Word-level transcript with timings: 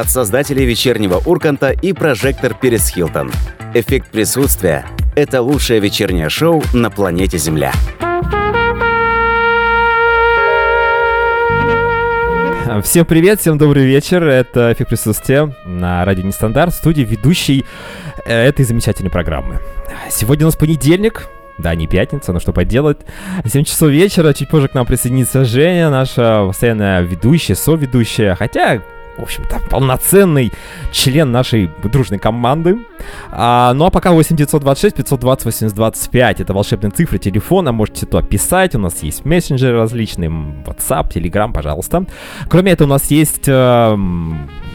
от 0.00 0.10
создателей 0.10 0.66
вечернего 0.66 1.22
Урканта 1.24 1.70
и 1.70 1.92
прожектор 1.92 2.54
Перес 2.54 2.90
Хилтон. 2.90 3.30
Эффект 3.72 4.10
присутствия– 4.10 4.84
это 5.16 5.40
лучшее 5.40 5.80
вечернее 5.80 6.28
шоу 6.28 6.62
на 6.74 6.90
планете 6.90 7.38
Земля. 7.38 7.72
Всем 12.82 13.06
привет, 13.06 13.40
всем 13.40 13.56
добрый 13.56 13.86
вечер. 13.86 14.22
Это 14.24 14.72
«Эффект 14.72 14.90
присутствия» 14.90 15.54
на 15.64 16.04
радио 16.04 16.24
Нестандарт, 16.24 16.74
студии 16.74 17.02
ведущий 17.02 17.64
э, 18.26 18.48
этой 18.48 18.66
замечательной 18.66 19.10
программы. 19.10 19.60
Сегодня 20.10 20.44
у 20.44 20.48
нас 20.48 20.56
понедельник, 20.56 21.26
да, 21.56 21.74
не 21.74 21.86
пятница, 21.86 22.34
но 22.34 22.40
что 22.40 22.52
поделать. 22.52 22.98
7 23.46 23.64
часов 23.64 23.88
вечера, 23.88 24.34
чуть 24.34 24.50
позже 24.50 24.68
к 24.68 24.74
нам 24.74 24.84
присоединится 24.84 25.46
Женя, 25.46 25.88
наша 25.88 26.44
постоянная 26.46 27.00
ведущая, 27.00 27.54
соведущая. 27.54 28.34
Хотя, 28.34 28.82
в 29.18 29.22
общем-то, 29.22 29.60
полноценный 29.70 30.52
член 30.92 31.32
нашей 31.32 31.70
дружной 31.82 32.18
команды. 32.18 32.78
А, 33.30 33.72
ну 33.74 33.86
а 33.86 33.90
пока 33.90 34.12
8 34.12 34.36
926 34.36 34.96
520 34.96 35.44
8025 35.44 36.40
это 36.40 36.54
волшебные 36.54 36.90
цифры 36.90 37.18
телефона, 37.18 37.72
можете 37.72 38.06
туда 38.06 38.22
писать, 38.22 38.74
у 38.74 38.78
нас 38.78 39.02
есть 39.02 39.24
мессенджеры 39.24 39.78
различные, 39.78 40.30
WhatsApp, 40.30 41.12
Telegram, 41.12 41.52
пожалуйста. 41.52 42.06
Кроме 42.48 42.72
этого, 42.72 42.88
у 42.88 42.90
нас 42.90 43.10
есть, 43.10 43.48
э, 43.48 43.98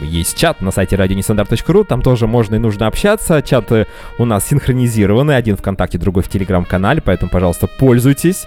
есть 0.02 0.36
чат 0.36 0.60
на 0.60 0.70
сайте 0.70 0.96
radionestandarт.ru, 0.96 1.84
там 1.84 2.02
тоже 2.02 2.26
можно 2.26 2.56
и 2.56 2.58
нужно 2.58 2.86
общаться, 2.86 3.42
чаты 3.42 3.86
у 4.18 4.24
нас 4.24 4.46
синхронизированы, 4.46 5.32
один 5.32 5.56
ВКонтакте, 5.56 5.98
другой 5.98 6.22
в 6.22 6.28
Телеграм-канале, 6.28 7.00
поэтому, 7.00 7.30
пожалуйста, 7.30 7.66
пользуйтесь. 7.66 8.44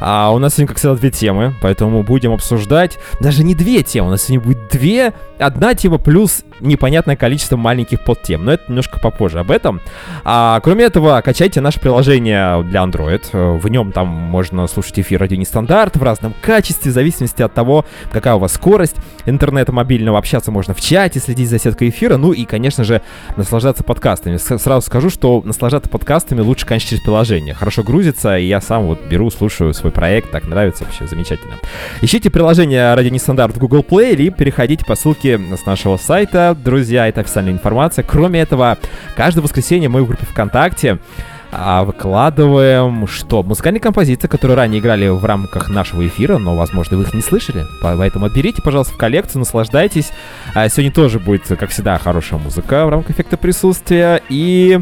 А 0.00 0.30
у 0.30 0.38
нас 0.38 0.54
сегодня, 0.54 0.68
как 0.68 0.78
всегда, 0.78 0.94
две 0.96 1.10
темы, 1.10 1.54
поэтому 1.62 2.02
будем 2.02 2.32
обсуждать 2.32 2.98
даже 3.20 3.44
не 3.44 3.54
две 3.54 3.82
темы, 3.82 4.08
у 4.08 4.10
нас 4.10 4.24
сегодня 4.24 4.46
будет 4.46 4.68
две, 4.70 5.12
одна 5.38 5.74
тема 5.74 5.98
плюс 5.98 6.44
непонятное 6.60 7.16
количество 7.16 7.56
маленьких 7.56 8.02
подтем, 8.04 8.44
но 8.44 8.52
это 8.52 8.64
немножко 8.68 9.00
попозже 9.00 9.40
об 9.40 9.50
этом. 9.50 9.80
А, 10.24 10.60
кроме 10.60 10.84
этого, 10.84 11.20
качайте 11.22 11.60
наше 11.60 11.80
приложение 11.80 12.62
для 12.62 12.82
Android. 12.82 13.58
В 13.58 13.68
нем 13.68 13.92
там 13.92 14.06
можно 14.06 14.66
слушать 14.66 15.00
эфир 15.00 15.20
радио 15.20 15.36
нестандарт 15.36 15.96
в 15.96 16.02
разном 16.02 16.34
качестве, 16.40 16.90
в 16.90 16.94
зависимости 16.94 17.42
от 17.42 17.52
того, 17.52 17.84
какая 18.12 18.34
у 18.34 18.38
вас 18.38 18.54
скорость 18.54 18.96
интернета 19.26 19.72
мобильного. 19.72 20.18
Общаться 20.18 20.50
можно 20.50 20.74
в 20.74 20.80
чате, 20.80 20.93
следить 21.20 21.48
за 21.48 21.58
сеткой 21.58 21.90
эфира, 21.90 22.16
ну 22.16 22.32
и, 22.32 22.44
конечно 22.44 22.84
же, 22.84 23.02
наслаждаться 23.36 23.84
подкастами. 23.84 24.36
Сразу 24.36 24.86
скажу, 24.86 25.10
что 25.10 25.42
наслаждаться 25.44 25.90
подкастами 25.90 26.40
лучше, 26.40 26.66
конечно, 26.66 26.90
через 26.90 27.02
приложение. 27.02 27.54
Хорошо 27.54 27.82
грузится, 27.82 28.38
и 28.38 28.46
я 28.46 28.60
сам 28.60 28.84
вот 28.84 29.00
беру, 29.06 29.30
слушаю 29.30 29.74
свой 29.74 29.92
проект, 29.92 30.30
так 30.30 30.44
нравится, 30.46 30.84
вообще 30.84 31.06
замечательно. 31.06 31.54
Ищите 32.00 32.30
приложение 32.30 32.94
радио 32.94 33.10
нестандарт 33.10 33.54
в 33.54 33.58
Google 33.58 33.84
Play 33.88 34.12
или 34.12 34.28
переходите 34.30 34.84
по 34.84 34.94
ссылке 34.94 35.38
с 35.38 35.66
нашего 35.66 35.96
сайта 35.96 36.56
друзья, 36.64 37.08
это 37.08 37.20
официальная 37.20 37.52
информация. 37.52 38.04
Кроме 38.04 38.40
этого, 38.40 38.78
каждое 39.16 39.42
воскресенье 39.42 39.88
мы 39.88 40.02
в 40.02 40.06
группе 40.06 40.26
ВКонтакте 40.26 40.98
а, 41.56 41.84
выкладываем 41.84 43.06
что? 43.06 43.42
Музыкальные 43.42 43.80
композиции, 43.80 44.26
которые 44.26 44.56
ранее 44.56 44.80
играли 44.80 45.08
в 45.08 45.24
рамках 45.24 45.68
нашего 45.68 46.06
эфира, 46.06 46.38
но, 46.38 46.56
возможно, 46.56 46.96
вы 46.96 47.04
их 47.04 47.14
не 47.14 47.22
слышали. 47.22 47.64
Поэтому 47.80 48.26
отберите, 48.26 48.60
пожалуйста, 48.62 48.94
в 48.94 48.96
коллекцию, 48.96 49.40
наслаждайтесь. 49.40 50.10
А 50.54 50.68
сегодня 50.68 50.92
тоже 50.92 51.18
будет, 51.20 51.46
как 51.46 51.70
всегда, 51.70 51.98
хорошая 51.98 52.40
музыка 52.40 52.86
в 52.86 52.88
рамках 52.88 53.12
эффекта 53.12 53.36
присутствия. 53.36 54.20
И 54.28 54.80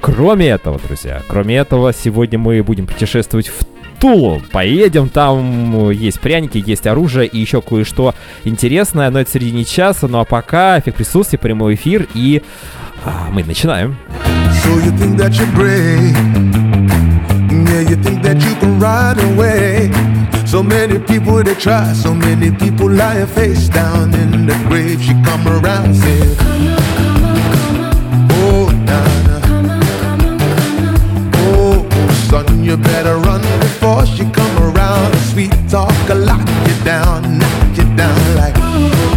кроме 0.00 0.48
этого, 0.48 0.78
друзья, 0.78 1.22
кроме 1.28 1.56
этого, 1.56 1.92
сегодня 1.92 2.38
мы 2.38 2.62
будем 2.62 2.86
путешествовать 2.86 3.48
в 3.48 3.71
Тулу. 4.02 4.42
Поедем, 4.50 5.08
там 5.08 5.88
есть 5.92 6.18
пряники, 6.18 6.60
есть 6.66 6.88
оружие 6.88 7.28
и 7.28 7.38
еще 7.38 7.62
кое-что 7.62 8.16
интересное, 8.42 9.08
но 9.10 9.20
это 9.20 9.30
в 9.30 9.32
середине 9.32 9.64
часа. 9.64 10.08
Ну 10.08 10.18
а 10.18 10.24
пока 10.24 10.76
эффект 10.80 10.96
присутствия, 10.96 11.38
прямой 11.38 11.76
эфир 11.76 12.08
и 12.12 12.42
а, 13.04 13.28
мы 13.30 13.44
начинаем. 13.44 13.96
So 14.64 14.76
you 14.80 14.90
think 14.98 15.18
that 15.18 15.38
you're 15.38 15.46
brave 15.54 16.16
Yeah, 17.68 17.88
you 17.88 17.96
think 18.02 18.22
that 18.24 18.42
you 18.42 18.56
can 18.56 18.80
ride 18.80 19.20
away 19.22 19.88
So 20.46 20.64
many 20.64 20.98
people 20.98 21.40
they 21.44 21.54
try, 21.54 21.92
so 21.92 22.12
many 22.12 22.50
people 22.50 22.90
lie 22.90 23.24
face 23.26 23.68
down 23.68 24.12
in 24.14 24.46
the 24.46 24.54
grave 24.66 25.00
She 25.00 25.14
come 25.22 25.46
around, 25.46 25.94
say 25.94 26.34
Come 26.38 26.66
on, 26.66 26.82
come 26.98 27.24
on, 27.24 27.50
come 27.52 27.80
on 27.80 28.28
Oh, 28.32 28.68
nah, 28.84 29.22
nah 29.26 29.40
Come 29.46 29.70
on, 29.70 29.80
come 29.80 30.26
on, 30.26 30.38
come 30.38 30.96
on 30.96 31.30
Oh, 31.36 32.10
son, 32.28 32.64
you 32.64 32.76
better 32.76 33.16
run 33.18 33.61
before 33.82 34.06
she 34.06 34.24
come 34.30 34.56
around. 34.58 35.12
Sweet 35.32 35.52
talk, 35.68 36.08
a 36.08 36.14
lock 36.14 36.46
you 36.68 36.84
down, 36.84 37.38
knock 37.38 37.76
you 37.76 37.96
down 37.96 38.36
like. 38.36 39.11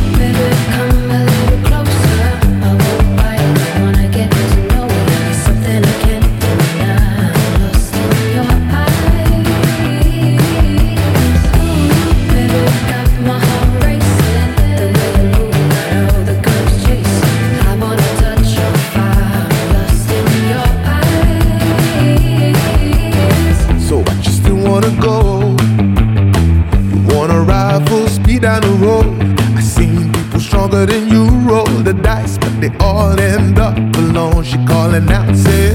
Stronger 30.76 30.86
than 30.92 31.10
you 31.10 31.26
roll 31.50 31.84
the 31.84 31.94
dice, 31.94 32.38
but 32.38 32.60
they 32.60 32.72
all 32.80 33.18
end 33.20 33.60
up 33.60 33.78
alone. 33.96 34.44
She 34.44 34.58
calling 34.66 35.10
out, 35.12 35.36
say, 35.36 35.74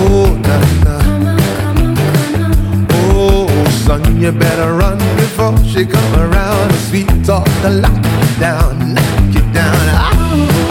Oh, 0.00 0.38
nah, 0.42 0.84
nah. 0.84 1.02
Oh, 2.90 3.46
son, 3.84 4.20
you 4.20 4.32
better 4.32 4.74
run 4.74 4.98
before 5.16 5.56
she 5.64 5.84
come 5.84 6.14
around. 6.14 6.72
Sweet 6.88 7.08
talk, 7.24 7.46
the 7.62 7.70
lock 7.70 7.96
you 7.96 8.40
down, 8.40 8.94
knock 8.94 9.34
you 9.34 9.42
down. 9.52 9.88
Ah. 9.90 10.67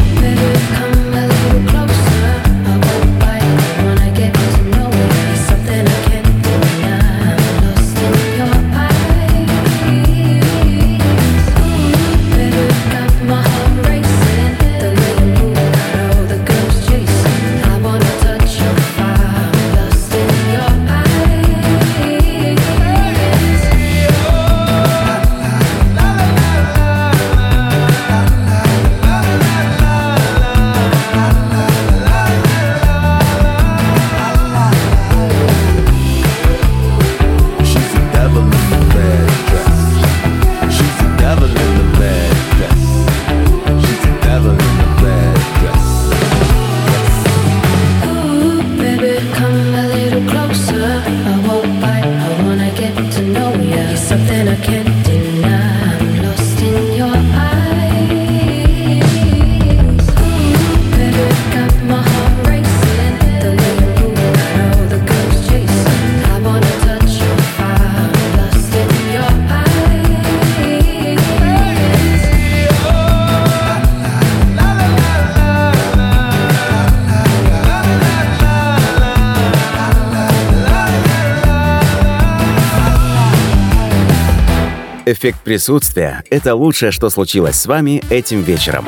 Присутствия– 85.47 86.25
это 86.29 86.55
лучшее, 86.55 86.91
что 86.91 87.09
случилось 87.09 87.55
с 87.55 87.67
вами 87.67 88.03
этим 88.09 88.41
вечером. 88.41 88.83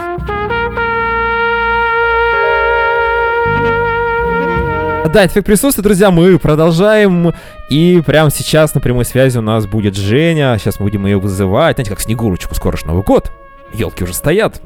Да, 5.14 5.26
эффект 5.26 5.46
присутствия, 5.46 5.82
друзья, 5.82 6.12
мы 6.12 6.38
продолжаем. 6.38 7.34
И 7.70 8.04
прямо 8.06 8.30
сейчас 8.30 8.76
на 8.76 8.82
прямой 8.82 9.06
связи 9.06 9.38
у 9.38 9.42
нас 9.42 9.68
будет 9.68 9.96
Женя. 9.96 10.58
Сейчас 10.60 10.82
мы 10.82 10.88
будем 10.88 11.06
ее 11.06 11.18
вызывать. 11.18 11.78
Знаете, 11.78 11.92
как 11.92 12.02
Снегурочку, 12.02 12.54
скоро 12.54 12.76
же 12.76 12.86
Новый 12.88 13.04
год. 13.04 13.32
елки 13.72 14.04
уже 14.04 14.14
стоят, 14.14 14.62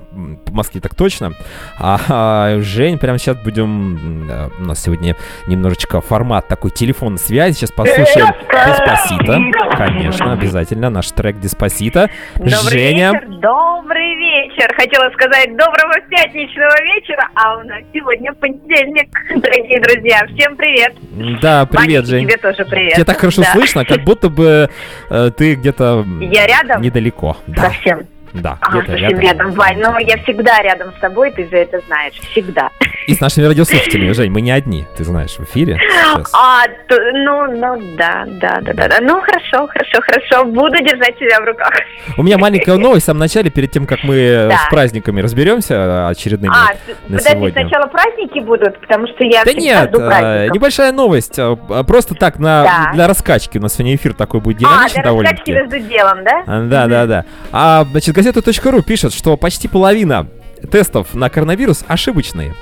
по 0.54 0.58
Москве 0.58 0.80
так 0.82 0.94
точно. 0.94 1.34
А, 1.80 1.98
а, 2.10 2.60
Жень, 2.62 3.00
прямо 3.00 3.18
сейчас 3.18 3.38
будем... 3.38 4.30
У 4.60 4.64
нас 4.64 4.82
сегодня 4.82 5.16
немножечко 5.48 6.00
формат 6.00 6.48
такой 6.48 6.70
телефонной 6.70 7.18
связи. 7.18 7.56
Сейчас 7.56 7.72
послушаем 7.72 8.28
Деспасита. 8.50 9.76
Конечно, 9.76 10.34
обязательно. 10.34 10.90
Наш 10.92 11.10
трек 11.12 11.40
Деспасита. 11.40 12.10
Добрый 12.36 12.54
Женя. 12.70 13.14
вечер, 13.14 13.28
добрый 13.40 14.16
вечер. 14.16 14.72
Хотела 14.76 15.10
сказать 15.12 15.50
доброго 15.58 15.96
пятничного 16.10 16.84
вечера, 16.84 17.28
а 17.34 17.58
у 17.58 17.64
нас 17.64 17.80
сегодня 17.92 18.32
понедельник, 18.34 19.10
дорогие 19.36 19.82
друзья. 19.82 20.22
Всем 20.36 20.56
привет. 20.56 20.94
Да, 21.42 21.66
привет, 21.66 22.06
Ванечка, 22.06 22.06
Жень. 22.06 22.28
Тебе 22.28 22.38
тоже 22.38 22.66
привет. 22.66 22.94
Тебя 22.96 23.06
так 23.06 23.18
хорошо 23.18 23.42
Да. 23.42 23.52
слышно, 23.54 23.86
как 23.86 24.04
будто 24.04 24.30
бы 24.30 24.70
э, 25.10 25.32
ты 25.36 25.56
где-то 25.56 26.06
Я 26.22 26.46
рядом? 26.46 26.82
недалеко. 26.82 27.38
Да, 27.48 27.64
Совсем. 27.64 28.02
Да, 28.34 28.58
где-то 28.70 28.92
совсем 28.92 29.20
рядом, 29.20 29.52
Вань. 29.52 29.80
Но 29.80 29.98
я 30.00 30.18
всегда 30.24 30.62
рядом 30.62 30.92
с 30.94 31.00
тобой, 31.00 31.32
ты 31.32 31.48
же 31.48 31.58
это 31.58 31.80
знаешь. 31.88 32.14
Всегда. 32.14 32.72
И 33.08 33.14
с 33.14 33.20
нашими 33.20 33.46
радиослушателями, 33.46 34.12
Жень, 34.14 34.32
мы 34.32 34.42
не 34.42 34.52
одни, 34.52 34.86
ты 34.98 35.04
знаешь, 35.04 35.32
в 35.38 35.44
эфире 35.44 35.78
сейчас. 35.80 36.32
А, 36.34 36.64
то- 36.88 37.00
ну, 37.14 37.52
ну, 37.52 37.96
да, 37.98 38.26
да, 38.28 38.60
да, 38.62 38.74
да, 38.74 38.88
да. 38.88 38.98
Ну, 39.02 39.20
хорошо, 39.22 39.68
хорошо, 39.68 40.02
хорошо. 40.02 40.46
Буду 40.46 40.78
держать 40.84 41.18
себя 41.18 41.40
в 41.42 41.46
руках. 41.46 41.72
У 42.18 42.24
меня 42.24 42.38
маленькая 42.38 42.78
новость 42.78 43.04
в 43.04 43.06
самом 43.08 43.20
начале, 43.20 43.50
перед 43.50 43.72
тем, 43.72 43.86
как 43.86 44.04
мы 44.04 44.48
Да. 44.50 44.58
с 44.58 44.70
праздниками 44.70 45.22
разберемся 45.22 45.74
э, 45.74 46.08
очередными. 46.10 46.54
А, 46.54 46.74
на 47.10 47.18
подожди, 47.18 47.30
сегодня. 47.30 47.62
сначала 47.62 47.88
праздники 47.88 48.40
будут, 48.40 48.80
потому 48.80 49.08
что 49.08 49.24
я 49.24 49.44
Да 49.44 49.54
нет, 49.54 49.92
праздников. 49.92 50.56
небольшая 50.56 50.92
новость, 50.92 51.38
а 51.40 51.56
просто 51.84 52.16
так 52.16 52.40
на, 52.40 52.64
Да. 52.64 52.92
для 52.94 53.08
раскачки. 53.08 53.58
У 53.58 53.62
нас 53.62 53.74
сегодня 53.74 53.96
эфир 53.96 54.14
такой 54.14 54.40
будет 54.40 54.58
А, 54.58 54.60
динамичный 54.60 55.02
для 55.04 55.12
раскачки 55.12 55.52
довольно-таки. 55.52 55.52
между 55.52 55.80
делом, 55.90 56.24
да? 56.24 56.44
А, 56.48 56.62
Да, 56.64 56.88
да, 56.88 57.06
да. 57.06 57.26
А, 57.52 57.86
значит, 57.92 58.16
газета.ру 58.16 58.82
пишет, 58.82 59.14
что 59.14 59.36
почти 59.38 59.68
половина 59.68 60.28
тестов 60.72 61.14
на 61.14 61.30
коронавирус 61.30 61.84
ошибочные. 61.88 62.54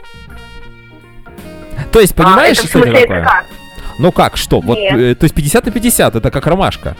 То 1.92 2.00
есть, 2.00 2.16
понимаешь, 2.16 2.58
а, 2.60 2.62
это 2.62 2.70
что 2.70 2.80
это 2.80 2.88
смысле, 2.88 3.02
такое? 3.02 3.18
это 3.18 3.30
как? 3.30 3.46
Ну 4.00 4.12
как, 4.12 4.38
что? 4.38 4.62
Вот, 4.62 4.78
Нет. 4.78 4.94
э, 4.94 5.16
то 5.16 5.26
есть 5.26 5.36
50 5.36 5.66
на 5.66 5.72
50, 5.72 6.16
это 6.16 6.32
как 6.32 6.48
ромашка. 6.48 6.96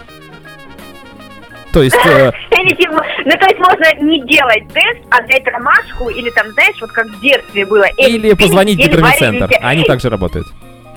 То 1.72 1.82
есть, 1.82 1.96
э, 2.06 2.32
ну 2.52 3.32
то 3.32 3.46
есть 3.46 3.60
можно 3.60 3.94
не 4.04 4.22
делать 4.28 4.68
тест, 4.74 5.00
а 5.10 5.22
взять 5.24 5.48
ромашку 5.48 6.10
или 6.10 6.30
там, 6.32 6.52
знаешь, 6.52 6.76
вот 6.82 6.92
как 6.92 7.08
в 7.08 7.22
детстве 7.22 7.66
было. 7.66 7.86
или 7.98 8.34
позвонить 8.34 8.80
в 8.80 8.84
гидромедцентр. 8.84 9.46
вареники. 9.46 9.60
Они 9.64 9.84
также 9.84 10.10
работают. 10.10 10.48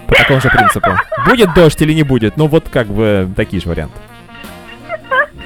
По 0.08 0.14
такому 0.14 0.41
же 0.41 0.50
принципу. 0.50 0.91
Будет 1.26 1.55
дождь 1.55 1.81
или 1.81 1.93
не 1.94 2.02
будет? 2.02 2.37
Ну 2.37 2.46
вот 2.46 2.69
как 2.70 2.88
бы 2.88 3.29
такие 3.35 3.62
же 3.62 3.69
варианты. 3.69 3.96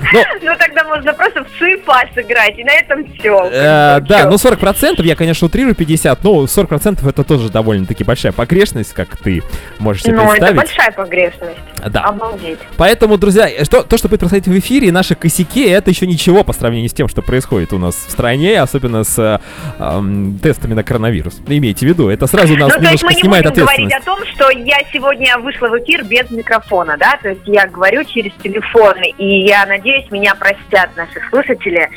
Ну, 0.00 0.20
Ну 0.42 0.52
тогда 0.58 0.84
можно 0.84 1.12
просто 1.12 1.44
в 1.44 1.48
суепа 1.58 2.02
сыграть, 2.14 2.58
и 2.58 2.64
на 2.64 2.72
этом 2.72 3.04
все. 3.18 3.48
Э, 3.52 4.00
да, 4.00 4.26
ну 4.28 4.36
40%, 4.36 5.02
я, 5.04 5.16
конечно, 5.16 5.46
утрирую 5.46 5.74
50, 5.74 6.24
но 6.24 6.44
40% 6.44 7.08
это 7.08 7.24
тоже 7.24 7.50
довольно-таки 7.50 8.04
большая 8.04 8.32
погрешность, 8.32 8.92
как 8.94 9.16
ты 9.16 9.42
можешь 9.78 10.02
себе 10.02 10.14
Ну, 10.14 10.22
это 10.22 10.30
представить. 10.30 10.56
большая 10.56 10.92
погрешность. 10.92 11.58
Да. 11.88 12.02
Обалдеть. 12.02 12.58
Поэтому, 12.76 13.18
друзья, 13.18 13.48
э, 13.48 13.64
что, 13.64 13.82
то, 13.82 13.96
что 13.98 14.08
будет 14.08 14.20
происходить 14.20 14.46
в 14.48 14.58
эфире, 14.58 14.92
наши 14.92 15.14
косяки, 15.14 15.68
это 15.68 15.90
еще 15.90 16.06
ничего 16.06 16.44
по 16.44 16.52
сравнению 16.52 16.88
с 16.88 16.92
тем, 16.92 17.08
что 17.08 17.22
происходит 17.22 17.72
у 17.72 17.78
нас 17.78 17.94
в 17.94 18.10
стране, 18.10 18.60
особенно 18.60 19.04
с 19.04 19.18
э, 19.18 19.38
эм, 19.78 20.38
тестами 20.42 20.74
на 20.74 20.82
коронавирус. 20.84 21.40
Имейте 21.46 21.86
в 21.86 21.88
виду, 21.88 22.08
это 22.08 22.26
сразу 22.26 22.56
нас 22.56 22.72
ну, 22.74 22.82
немножко 22.82 23.06
мы 23.06 23.14
не 23.14 23.20
снимает 23.20 23.44
будем 23.44 23.62
говорить 23.64 23.92
ответственность. 23.92 24.08
о 24.08 24.34
том, 24.34 24.48
что 24.50 24.50
я 24.58 24.78
сегодня 24.92 25.38
вышла 25.38 25.68
в 25.68 25.78
эфир 25.78 26.04
без 26.04 26.30
микрофона, 26.30 26.96
да? 26.98 27.18
То 27.22 27.30
есть 27.30 27.42
я 27.46 27.66
говорю 27.66 28.04
через 28.04 28.32
телефон, 28.42 28.94
и 29.18 29.44
я 29.46 29.66
надеюсь, 29.66 29.87
меня 30.10 30.34
простят 30.34 30.90
наши 30.96 31.20
слушатели. 31.30 31.88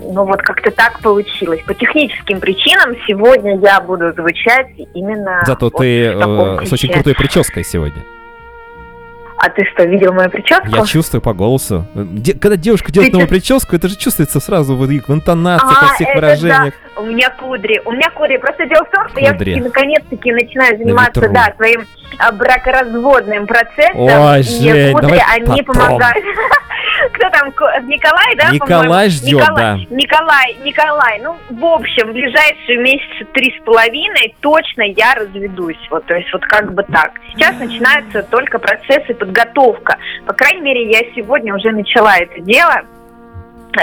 Ну 0.00 0.24
вот 0.24 0.40
как-то 0.42 0.70
так 0.70 1.00
получилось. 1.00 1.60
По 1.66 1.74
техническим 1.74 2.40
причинам 2.40 2.94
сегодня 3.06 3.58
я 3.58 3.80
буду 3.80 4.12
звучать 4.12 4.68
именно 4.94 5.42
Зато 5.46 5.66
вот 5.66 5.76
ты 5.78 6.06
э, 6.06 6.64
с 6.66 6.72
очень 6.72 6.90
крутой 6.90 7.14
прической 7.14 7.64
сегодня. 7.64 8.02
А 9.44 9.48
ты 9.50 9.64
что, 9.74 9.84
видел 9.84 10.12
мою 10.12 10.30
прическу? 10.30 10.68
Я 10.68 10.84
чувствую 10.86 11.20
по 11.20 11.32
голосу. 11.34 11.84
Де- 11.94 12.34
когда 12.34 12.56
девушка 12.56 12.92
делает 12.92 13.10
Ты 13.10 13.16
новую 13.16 13.26
чё- 13.26 13.34
прическу, 13.34 13.74
это 13.74 13.88
же 13.88 13.96
чувствуется 13.96 14.38
сразу 14.38 14.76
в, 14.76 14.86
в 14.86 15.10
интонациях, 15.12 15.82
А, 15.82 15.86
во 15.88 15.94
всех 15.94 16.14
выражениях. 16.14 16.74
У 16.96 17.02
меня 17.02 17.30
кудри. 17.30 17.80
У 17.84 17.92
меня 17.92 18.10
кудри. 18.10 18.36
Просто 18.36 18.66
дело 18.66 18.84
в 18.84 18.90
том, 18.90 19.08
что 19.08 19.20
я 19.20 19.32
Кудри. 19.32 19.52
всё-таки 19.54 19.68
наконец-таки 19.68 20.32
начинаю 20.32 20.76
заниматься, 20.78 21.28
да, 21.28 21.52
своим 21.56 21.86
а, 22.18 22.32
бракоразводным 22.32 23.46
процессом. 23.46 24.00
Ой, 24.00 24.40
и 24.40 24.42
Жень, 24.42 24.92
кудри, 24.92 25.06
давай 25.08 25.22
они 25.36 25.62
потом. 25.62 25.86
помогают. 25.86 26.24
Кто 27.14 27.30
там? 27.30 27.50
Ко- 27.52 27.80
Николай, 27.86 28.36
да? 28.36 28.50
Николай 28.52 29.08
ждет, 29.08 29.40
Николай, 29.40 29.86
Николай, 29.90 30.56
Николай. 30.62 31.20
Ну, 31.20 31.36
в 31.50 31.64
общем, 31.64 32.08
в 32.10 32.12
ближайшие 32.12 32.78
месяца 32.78 33.24
три 33.32 33.54
с 33.58 33.64
половиной 33.64 34.34
точно 34.40 34.82
я 34.82 35.14
разведусь. 35.14 35.78
Вот, 35.90 36.04
то 36.06 36.14
есть 36.14 36.30
вот 36.32 36.42
как 36.44 36.72
бы 36.74 36.82
так. 36.84 37.12
Сейчас 37.32 37.58
начинаются 37.58 38.22
только 38.24 38.58
процессы 38.58 39.14
подготовка. 39.14 39.96
По 40.26 40.32
крайней 40.34 40.60
мере, 40.62 40.90
я 40.90 41.00
сегодня 41.14 41.54
уже 41.54 41.70
начала 41.70 42.16
это 42.18 42.40
дело. 42.40 42.82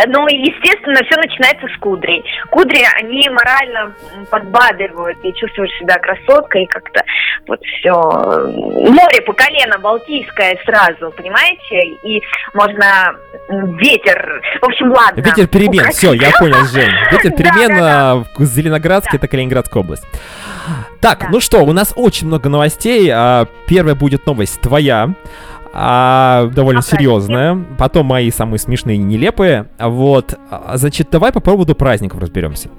Ну, 0.08 0.28
и, 0.28 0.36
естественно, 0.36 1.00
все 1.06 1.16
начинается 1.18 1.68
с 1.68 1.80
кудрей. 1.80 2.24
Кудри, 2.50 2.84
они 3.02 3.28
морально 3.30 3.94
подбадривают, 4.30 5.18
и 5.24 5.34
чувствуешь 5.34 5.72
себя 5.80 5.98
красоткой, 5.98 6.64
и 6.64 6.68
как-то 6.68 7.04
вот 7.48 7.60
все. 7.64 7.92
Море 7.94 9.22
по 9.26 9.34
колено 9.34 9.80
балтийское 9.80 10.58
сразу, 10.66 11.12
понимаете? 11.12 11.98
И 12.04 12.22
можно 12.54 13.16
ветер. 13.50 14.42
В 14.62 14.66
общем, 14.66 14.92
ладно. 14.92 15.22
Ветер 15.22 15.48
перемен, 15.48 15.80
Украсть. 15.80 15.98
все, 15.98 16.14
я 16.14 16.32
понял, 16.38 16.66
Жень. 16.72 16.92
Ветер 17.12 17.32
перемен 17.32 17.78
да, 17.78 18.12
а, 18.12 18.24
в 18.38 18.46
Зеленоградске, 18.46 19.18
это 19.18 19.28
Калининградская 19.28 19.82
область. 19.82 20.06
Так, 21.02 21.30
ну 21.32 21.40
что, 21.40 21.60
у 21.60 21.72
нас 21.72 21.94
очень 21.96 22.28
много 22.28 22.50
новостей. 22.50 23.10
А, 23.12 23.48
Первая 23.68 23.96
будет 23.96 24.26
новость 24.26 24.62
твоя. 24.62 25.10
А, 25.74 26.48
довольно 26.54 26.80
А, 26.80 26.84
серьезная. 26.84 27.58
Потом 27.78 28.08
мои 28.08 28.32
самые 28.32 28.60
смешные 28.60 28.96
и 28.96 29.00
нелепые. 29.00 29.68
Вот. 29.80 30.34
А, 30.50 30.78
Значит, 30.78 31.10
давай 31.12 31.32
по 31.32 31.40
поводу 31.40 31.76
праздников 31.76 32.20
разберемся. 32.22 32.70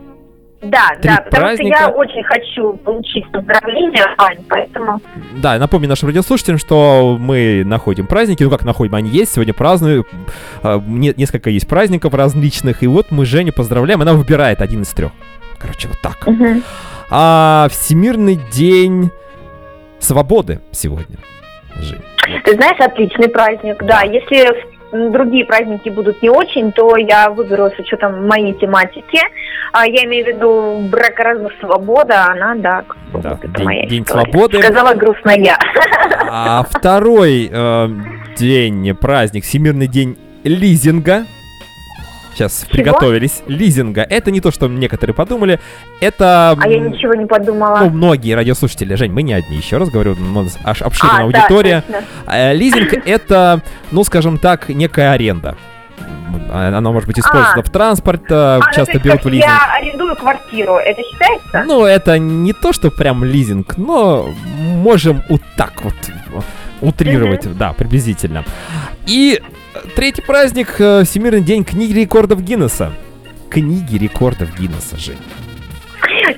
Да, 0.62 0.88
Три 1.00 1.08
да, 1.08 1.22
потому 1.22 1.42
праздника. 1.46 1.76
что 1.78 1.86
я 1.88 1.96
очень 1.96 2.22
хочу 2.22 2.72
получить 2.84 3.24
поздравления, 3.32 4.04
Ань, 4.18 4.44
поэтому... 4.46 5.00
Да, 5.40 5.56
напомню 5.56 5.88
нашим 5.88 6.08
радиослушателям, 6.10 6.58
что 6.58 7.16
мы 7.18 7.62
находим 7.64 8.06
праздники, 8.06 8.42
ну 8.42 8.50
как 8.50 8.62
находим, 8.66 8.94
они 8.94 9.08
есть, 9.08 9.32
сегодня 9.32 9.54
праздную, 9.54 10.06
а, 10.62 10.78
не- 10.78 11.14
несколько 11.16 11.48
есть 11.48 11.66
праздников 11.66 12.12
различных, 12.12 12.82
и 12.82 12.86
вот 12.86 13.06
мы 13.10 13.24
Женю 13.24 13.54
поздравляем, 13.54 14.02
она 14.02 14.12
выбирает 14.12 14.60
один 14.60 14.82
из 14.82 14.88
трех. 14.88 15.12
Короче, 15.58 15.88
вот 15.88 15.98
так. 16.02 16.26
Мгм. 16.26 16.62
А 17.10 17.68
Всемирный 17.70 18.38
день 18.52 19.10
свободы 19.98 20.60
сегодня. 20.72 21.16
Жень. 21.78 22.02
Ты 22.44 22.54
знаешь, 22.54 22.78
отличный 22.80 23.28
праздник, 23.28 23.82
да. 23.82 24.02
Если 24.02 24.48
другие 25.10 25.44
праздники 25.44 25.88
будут 25.88 26.20
не 26.22 26.30
очень, 26.30 26.72
то 26.72 26.96
я 26.96 27.30
выберу 27.30 27.66
с 27.70 27.78
учетом 27.78 28.26
моей 28.26 28.54
тематики. 28.54 29.20
А, 29.72 29.86
я 29.86 30.04
имею 30.04 30.24
в 30.24 30.28
виду 30.28 30.88
бракоразвод 30.90 31.52
свобода, 31.60 32.26
она, 32.28 32.54
да, 32.56 32.82
Да, 33.14 33.30
вот 33.30 33.44
это 33.44 33.48
день- 33.48 33.64
моя 33.64 33.86
день 33.86 34.02
история. 34.02 34.24
свободы. 34.32 34.62
Сказала 34.62 34.94
грустно 34.94 35.30
я. 35.30 35.56
А 36.28 36.64
второй 36.68 37.48
э, 37.52 37.88
день, 38.36 38.94
праздник, 38.96 39.44
Всемирный 39.44 39.86
день 39.86 40.18
лизинга. 40.42 41.24
Сейчас 42.34 42.62
Чего? 42.62 42.70
приготовились. 42.72 43.42
Лизинга. 43.46 44.02
Это 44.02 44.30
не 44.30 44.40
то, 44.40 44.50
что 44.50 44.68
некоторые 44.68 45.14
подумали. 45.14 45.60
Это... 46.00 46.56
А 46.58 46.68
я 46.68 46.78
ничего 46.78 47.14
не 47.14 47.26
подумала. 47.26 47.78
Ну, 47.80 47.90
многие 47.90 48.34
радиослушатели, 48.34 48.94
Жень, 48.94 49.12
мы 49.12 49.22
не 49.22 49.32
одни, 49.34 49.56
еще 49.56 49.76
раз 49.78 49.90
говорю, 49.90 50.12
у 50.12 50.42
нас 50.42 50.58
аж 50.64 50.82
обширная 50.82 51.26
а, 51.26 51.30
да, 51.30 51.38
аудитория. 51.38 51.82
точно. 51.86 52.04
Э, 52.26 52.54
Лизинг 52.54 52.92
это, 53.06 53.62
ну, 53.90 54.04
скажем 54.04 54.38
так, 54.38 54.68
некая 54.68 55.12
аренда. 55.12 55.56
Э, 56.50 56.68
Она 56.68 56.90
может 56.92 57.06
быть 57.06 57.18
использована 57.18 57.60
А. 57.60 57.62
в 57.62 57.70
транспорт, 57.70 58.30
э, 58.30 58.34
А, 58.34 58.58
ну, 58.58 58.64
часто 58.66 58.84
то 58.86 58.92
есть, 58.92 59.04
берут 59.04 59.24
в 59.24 59.28
лизинг. 59.28 59.50
Я 59.50 59.74
арендую 59.74 60.16
квартиру, 60.16 60.76
это 60.76 61.02
считается? 61.02 61.64
Ну, 61.66 61.84
это 61.84 62.18
не 62.18 62.52
то, 62.52 62.72
что 62.72 62.90
прям 62.90 63.24
лизинг, 63.24 63.76
но 63.76 64.28
можем 64.56 65.22
вот 65.28 65.42
так 65.56 65.72
вот 65.82 65.94
утрировать, 66.80 67.56
да, 67.56 67.72
приблизительно. 67.72 68.44
И 69.06 69.40
э, 69.40 69.44
третий 69.94 70.22
праздник 70.22 70.76
э, 70.80 71.04
Всемирный 71.04 71.40
день 71.42 71.64
книги 71.64 71.92
рекордов 71.98 72.42
Гиннесса. 72.42 72.92
Книги 73.48 73.96
рекордов 73.96 74.48
Гиннесса, 74.58 74.96
Жень. 74.96 75.18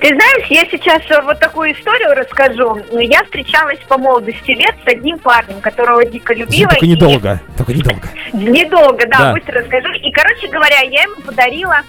Ты 0.01 0.07
знаешь, 0.07 0.47
я 0.49 0.65
сейчас 0.65 1.01
э, 1.09 1.21
вот 1.23 1.39
такую 1.39 1.73
историю 1.73 2.13
расскажу. 2.15 2.79
Я 2.99 3.23
встречалась 3.23 3.79
по 3.87 3.97
молодости 3.97 4.51
лет 4.51 4.75
с 4.85 4.87
одним 4.91 5.17
парнем, 5.19 5.61
которого 5.61 6.03
дико 6.05 6.33
любила. 6.33 6.69
только 6.69 6.85
и- 6.85 6.89
недолго, 6.89 7.41
только 7.57 7.73
недолго. 7.73 8.07
Недолго, 8.33 9.05
да, 9.07 9.17
Да. 9.19 9.33
быстро 9.33 9.61
расскажу. 9.61 9.89
И, 9.93 10.11
короче 10.11 10.47
говоря, 10.47 10.79
я 10.81 11.03
ему 11.03 11.15
подарила 11.25 11.81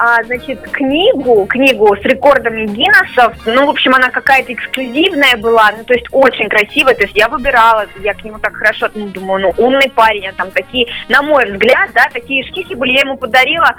а, 0.00 0.22
значит, 0.22 0.60
книгу, 0.70 1.44
книгу 1.46 1.96
с 1.96 2.00
рекордами 2.02 2.66
Гиннесов. 2.66 3.34
Ну, 3.46 3.66
в 3.66 3.70
общем, 3.70 3.94
она 3.96 4.10
какая-то 4.10 4.52
эксклюзивная 4.52 5.36
была, 5.38 5.72
ну, 5.76 5.82
то 5.82 5.92
есть 5.92 6.06
очень 6.12 6.48
красивая. 6.48 6.94
То 6.94 7.02
есть 7.02 7.16
я 7.16 7.28
выбирала, 7.28 7.84
я 8.00 8.14
к 8.14 8.22
нему 8.22 8.38
так 8.38 8.54
хорошо, 8.54 8.88
ну, 8.94 9.08
думаю, 9.08 9.42
ну, 9.42 9.64
умный 9.64 9.90
парень, 9.90 10.28
а 10.28 10.32
там 10.32 10.52
такие, 10.52 10.86
на 11.08 11.20
мой 11.22 11.50
взгляд, 11.50 11.90
да, 11.94 12.08
такие 12.12 12.46
шкихи 12.46 12.76
были, 12.76 12.92
я 12.92 13.00
ему 13.00 13.16
подарила 13.16 13.74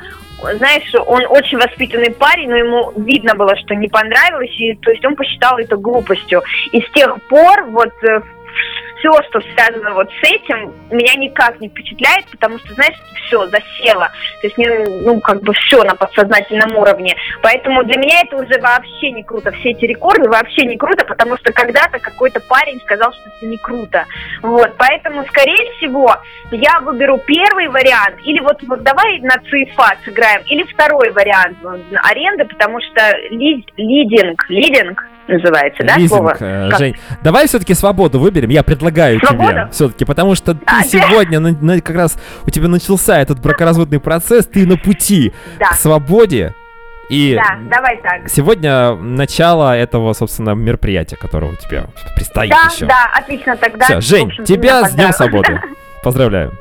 знаешь, 0.57 0.93
он 1.05 1.25
очень 1.29 1.57
воспитанный 1.57 2.11
парень, 2.11 2.49
но 2.49 2.55
ему 2.55 2.93
видно 2.95 3.35
было, 3.35 3.55
что 3.57 3.75
не 3.75 3.87
понравилось, 3.87 4.55
и 4.57 4.73
то 4.75 4.91
есть 4.91 5.03
он 5.05 5.15
посчитал 5.15 5.57
это 5.57 5.75
глупостью. 5.75 6.41
И 6.71 6.81
с 6.81 6.91
тех 6.91 7.21
пор 7.27 7.65
вот 7.65 7.91
э, 8.03 8.21
все, 8.99 9.11
что 9.29 9.41
связано 9.41 9.93
вот 9.93 10.09
с 10.09 10.27
этим, 10.27 10.73
меня 10.91 11.15
никак 11.15 11.59
не 11.59 11.69
впечатляет, 11.69 12.25
потому 12.31 12.59
что, 12.59 12.73
знаешь, 12.73 12.95
все 13.25 13.47
засело. 13.47 14.09
То 14.41 14.47
есть, 14.47 14.57
ну, 14.57 15.19
как 15.21 15.41
бы 15.41 15.53
все 15.53 15.83
на 15.83 15.95
подсознательном 15.95 16.75
уровне. 16.75 17.15
Поэтому 17.41 17.83
для 17.83 17.97
меня 17.97 18.21
это 18.21 18.37
уже 18.37 18.59
вообще 18.59 19.11
не 19.11 19.23
круто. 19.23 19.51
Все 19.51 19.71
эти 19.71 19.85
рекорды 19.85 20.29
вообще 20.29 20.65
не 20.65 20.77
круто, 20.77 21.05
потому 21.05 21.37
что 21.37 21.53
когда-то 21.53 21.99
какой-то 21.99 22.39
парень 22.41 22.79
сказал, 22.81 23.13
что 23.13 23.29
это 23.29 23.45
не 23.45 23.57
круто. 23.57 24.05
Вот, 24.41 24.73
поэтому, 24.77 25.25
скорее 25.25 25.71
всего, 25.77 26.15
я 26.51 26.79
выберу 26.81 27.19
первый 27.25 27.67
вариант, 27.67 28.17
или 28.23 28.39
вот, 28.39 28.61
вот 28.63 28.83
давай 28.83 29.19
на 29.19 29.37
ЦИФА 29.49 29.97
сыграем, 30.05 30.41
или 30.47 30.63
второй 30.63 31.11
вариант 31.11 31.57
аренды, 32.03 32.45
потому 32.45 32.79
что 32.81 33.17
лид, 33.29 33.67
лидинг, 33.77 34.45
лидинг, 34.49 35.05
называется, 35.29 35.83
да, 35.83 35.95
Лизинг, 35.95 36.09
слово? 36.09 36.35
э, 36.39 36.69
Как? 36.69 36.79
Жень, 36.79 36.95
давай 37.23 37.47
все-таки 37.47 37.73
свободу 37.73 38.19
выберем, 38.19 38.49
я 38.49 38.63
предлагаю 38.63 39.17
тебе 39.19 39.27
Свободу? 39.27 39.69
все-таки, 39.71 40.05
потому 40.05 40.35
что 40.35 40.53
ты 40.53 40.61
А, 40.65 40.83
сегодня, 40.83 41.39
на- 41.39 41.51
на- 41.59 41.81
как 41.81 41.95
раз 41.95 42.17
у 42.45 42.49
тебя 42.49 42.67
начался 42.67 43.19
этот 43.19 43.39
бракоразводный 43.39 43.99
процесс, 43.99 44.45
ты 44.45 44.65
на 44.67 44.77
пути 44.77 45.33
Да. 45.59 45.67
к 45.69 45.73
свободе, 45.75 46.53
и 47.09 47.35
Да, 47.35 47.57
давай 47.75 47.97
так. 48.01 48.29
сегодня 48.29 48.93
начало 48.95 49.75
этого, 49.75 50.13
собственно, 50.13 50.51
мероприятия, 50.51 51.15
которого 51.15 51.55
тебе 51.55 51.85
предстоит 52.15 52.51
Да, 52.51 52.69
еще. 52.71 52.85
да, 52.85 53.09
отлично, 53.15 53.55
тогда. 53.57 53.85
Все, 53.85 54.01
Жень, 54.01 54.27
общем, 54.27 54.43
тебя 54.43 54.83
с 54.87 54.93
Днем. 54.93 55.11
Свободы. 55.13 55.59
Поздравляю. 56.03 56.53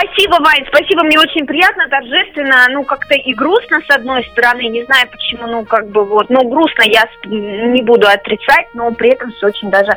Спасибо, 0.00 0.36
Вань, 0.42 0.64
спасибо, 0.68 1.02
мне 1.04 1.18
очень 1.18 1.46
приятно, 1.46 1.84
торжественно, 1.90 2.66
ну, 2.70 2.84
как-то 2.84 3.14
и 3.14 3.34
грустно, 3.34 3.80
с 3.86 3.94
одной 3.94 4.24
стороны, 4.32 4.62
не 4.68 4.84
знаю 4.84 5.06
почему, 5.10 5.46
ну, 5.46 5.64
как 5.64 5.88
бы 5.90 6.04
вот, 6.04 6.30
ну, 6.30 6.48
грустно 6.48 6.84
я 6.86 7.04
не 7.26 7.82
буду 7.82 8.06
отрицать, 8.06 8.66
но 8.74 8.90
при 8.92 9.10
этом 9.10 9.30
все 9.32 9.48
очень 9.48 9.70
даже 9.70 9.90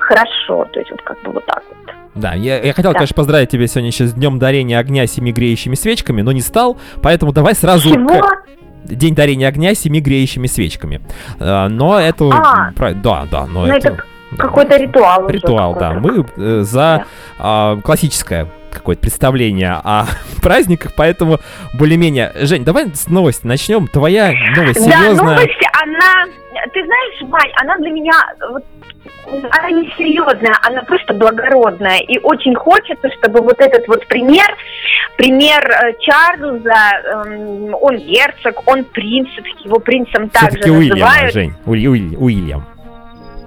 хорошо, 0.00 0.64
то 0.72 0.78
есть 0.78 0.90
вот 0.90 1.02
как 1.02 1.20
бы 1.22 1.32
вот 1.32 1.46
так 1.46 1.62
вот. 1.68 1.94
Да, 2.14 2.34
я, 2.34 2.60
я 2.60 2.72
хотел, 2.72 2.92
Да. 2.92 2.98
конечно, 2.98 3.14
поздравить 3.14 3.50
тебя 3.50 3.66
сегодня 3.66 3.88
еще 3.90 4.06
с 4.06 4.14
Днем 4.14 4.38
дарения 4.38 4.78
огня 4.78 5.06
семи 5.06 5.32
греющими 5.32 5.74
свечками, 5.74 6.22
но 6.22 6.32
не 6.32 6.40
стал, 6.40 6.78
поэтому 7.02 7.32
давай 7.32 7.54
сразу... 7.54 7.90
Чего? 7.92 8.20
к- 8.20 8.44
День 8.84 9.14
дарения 9.14 9.48
огня 9.48 9.74
семи 9.74 10.00
греющими 10.00 10.46
свечками. 10.46 11.00
А, 11.40 11.68
но 11.68 11.98
это... 12.00 12.24
А. 12.32 12.70
Да, 12.94 13.26
да, 13.30 13.46
но 13.46 13.66
Ну, 13.66 13.72
это... 13.72 13.88
это. 13.88 14.04
Какой-то 14.36 14.76
ритуал 14.76 15.24
уже 15.24 15.34
Ритуал, 15.34 15.74
да. 15.74 15.94
какой-то. 15.94 16.32
Мы 16.36 16.44
э, 16.44 16.60
за 16.62 17.06
а, 17.38 17.76
классическое 17.82 18.46
какое-то 18.70 19.00
представление 19.00 19.72
о 19.82 20.04
праздниках, 20.42 20.92
поэтому 20.96 21.38
более-менее... 21.78 22.32
Жень, 22.42 22.64
давай 22.64 22.88
с 22.94 23.08
новости 23.08 23.46
начнем. 23.46 23.86
Твоя 23.86 24.32
новость 24.56 24.84
Да, 24.86 24.92
серьезная. 25.00 25.34
новость, 25.36 25.58
она, 25.82 26.24
ты 26.72 26.84
знаешь, 26.84 27.22
Вань, 27.22 27.50
она 27.62 27.76
для 27.78 27.90
меня, 27.90 28.12
вот, 28.50 28.64
она 29.58 29.70
не 29.70 29.90
серьезная, 29.96 30.54
она 30.62 30.82
просто 30.82 31.14
благородная. 31.14 31.98
И 32.00 32.18
очень 32.18 32.54
хочется, 32.54 33.08
чтобы 33.18 33.40
вот 33.40 33.58
этот 33.60 33.88
вот 33.88 34.06
пример, 34.06 34.46
пример 35.16 35.64
э, 35.70 35.92
Чарльза, 36.00 37.26
эм, 37.26 37.74
он 37.80 37.96
герцог, 37.96 38.62
он 38.66 38.84
принц, 38.84 39.28
его 39.64 39.78
принцем 39.78 40.28
также 40.28 40.50
Все-таки 40.58 40.70
Уильям, 40.70 40.98
называют. 40.98 41.32
Жень. 41.32 41.54
Уиль- 41.66 42.16
Уильям. 42.16 42.66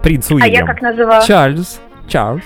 Принц 0.04 0.30
А 0.32 0.34
я 0.36 0.44
Уильям. 0.46 0.68
как 0.68 0.82
называю? 0.82 1.22
Чарльз. 1.26 1.80
Чарльз. 2.08 2.44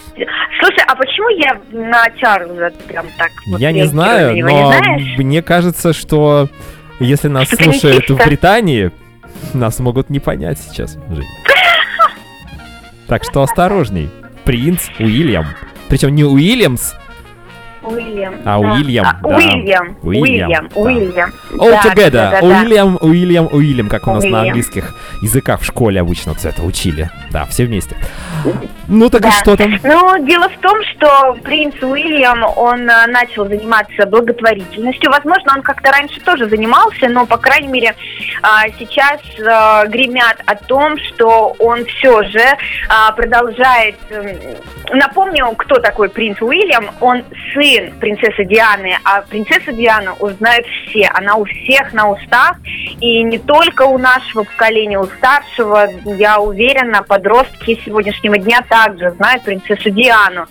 Слушай, 0.59 0.83
а 0.87 0.95
почему 0.95 1.29
я 1.29 1.59
на 1.71 2.09
Чарльза 2.11 2.71
прям 2.87 3.05
так 3.17 3.29
вот 3.47 3.59
Я 3.59 3.71
не 3.71 3.85
знаю, 3.85 4.35
него, 4.35 4.49
но 4.49 4.79
не 4.97 5.15
мне 5.17 5.41
кажется, 5.41 5.93
что 5.93 6.49
если 6.99 7.27
нас 7.27 7.47
Что-то 7.47 7.63
слушают 7.63 8.09
в. 8.09 8.15
Британии, 8.25 8.91
нас 9.53 9.79
могут 9.79 10.09
не 10.09 10.19
понять 10.19 10.59
сейчас. 10.59 10.97
Так 13.07 13.23
что 13.23 13.41
осторожней. 13.43 14.09
Принц 14.43 14.87
Уильям. 14.99 15.45
Причем 15.89 16.15
не 16.15 16.23
Уильямс, 16.23 16.93
Уильям. 17.87 18.35
А, 18.45 18.59
да. 18.59 18.73
Уильям, 18.73 19.05
А, 19.05 19.13
да. 19.21 19.35
Уильям. 19.35 19.97
Уильям, 20.03 20.49
Уильям. 20.51 20.69
да. 20.73 20.81
Уильям. 20.81 21.33
all 21.53 21.69
Да, 21.71 21.81
together. 21.89 22.09
да, 22.11 22.31
да, 22.31 22.41
да. 22.41 22.47
Уильям, 22.47 22.97
Уильям, 23.01 23.49
Уильям, 23.51 23.89
как 23.89 24.07
у 24.07 24.11
нас 24.11 24.23
на 24.23 24.29
Уильям. 24.29 24.43
английских 24.47 24.95
языках 25.21 25.61
в 25.61 25.65
школе 25.65 26.01
обычно 26.01 26.33
вот 26.33 26.43
это 26.45 26.61
учили. 26.63 27.09
Да, 27.31 27.45
все 27.45 27.65
вместе. 27.65 27.95
Ну 28.87 29.09
так 29.09 29.21
и 29.21 29.23
Да. 29.25 29.31
что 29.31 29.55
там? 29.57 29.73
Ну, 29.83 30.25
дело 30.25 30.47
в 30.49 30.57
том, 30.59 30.77
что 30.91 31.35
принц 31.43 31.73
Уильям, 31.81 32.43
он 32.55 32.87
э, 32.89 33.07
начал 33.07 33.47
заниматься 33.47 34.05
благотворительностью. 34.05 35.09
Возможно, 35.11 35.53
он 35.55 35.61
как-то 35.63 35.91
раньше 35.91 36.19
тоже 36.21 36.47
занимался, 36.47 37.07
но, 37.09 37.25
по 37.25 37.37
крайней 37.37 37.67
мере, 37.69 37.95
а, 38.43 38.63
сейчас 38.77 39.19
э, 39.39 39.87
гремят 39.89 40.37
о 40.45 40.55
том, 40.55 40.97
что 40.99 41.55
он 41.59 41.83
все 41.85 42.23
же 42.23 42.43
а, 42.89 43.11
продолжает... 43.13 43.95
Напомню, 44.91 45.47
кто 45.57 45.79
такой 45.79 46.09
принц 46.09 46.39
Уильям. 46.41 46.89
Он 47.01 47.23
сын 47.53 47.74
принцессы 47.99 48.45
Дианы, 48.45 48.97
а 49.03 49.21
принцесса 49.21 49.71
Диана 49.71 50.13
узнают 50.19 50.65
все. 50.65 51.09
Она 51.13 51.35
у 51.35 51.45
всех 51.45 51.93
на 51.93 52.09
устах, 52.09 52.57
и 52.99 53.23
не 53.23 53.37
только 53.39 53.83
у 53.83 53.97
нашего 53.97 54.43
поколения, 54.43 54.99
у 54.99 55.05
старшего, 55.05 55.87
я 56.05 56.39
уверена, 56.39 57.03
подростки 57.03 57.79
сегодняшнего 57.85 58.37
дня 58.37 58.61
также 58.67 59.11
знают 59.11 59.43
принцессу 59.43 59.89
Диану. 59.89 60.45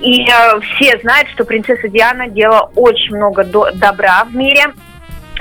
И 0.00 0.26
э, 0.28 0.60
все 0.60 0.98
знают, 0.98 1.28
что 1.30 1.44
принцесса 1.44 1.88
Диана 1.88 2.28
делала 2.28 2.70
очень 2.74 3.16
много 3.16 3.44
до- 3.44 3.70
добра 3.72 4.24
в 4.24 4.34
мире. 4.34 4.64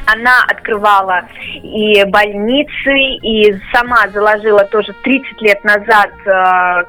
Она 0.05 0.43
открывала 0.49 1.23
и 1.61 2.03
больницы, 2.05 2.93
и 3.21 3.55
сама 3.71 4.07
заложила 4.09 4.65
тоже 4.65 4.93
30 5.03 5.41
лет 5.41 5.63
назад 5.63 6.11
э, 6.25 6.83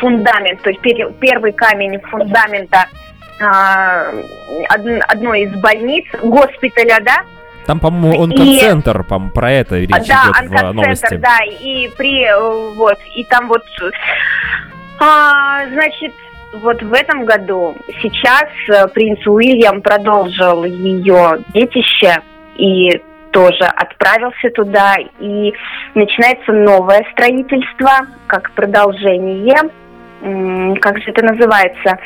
фундамент, 0.00 0.62
то 0.62 0.70
есть 0.70 0.80
пер- 0.82 1.12
первый 1.20 1.52
камень 1.52 2.00
фундамента 2.00 2.86
одной 3.40 5.42
из 5.42 5.52
больниц, 5.60 6.04
госпиталя, 6.22 6.98
да, 7.00 7.22
Там, 7.66 7.78
по-моему, 7.78 8.14
И- 8.14 8.18
онкоцентр, 8.24 9.04
по 9.04 9.20
про 9.20 9.52
это 9.52 9.76
речь 9.78 9.90
А, 9.92 9.98
да, 10.00 10.44
идет 10.44 10.50
в 10.50 10.72
новости. 10.74 11.14
да, 11.16 11.38
и 11.44 11.88
при, 11.96 12.26
вот, 12.74 12.98
и 13.14 13.24
там 13.24 13.48
вот, 13.48 13.62
а, 14.98 15.66
значит, 15.68 16.12
вот 16.54 16.82
в 16.82 16.92
этом 16.92 17.24
году 17.24 17.76
сейчас 18.02 18.46
э, 18.68 18.88
принц 18.88 19.24
Уильям 19.26 19.82
продолжил 19.82 20.64
ее 20.64 21.38
детище 21.54 22.20
и 22.56 23.00
тоже 23.30 23.64
отправился 23.64 24.50
туда, 24.54 24.96
и 25.20 25.52
начинается 25.94 26.52
новое 26.52 27.04
строительство, 27.12 27.90
как 28.26 28.50
продолжение, 28.52 29.56
как 30.80 30.98
же 30.98 31.04
это 31.10 31.24
называется, 31.24 31.98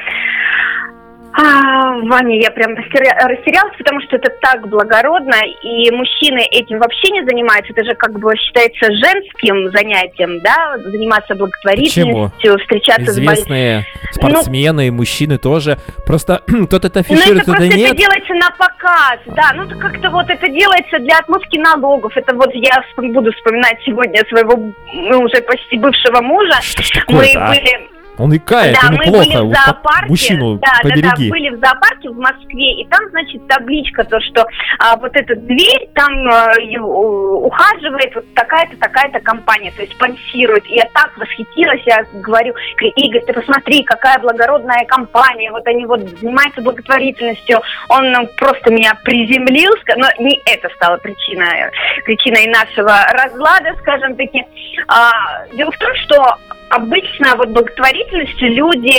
а, 1.37 1.99
Ваня, 2.07 2.41
я 2.41 2.51
прям 2.53 2.75
растеря- 2.75 3.19
растерялась, 3.27 3.77
потому 3.77 4.01
что 4.03 4.17
это 4.17 4.31
так 4.41 4.69
благородно, 4.69 5.35
и 5.63 5.91
мужчины 5.91 6.41
этим 6.51 6.79
вообще 6.79 7.11
не 7.11 7.25
занимаются. 7.25 7.73
Это 7.73 7.85
же 7.85 7.95
как 7.97 8.13
бы 8.19 8.37
считается 8.37 8.87
женским 8.93 9.71
занятием, 9.73 10.41
да, 10.41 10.77
заниматься 10.79 11.35
благотворительностью, 11.35 12.59
встречаться 12.61 13.11
с 13.13 13.17
больными. 13.17 13.35
Известные 13.35 13.87
спортсмены 14.13 14.87
и 14.87 14.91
мужчины 14.91 15.39
тоже. 15.39 15.79
Просто 16.07 16.43
кто-то 16.67 16.87
это 16.87 16.99
Ну, 16.99 17.01
это 17.03 17.15
афиширует, 17.15 17.45
просто 17.47 17.65
это 17.65 17.65
это 17.65 17.77
нет. 17.79 17.97
делается 17.97 18.35
на 18.35 18.51
показ, 18.53 19.19
да, 19.27 19.53
ну 19.57 19.65
это 19.65 19.75
как-то 19.77 20.11
вот 20.11 20.31
это 20.31 20.49
делается 20.49 20.99
для 21.01 21.19
отмывки 21.19 21.59
налогов. 21.59 22.13
Это 22.17 22.35
вот 22.37 22.51
я 22.55 22.85
буду 22.97 23.33
вспоминать 23.33 23.79
сегодня 23.85 24.23
своего 24.29 24.73
ну, 24.93 25.21
уже 25.23 25.43
почти 25.43 25.79
бывшего 25.79 26.21
мужа. 26.21 26.61
Что 26.63 26.83
ж 26.83 26.91
Мы 26.95 27.01
такое-то, 27.01 27.45
а? 27.45 27.49
были 27.49 27.94
Он 28.17 28.35
икает, 28.37 28.77
да, 28.81 28.89
ему 28.89 28.99
мы 28.99 29.05
плохо. 29.05 29.19
были 29.19 29.37
в 29.37 29.55
зоопарке. 29.55 30.09
Мужчину 30.09 30.59
да, 30.59 30.73
да, 30.73 30.89
побереги. 30.89 31.29
да, 31.29 31.31
были 31.31 31.49
в 31.51 31.59
зоопарке 31.59 32.11
в 32.11 32.17
Москве, 32.17 32.81
и 32.81 32.87
там, 32.87 33.01
значит, 33.11 33.47
табличка, 33.49 34.05
то, 34.05 34.21
что 34.21 34.47
а, 34.79 34.97
вот 34.97 35.17
эта 35.17 35.35
дверь, 35.35 35.89
там 35.95 36.13
а, 36.29 36.53
ухаживает 36.81 38.15
вот 38.15 38.25
такая-то, 38.35 38.77
такая-то 38.77 39.21
компания, 39.21 39.73
то 39.73 39.83
есть 39.83 39.95
спонсирует. 39.95 40.65
И 40.67 40.75
я 40.75 40.85
так 40.95 41.17
восхитилась, 41.19 41.83
я 41.87 42.05
говорю, 42.15 42.55
Игорь, 42.97 43.23
ты 43.27 43.33
посмотри, 43.33 43.83
какая 43.83 44.19
благородная 44.21 44.85
компания, 44.87 45.51
вот 45.51 45.67
они 45.67 45.85
вот 45.87 46.01
занимаются 46.21 46.63
благотворительностью. 46.63 47.61
Он 47.89 48.13
ну, 48.13 48.29
просто 48.37 48.73
меня 48.73 48.97
приземлил, 49.03 49.73
но 49.97 50.07
не 50.21 50.41
это 50.47 50.69
стало 50.77 50.99
причиной, 50.99 51.71
причиной 52.05 52.47
нашего 52.47 52.97
разлада, 53.11 53.75
скажем 53.81 54.15
таки. 54.15 54.45
А, 54.87 55.47
дело 55.53 55.73
в 55.73 55.79
том, 55.79 55.91
что 56.05 56.37
обычно 56.75 57.37
вот 57.37 57.51
благотворительностью 57.51 58.53
люди 58.53 58.95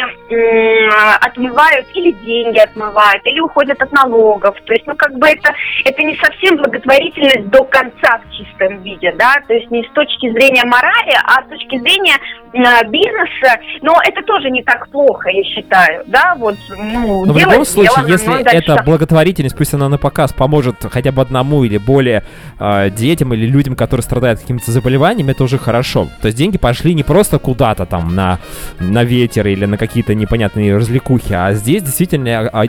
отмывают 1.21 1.85
или 1.93 2.11
деньги 2.11 2.59
отмывают, 2.59 3.25
или 3.25 3.39
уходят 3.39 3.81
от 3.81 3.91
налогов. 3.91 4.55
То 4.65 4.73
есть, 4.73 4.87
ну, 4.87 4.95
как 4.95 5.13
бы 5.17 5.27
это, 5.27 5.53
это 5.83 6.03
не 6.03 6.15
совсем 6.17 6.57
благотворительность 6.57 7.49
до 7.49 7.63
конца 7.65 8.21
в 8.23 8.31
чистом 8.31 8.81
виде, 8.83 9.13
да, 9.17 9.35
то 9.47 9.53
есть 9.53 9.69
не 9.71 9.83
с 9.83 9.91
точки 9.91 10.31
зрения 10.31 10.63
морали, 10.65 11.15
а 11.25 11.43
с 11.43 11.49
точки 11.49 11.77
зрения 11.79 12.15
э, 12.53 12.87
бизнеса, 12.87 13.59
но 13.81 13.99
это 14.03 14.21
тоже 14.23 14.49
не 14.49 14.63
так 14.63 14.89
плохо, 14.89 15.29
я 15.29 15.43
считаю, 15.43 16.03
да, 16.07 16.35
вот, 16.37 16.55
ну, 16.77 17.25
Но 17.25 17.33
в 17.33 17.37
дело 17.37 17.51
любом 17.51 17.65
случае, 17.65 17.91
сделано, 17.91 18.11
если 18.11 18.29
ну, 18.29 18.37
эта 18.37 18.83
благотворительность, 18.83 19.57
пусть 19.57 19.73
она 19.73 19.89
на 19.89 19.97
показ 19.97 20.33
поможет 20.33 20.75
хотя 20.91 21.11
бы 21.11 21.21
одному 21.21 21.63
или 21.63 21.77
более 21.77 22.23
э, 22.59 22.89
детям 22.89 23.33
или 23.33 23.45
людям, 23.45 23.75
которые 23.75 24.03
страдают 24.03 24.39
какими-то 24.39 24.71
заболеваниями, 24.71 25.31
это 25.31 25.43
уже 25.43 25.57
хорошо. 25.57 26.07
То 26.21 26.27
есть 26.27 26.37
деньги 26.37 26.57
пошли 26.57 26.93
не 26.93 27.03
просто 27.03 27.39
куда-то 27.65 27.85
там 27.85 28.15
на, 28.15 28.39
на 28.79 29.03
ветер 29.03 29.47
или 29.47 29.65
на 29.65 29.77
какие-то 29.77 30.13
непонятные 30.13 30.75
развлекухи, 30.75 31.33
а 31.33 31.53
здесь 31.53 31.81
действительно 31.81 32.47
а, 32.53 32.65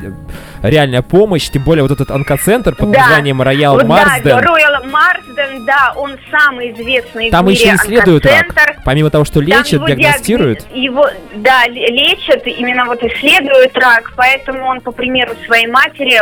реальная 0.63 1.03
помощь, 1.03 1.51
тем 1.51 1.65
более 1.65 1.83
вот 1.83 1.93
этот 1.93 2.11
онкоцентр 2.11 2.75
под 2.75 2.93
Да. 2.93 3.01
названием 3.01 3.43
Роял 3.43 3.75
Вот 3.75 3.85
Марсден. 3.85 4.23
Да, 4.25 4.41
Royal 4.41 4.85
Marsden, 4.85 5.65
да, 5.67 5.93
он 5.97 6.17
самый 6.31 6.73
известный 6.73 7.31
Там 7.31 7.45
в 7.45 7.49
мире 7.49 7.61
еще 7.61 7.75
исследуют 7.75 8.25
рак. 8.25 8.77
Помимо 8.85 9.11
того, 9.11 9.25
что 9.25 9.41
Там 9.41 9.45
лечат, 9.45 9.73
его 9.73 9.87
диагностируют. 9.87 10.67
Его, 10.73 11.09
да, 11.35 11.67
лечат, 11.69 12.47
именно 12.47 12.85
вот 12.87 13.03
исследуют 13.03 13.77
рак, 13.77 14.13
поэтому 14.17 14.67
он, 14.67 14.81
по 14.81 14.93
примеру 14.93 15.33
своей 15.47 15.67
матери, 15.67 16.21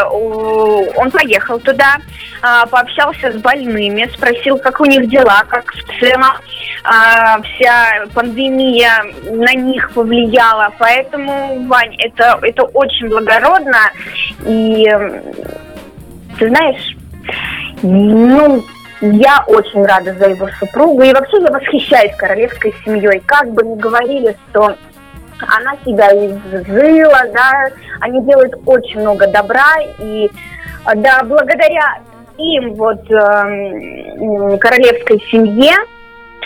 он 0.97 1.11
поехал 1.11 1.61
туда, 1.61 1.99
а, 2.43 2.67
пообщался 2.67 3.33
с 3.33 3.37
больными, 3.37 4.11
спросил, 4.15 4.59
как 4.59 4.81
у 4.81 4.85
них 4.85 5.09
дела, 5.09 5.45
как 5.49 5.73
в 5.73 6.01
целом 6.01 6.25
а, 6.83 7.41
вся 7.43 8.07
пандемия 8.13 8.64
на 9.31 9.55
них 9.55 9.91
повлияла. 9.93 10.73
Поэтому, 10.79 11.67
Вань, 11.67 11.95
это, 11.99 12.39
это 12.43 12.65
очень 12.65 13.09
благородно. 13.09 13.91
И 14.47 14.87
м, 14.89 15.23
ты 16.39 16.49
знаешь, 16.49 16.97
ну, 17.83 18.63
я 19.01 19.45
очень 19.47 19.85
рада 19.85 20.15
за 20.15 20.31
его 20.31 20.49
супругу. 20.59 21.03
И 21.03 21.13
вообще 21.13 21.41
я 21.41 21.51
восхищаюсь 21.51 22.17
королевской 22.17 22.75
семьей. 22.85 23.21
Как 23.27 23.51
бы 23.53 23.63
ни 23.65 23.77
говорили, 23.77 24.37
что 24.51 24.75
она 25.41 25.77
себя 25.85 26.09
изжила, 26.13 27.23
да, 27.33 27.69
они 28.01 28.23
делают 28.25 28.55
очень 28.67 29.01
много 29.01 29.27
добра. 29.29 29.75
И 29.99 30.31
а, 30.85 30.95
да, 30.95 31.23
благодаря 31.25 31.99
им, 32.37 32.75
вот, 32.75 33.11
эм, 33.11 34.53
м, 34.53 34.59
королевской 34.59 35.23
семье, 35.31 35.73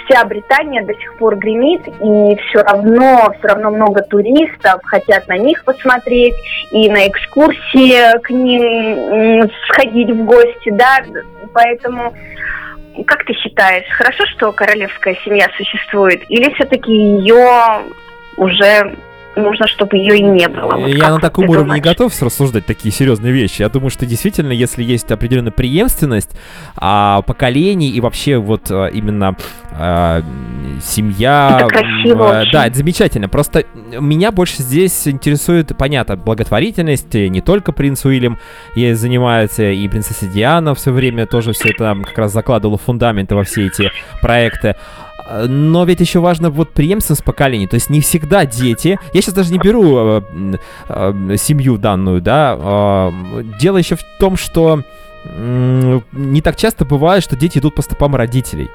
вся 0.09 0.25
Британия 0.25 0.83
до 0.85 0.95
сих 0.95 1.17
пор 1.19 1.37
гремит, 1.37 1.87
и 1.87 2.37
все 2.49 2.63
равно, 2.63 3.33
все 3.39 3.49
равно 3.49 3.71
много 3.71 4.03
туристов 4.03 4.81
хотят 4.85 5.29
на 5.29 5.37
них 5.37 5.65
посмотреть, 5.65 6.35
и 6.71 6.89
на 6.91 7.07
экскурсии 7.09 8.19
к 8.21 8.31
ним 8.31 9.51
сходить 9.69 10.11
в 10.11 10.25
гости, 10.25 10.71
да, 10.71 10.99
поэтому 11.53 12.15
как 13.07 13.25
ты 13.25 13.33
считаешь, 13.35 13.85
хорошо, 13.91 14.25
что 14.27 14.51
королевская 14.51 15.17
семья 15.25 15.49
существует, 15.57 16.23
или 16.29 16.53
все-таки 16.55 16.93
ее 16.93 17.83
уже 18.37 18.97
нужно, 19.39 19.67
чтобы 19.67 19.97
ее 19.97 20.19
и 20.19 20.23
не 20.23 20.49
было? 20.49 20.77
Вот 20.77 20.89
Я 20.89 21.11
на 21.11 21.21
таком 21.21 21.49
уровне 21.49 21.75
не 21.75 21.81
готов 21.81 22.13
рассуждать 22.23 22.67
такие 22.67 22.93
серьезные 22.93 23.33
вещи. 23.33 23.63
Я 23.63 23.69
думаю, 23.69 23.91
что 23.91 24.07
действительно, 24.07 24.53
если 24.53 24.83
есть 24.83 25.11
определенная 25.11 25.53
преемственность 25.53 26.31
а, 26.77 27.23
поколений 27.23 27.91
и 27.91 28.01
вообще 28.01 28.39
вот 28.39 28.71
а, 28.71 28.87
именно 28.87 29.37
а, 29.73 30.23
семья... 30.83 31.59
Это 31.61 31.69
красиво 31.69 32.41
а. 32.41 32.45
Да, 32.53 32.67
это 32.67 32.77
замечательно. 32.77 33.29
Просто 33.29 33.65
меня 33.99 34.33
больше 34.33 34.63
здесь 34.63 35.07
интересует, 35.07 35.73
понятно, 35.77 36.17
благотворительность. 36.17 37.15
Не 37.15 37.41
только 37.41 37.73
принц 37.73 38.05
Уильям 38.05 38.39
ей 38.75 38.95
занимается, 38.95 39.71
и 39.71 39.89
принцесса 39.89 40.27
Диана 40.27 40.75
все 40.75 40.93
время 40.93 41.27
тоже 41.27 41.53
все 41.53 41.71
это 41.71 41.97
как 42.05 42.19
раз 42.19 42.33
закладывала 42.33 42.79
фундаменты 42.79 43.35
во 43.35 43.45
все 43.45 43.67
эти 43.67 43.91
проекты. 44.21 44.77
Но 45.29 45.85
ведь 45.85 46.01
еще 46.01 46.21
важно 46.21 46.51
вот 46.51 46.71
преемственность 46.71 47.25
поколений. 47.25 47.67
То 47.67 47.75
есть 47.75 47.91
не 47.91 48.01
всегда 48.01 48.47
дети... 48.47 48.99
Я 49.13 49.21
сейчас 49.21 49.35
даже 49.35 49.53
не 49.53 49.59
беру 49.59 49.97
э, 49.99 50.23
э, 50.89 51.37
семью 51.37 51.77
данную, 51.77 52.21
да. 52.21 52.57
а, 52.59 53.13
Дело 53.61 53.77
еще 53.77 53.97
в 53.97 54.03
том, 54.19 54.37
что 54.37 54.83
не 55.25 56.41
так 56.41 56.57
часто 56.57 56.85
бывает, 56.85 57.23
что 57.23 57.37
дети 57.37 57.59
идут 57.59 57.75
по 57.75 57.83
стопам 57.83 58.15
родителей. 58.15 58.71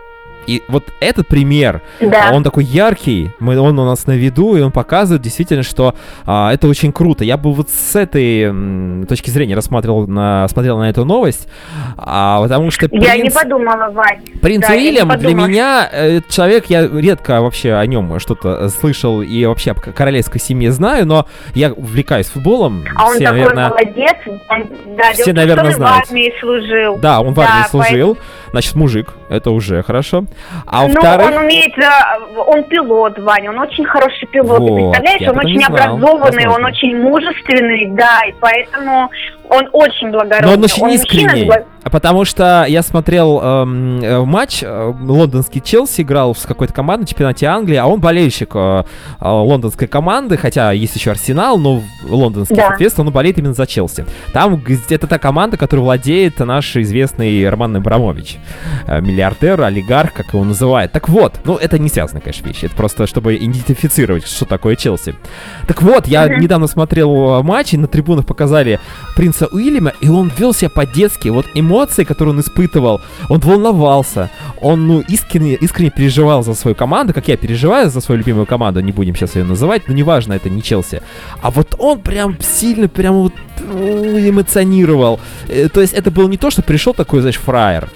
И 0.47 0.61
вот 0.67 0.83
этот 0.99 1.27
пример, 1.27 1.81
Да. 2.01 2.31
он 2.33 2.43
такой 2.43 2.63
яркий, 2.65 3.31
мы, 3.39 3.57
он 3.59 3.77
у 3.79 3.85
нас 3.85 4.07
на 4.07 4.11
виду, 4.13 4.55
и 4.55 4.61
он 4.61 4.71
показывает 4.71 5.21
действительно, 5.21 5.63
что 5.63 5.95
а, 6.25 6.53
это 6.53 6.67
очень 6.67 6.91
круто. 6.91 7.23
Я 7.23 7.37
бы 7.37 7.53
вот 7.53 7.69
с 7.69 7.95
этой 7.95 8.43
м, 8.43 9.05
точки 9.07 9.29
зрения 9.29 9.55
рассматривал 9.55 10.07
на, 10.07 10.47
смотрел 10.47 10.77
на 10.77 10.89
эту 10.89 11.05
новость, 11.05 11.47
а, 11.97 12.41
потому 12.41 12.71
что 12.71 12.87
Я 12.91 13.15
не 13.17 13.23
принц- 13.29 13.33
подумала, 13.33 13.89
Вань. 13.91 14.21
Принц 14.41 14.67
Да, 14.67 14.73
Уильям 14.73 15.09
для 15.17 15.33
меня 15.33 15.89
э, 15.91 16.21
человек, 16.29 16.65
я 16.67 16.87
редко 16.87 17.41
вообще 17.41 17.73
о 17.73 17.85
нем 17.85 18.19
что-то 18.19 18.69
слышал 18.69 19.21
и 19.21 19.45
вообще 19.45 19.71
о 19.71 19.73
к- 19.75 19.91
королевской 19.93 20.39
семье 20.41 20.71
знаю, 20.71 21.05
но 21.05 21.25
я 21.53 21.71
увлекаюсь 21.73 22.27
футболом. 22.27 22.83
А 22.95 23.07
он 23.07 23.15
все, 23.15 23.25
такой 23.25 23.39
наверное, 23.39 23.69
молодец. 23.69 24.15
Он, 24.49 24.63
да, 24.97 25.13
все, 25.13 25.33
наверное, 25.33 25.65
он 25.65 25.71
знают. 25.73 26.05
в 26.07 26.09
армии 26.11 26.33
служил. 26.39 26.97
да, 26.97 27.21
он 27.21 27.33
в 27.33 27.39
армии 27.39 27.61
Да, 27.63 27.67
служил, 27.69 28.17
значит, 28.53 28.75
мужик, 28.75 29.15
это 29.29 29.49
уже 29.49 29.81
хорошо. 29.81 30.25
А 30.67 30.83
ну, 30.83 30.93
во-вторых, 30.93 31.27
он 31.27 31.37
умеет, 31.43 31.75
э, 31.75 32.41
он 32.45 32.63
пилот, 32.65 33.17
Ваня, 33.17 33.49
он 33.49 33.59
очень 33.59 33.83
хороший 33.83 34.27
пилот. 34.27 34.59
Вот, 34.59 34.67
Ты 34.67 34.75
представляешь, 34.75 35.27
он 35.27 35.37
очень 35.39 35.63
образованный, 35.63 36.47
он 36.47 36.63
очень 36.63 36.95
мужественный, 37.01 37.87
да, 37.95 38.21
и 38.27 38.33
поэтому 38.39 39.09
он 39.53 39.69
очень 39.73 40.11
благородный. 40.11 40.47
но 40.47 40.53
он 40.57 40.63
очень 40.63 40.83
мужчина 40.83 40.97
с 40.99 41.03
искренний. 41.05 41.47
бла- 41.49 41.65
А 41.83 41.89
Потому 41.89 42.23
что 42.25 42.65
я 42.67 42.81
смотрел 42.81 43.41
эм, 43.41 43.99
э, 44.01 44.21
матч, 44.23 44.63
э, 44.63 44.93
лондонский 45.01 45.61
Челси 45.61 46.01
играл 46.01 46.33
с 46.33 46.45
какой-то 46.45 46.73
командой 46.73 47.05
в 47.05 47.09
чемпионате 47.09 47.45
Англии, 47.47 47.75
а 47.75 47.85
он 47.87 47.99
болельщик 47.99 48.51
э, 48.55 48.83
э, 49.19 49.27
лондонской 49.27 49.87
команды, 49.89 50.37
хотя 50.37 50.71
есть 50.71 50.95
еще 50.95 51.11
Арсенал, 51.11 51.57
но 51.57 51.81
лондонский, 52.07 52.55
Да. 52.55 52.69
соответственно, 52.69 53.07
он 53.07 53.13
болеет 53.13 53.37
именно 53.37 53.53
за 53.53 53.67
Челси. 53.67 54.05
Там 54.31 54.61
это 54.89 55.07
та 55.07 55.17
команда, 55.19 55.57
которую 55.57 55.83
владеет 55.83 56.39
наш 56.39 56.75
известный 56.77 57.49
Роман 57.49 57.75
Абрамович, 57.75 58.37
э, 58.87 59.01
миллиардер, 59.01 59.61
олигарх, 59.61 60.13
как 60.13 60.33
его 60.33 60.43
называют. 60.45 60.93
Так 60.93 61.09
вот, 61.09 61.33
ну 61.43 61.57
это 61.57 61.77
не 61.79 61.89
связанные, 61.89 62.21
конечно, 62.21 62.47
вещи, 62.47 62.65
это 62.65 62.75
просто 62.75 63.07
чтобы 63.07 63.35
идентифицировать, 63.35 64.25
что 64.25 64.45
такое 64.45 64.77
Челси. 64.77 65.15
Так 65.67 65.81
вот, 65.81 66.07
я 66.07 66.27
Мгм. 66.27 66.39
недавно 66.39 66.67
смотрел 66.67 67.39
э, 67.39 67.43
матч, 67.43 67.73
и 67.73 67.77
на 67.77 67.87
трибунах 67.87 68.25
показали 68.25 68.79
принца 69.17 69.42
Уильяма, 69.47 69.93
и 70.01 70.09
он 70.09 70.31
вел 70.37 70.53
себя 70.53 70.69
по-детски. 70.69 71.29
Вот 71.29 71.45
эмоции, 71.53 72.03
которые 72.03 72.33
он 72.33 72.41
испытывал, 72.41 73.01
он 73.29 73.39
волновался, 73.39 74.29
он, 74.61 74.87
ну, 74.87 75.03
искренне, 75.07 75.55
искренне 75.55 75.91
переживал 75.91 76.43
за 76.43 76.53
свою 76.53 76.75
команду, 76.75 77.13
как 77.13 77.27
я 77.27 77.37
переживаю 77.37 77.89
за 77.89 78.01
свою 78.01 78.19
любимую 78.19 78.45
команду, 78.45 78.81
не 78.81 78.91
будем 78.91 79.15
сейчас 79.15 79.35
ее 79.35 79.43
называть, 79.43 79.87
но 79.87 79.93
неважно, 79.93 80.33
это 80.33 80.49
не 80.49 80.61
Челси. 80.61 81.01
А 81.41 81.51
вот 81.51 81.75
он 81.79 81.99
прям 81.99 82.37
сильно, 82.41 82.87
прям 82.87 83.15
вот 83.15 83.33
эмоционировал. 83.59 85.19
Э, 85.47 85.69
То 85.69 85.81
есть 85.81 85.93
это 85.93 86.11
было 86.11 86.27
не 86.27 86.37
то, 86.37 86.51
что 86.51 86.61
пришел 86.61 86.93
такой, 86.93 87.21
знаешь, 87.21 87.37
фраер, 87.37 87.89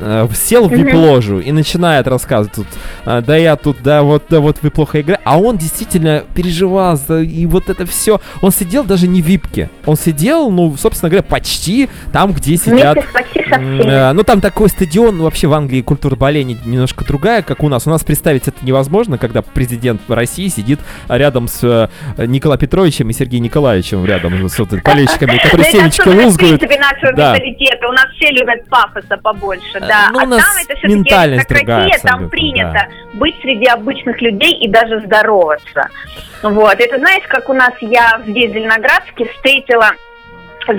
э, 0.00 0.28
сел 0.34 0.68
в 0.68 0.72
вип-ложу 0.72 1.38
и 1.40 1.52
начинает 1.52 2.06
рассказывать 2.06 2.54
тут, 2.54 2.66
а, 3.04 3.20
да 3.20 3.36
я 3.36 3.56
тут, 3.56 3.78
да 3.82 4.02
вот, 4.02 4.24
да 4.28 4.40
вот 4.40 4.58
вы 4.62 4.70
плохо 4.70 5.00
играете. 5.00 5.22
А 5.24 5.38
он 5.38 5.56
действительно 5.56 6.24
переживал, 6.34 6.96
за, 6.96 7.20
и 7.20 7.46
вот 7.46 7.68
это 7.68 7.86
все. 7.86 8.20
Он 8.42 8.50
сидел 8.50 8.84
даже 8.84 9.08
не 9.08 9.22
в 9.22 9.26
випке. 9.26 9.70
Он 9.84 9.96
сидел, 9.96 10.50
ну, 10.50 10.76
собственно 10.76 11.10
говоря, 11.10 11.22
почти 11.22 11.88
там, 12.12 12.32
где 12.32 12.56
сидят... 12.56 12.98
Э, 12.98 14.12
Ну, 14.12 14.22
там 14.22 14.40
такой 14.40 14.68
стадион, 14.68 15.18
ну, 15.18 15.24
вообще 15.24 15.46
в 15.46 15.52
Англии 15.52 15.82
культура 15.82 16.16
боления 16.16 16.56
немножко 16.64 17.04
другая, 17.04 17.42
как 17.42 17.62
у 17.62 17.68
нас. 17.68 17.86
У 17.86 17.90
нас 17.90 18.02
представить 18.04 18.48
это 18.48 18.64
невозможно, 18.64 19.18
когда 19.18 19.42
президент 19.42 20.00
России 20.08 20.48
сидит 20.48 20.80
рядом 21.08 21.48
с 21.48 21.62
э, 22.16 22.26
Николаем 22.26 22.58
Петровичем 22.60 23.08
и 23.10 23.12
Сергеем 23.12 23.44
Николаевичем 23.44 24.04
рядом 24.04 24.48
с 24.48 24.58
вот 24.58 24.70
болельщиками, 24.82 25.38
которые 25.42 25.70
семечки 25.70 26.08
лузгают. 26.08 26.60
Да. 27.16 27.32
У 27.88 27.92
нас 27.92 28.06
все 28.16 28.30
любят 28.30 28.68
пафоса 28.68 29.16
побольше, 29.22 29.75
Э, 29.76 29.86
да. 29.86 30.08
ну, 30.12 30.18
у 30.18 30.22
а 30.22 30.26
нас 30.26 30.44
там 30.44 30.56
это 30.62 30.76
все-таки 30.76 31.14
аристократия, 31.14 31.98
там 32.02 32.28
принято 32.28 32.88
быть 33.14 33.36
среди 33.40 33.66
обычных 33.66 34.20
людей 34.20 34.52
и 34.54 34.68
даже 34.68 35.00
здороваться. 35.00 35.88
Вот. 36.42 36.80
Это 36.80 36.98
знаешь, 36.98 37.24
как 37.28 37.48
у 37.48 37.52
нас 37.52 37.72
я 37.80 38.20
здесь, 38.26 38.50
в 38.50 38.54
Зеленоградске, 38.54 39.26
встретила 39.26 39.92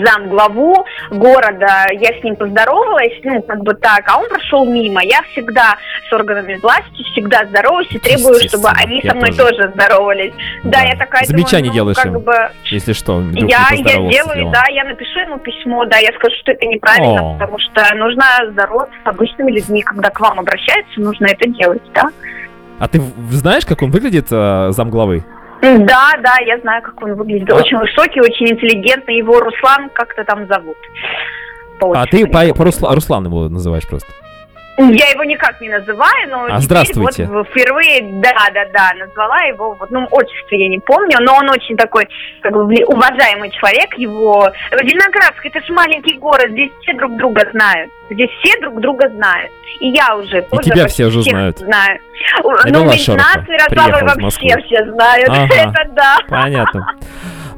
зам 0.05 0.29
главу 0.29 0.85
города, 1.11 1.85
я 1.91 2.19
с 2.19 2.23
ним 2.23 2.35
поздоровалась, 2.35 3.13
ну, 3.23 3.41
как 3.43 3.59
бы 3.63 3.73
так, 3.73 4.03
а 4.07 4.17
он 4.19 4.27
прошел 4.29 4.65
мимо. 4.65 5.01
Я 5.03 5.21
всегда 5.31 5.77
с 6.09 6.13
органами 6.13 6.55
власти, 6.55 7.03
всегда 7.11 7.45
здороваюсь 7.45 7.87
и 7.91 7.99
требую, 7.99 8.39
чтобы 8.47 8.69
они 8.69 9.01
со 9.01 9.13
мной 9.15 9.31
тоже. 9.31 9.55
тоже, 9.57 9.71
здоровались. 9.73 10.33
Да, 10.63 10.79
Да. 10.81 10.81
я 10.81 10.95
такая 10.95 11.25
Замечание 11.25 11.71
думаю, 11.71 11.85
ну, 11.87 11.93
делаешь 11.93 11.97
как 11.97 12.05
им. 12.07 12.19
бы, 12.19 12.49
Если 12.65 12.93
что, 12.93 13.21
я, 13.33 13.67
я 13.71 13.83
делом. 13.83 14.51
да, 14.51 14.63
я 14.71 14.83
напишу 14.83 15.19
ему 15.19 15.37
письмо, 15.39 15.85
да, 15.85 15.97
я 15.97 16.09
скажу, 16.13 16.35
что 16.41 16.51
это 16.51 16.65
неправильно, 16.65 17.31
О. 17.31 17.33
потому 17.33 17.57
что 17.59 17.95
нужно 17.95 18.23
здороваться 18.51 18.95
с 19.03 19.07
обычными 19.07 19.51
людьми, 19.51 19.81
когда 19.81 20.09
к 20.09 20.19
вам 20.19 20.39
обращаются, 20.39 20.99
нужно 20.99 21.27
это 21.27 21.47
делать, 21.49 21.81
да. 21.93 22.09
А 22.79 22.87
ты 22.87 23.01
знаешь, 23.31 23.65
как 23.65 23.81
он 23.81 23.89
выглядит, 23.91 24.27
э, 24.31 24.67
замглавы? 24.71 25.23
Да, 25.61 26.11
да, 26.23 26.35
я 26.45 26.59
знаю, 26.59 26.81
как 26.81 27.01
он 27.01 27.15
выглядит. 27.15 27.49
А- 27.51 27.55
Очень 27.55 27.77
высокий, 27.77 28.21
очень 28.21 28.47
интеллигентный. 28.49 29.17
Его 29.17 29.39
Руслан 29.39 29.89
как-то 29.93 30.23
там 30.23 30.47
зовут. 30.47 30.77
По 31.79 31.91
А 31.93 32.05
ты 32.05 32.25
по, 32.27 32.39
по 32.53 32.63
Русла- 32.63 32.93
Руслан 32.95 33.25
его 33.25 33.49
называешь 33.49 33.87
просто. 33.87 34.11
Я 34.77 35.09
его 35.09 35.23
никак 35.23 35.59
не 35.59 35.69
называю, 35.69 36.29
но 36.29 36.45
А, 36.45 36.59
здравствуйте. 36.59 37.25
вот 37.25 37.47
впервые, 37.47 38.01
да, 38.21 38.33
да, 38.53 38.65
да, 38.71 38.91
назвала 38.99 39.41
его, 39.41 39.75
вот, 39.79 39.89
ну, 39.89 40.07
отчество 40.11 40.55
я 40.55 40.69
не 40.69 40.79
помню, 40.79 41.17
но 41.19 41.35
он 41.35 41.49
очень 41.49 41.75
такой, 41.75 42.07
как 42.41 42.53
бы, 42.53 42.61
уважаемый 42.85 43.49
человек, 43.49 43.97
его... 43.97 44.49
Зеленоградск, 44.71 45.43
это 45.45 45.61
же 45.65 45.73
маленький 45.73 46.17
город, 46.17 46.51
здесь 46.51 46.71
все 46.81 46.93
друг 46.93 47.15
друга 47.17 47.49
знают, 47.51 47.91
здесь 48.11 48.29
все 48.43 48.59
друг 48.61 48.79
друга 48.79 49.09
знают, 49.09 49.51
и 49.79 49.89
я 49.89 50.15
уже 50.15 50.43
тоже 50.43 50.63
тебя 50.63 50.87
все 50.87 51.05
уже 51.05 51.23
знают. 51.23 51.57
знаю. 51.57 51.99
Это 52.65 52.79
ну, 52.79 52.85
ваш 52.85 53.07
нас 53.07 53.37
в 53.37 54.21
вообще 54.21 54.55
все 54.65 54.91
знают, 54.91 55.29
Ага. 55.29 55.55
это 55.55 55.91
да. 55.93 56.17
Понятно. 56.29 56.87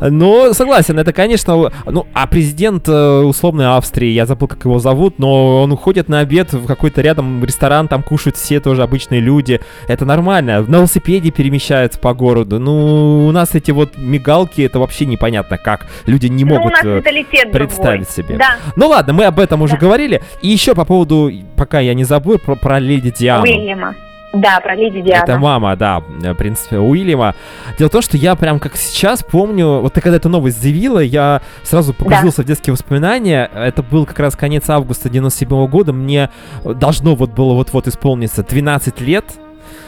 Ну, 0.01 0.53
согласен, 0.53 0.97
это, 0.99 1.11
конечно, 1.13 1.71
ну, 1.85 2.07
а 2.13 2.27
президент 2.27 2.87
э, 2.87 3.19
условной 3.21 3.67
Австрии, 3.75 4.11
я 4.11 4.25
забыл, 4.25 4.47
как 4.47 4.63
его 4.65 4.79
зовут, 4.79 5.19
но 5.19 5.61
он 5.63 5.71
уходит 5.71 6.07
на 6.09 6.19
обед 6.19 6.53
в 6.53 6.65
какой-то 6.65 7.01
рядом 7.01 7.43
ресторан, 7.43 7.87
там 7.87 8.03
кушают 8.03 8.37
все 8.37 8.59
тоже 8.59 8.83
обычные 8.83 9.19
люди, 9.19 9.59
это 9.87 10.05
нормально, 10.05 10.61
на 10.61 10.77
велосипеде 10.77 11.31
перемещаются 11.31 11.99
по 11.99 12.13
городу, 12.13 12.59
ну, 12.59 13.27
у 13.27 13.31
нас 13.31 13.55
эти 13.55 13.71
вот 13.71 13.97
мигалки, 13.97 14.61
это 14.61 14.79
вообще 14.79 15.05
непонятно 15.05 15.57
как, 15.57 15.87
люди 16.05 16.27
не 16.27 16.45
ну, 16.45 16.55
у 16.55 16.57
могут 16.59 16.73
нас 16.73 16.83
э, 16.85 17.01
представить 17.01 17.51
другой. 17.51 18.05
себе. 18.05 18.37
Да, 18.37 18.55
Ну 18.75 18.87
ладно, 18.87 19.13
мы 19.13 19.25
об 19.25 19.39
этом 19.39 19.61
уже 19.61 19.73
Да. 19.73 19.79
говорили, 19.79 20.21
и 20.41 20.47
еще 20.47 20.75
по 20.75 20.85
поводу, 20.85 21.31
пока 21.55 21.79
я 21.79 21.93
не 21.93 22.03
забыл, 22.05 22.37
про, 22.39 22.55
про 22.55 22.79
леди 22.79 23.11
Диану. 23.11 23.43
Уильяма. 23.43 23.95
Да, 24.33 24.59
про 24.59 24.75
леди 24.75 25.01
Диану. 25.01 25.23
Это 25.23 25.39
мама, 25.39 25.75
да, 25.75 26.03
э, 26.23 26.35
принципе, 26.35 26.77
Уильяма. 26.77 27.33
Дело 27.79 27.89
в 27.89 27.91
том, 27.91 28.01
что 28.01 28.15
я 28.15 28.35
прям 28.35 28.59
как 28.59 28.75
сейчас 28.75 29.23
помню, 29.23 29.79
вот 29.79 29.93
ты 29.93 30.01
когда 30.01 30.17
эту 30.17 30.29
новость 30.29 30.61
заявила, 30.61 30.99
я 30.99 31.41
сразу 31.63 31.93
погрузился 31.93 32.43
в 32.43 32.45
детские 32.45 32.73
воспоминания. 32.73 33.49
Это 33.55 33.81
был 33.81 34.05
как 34.05 34.19
раз 34.19 34.35
конец 34.35 34.69
августа 34.69 35.09
97 35.09 35.67
года. 35.67 35.93
Мне 35.93 36.29
должно 36.63 37.15
вот 37.15 37.31
было 37.31 37.53
вот-вот 37.53 37.87
исполниться 37.87 38.43
12 38.43 39.01
лет. 39.01 39.25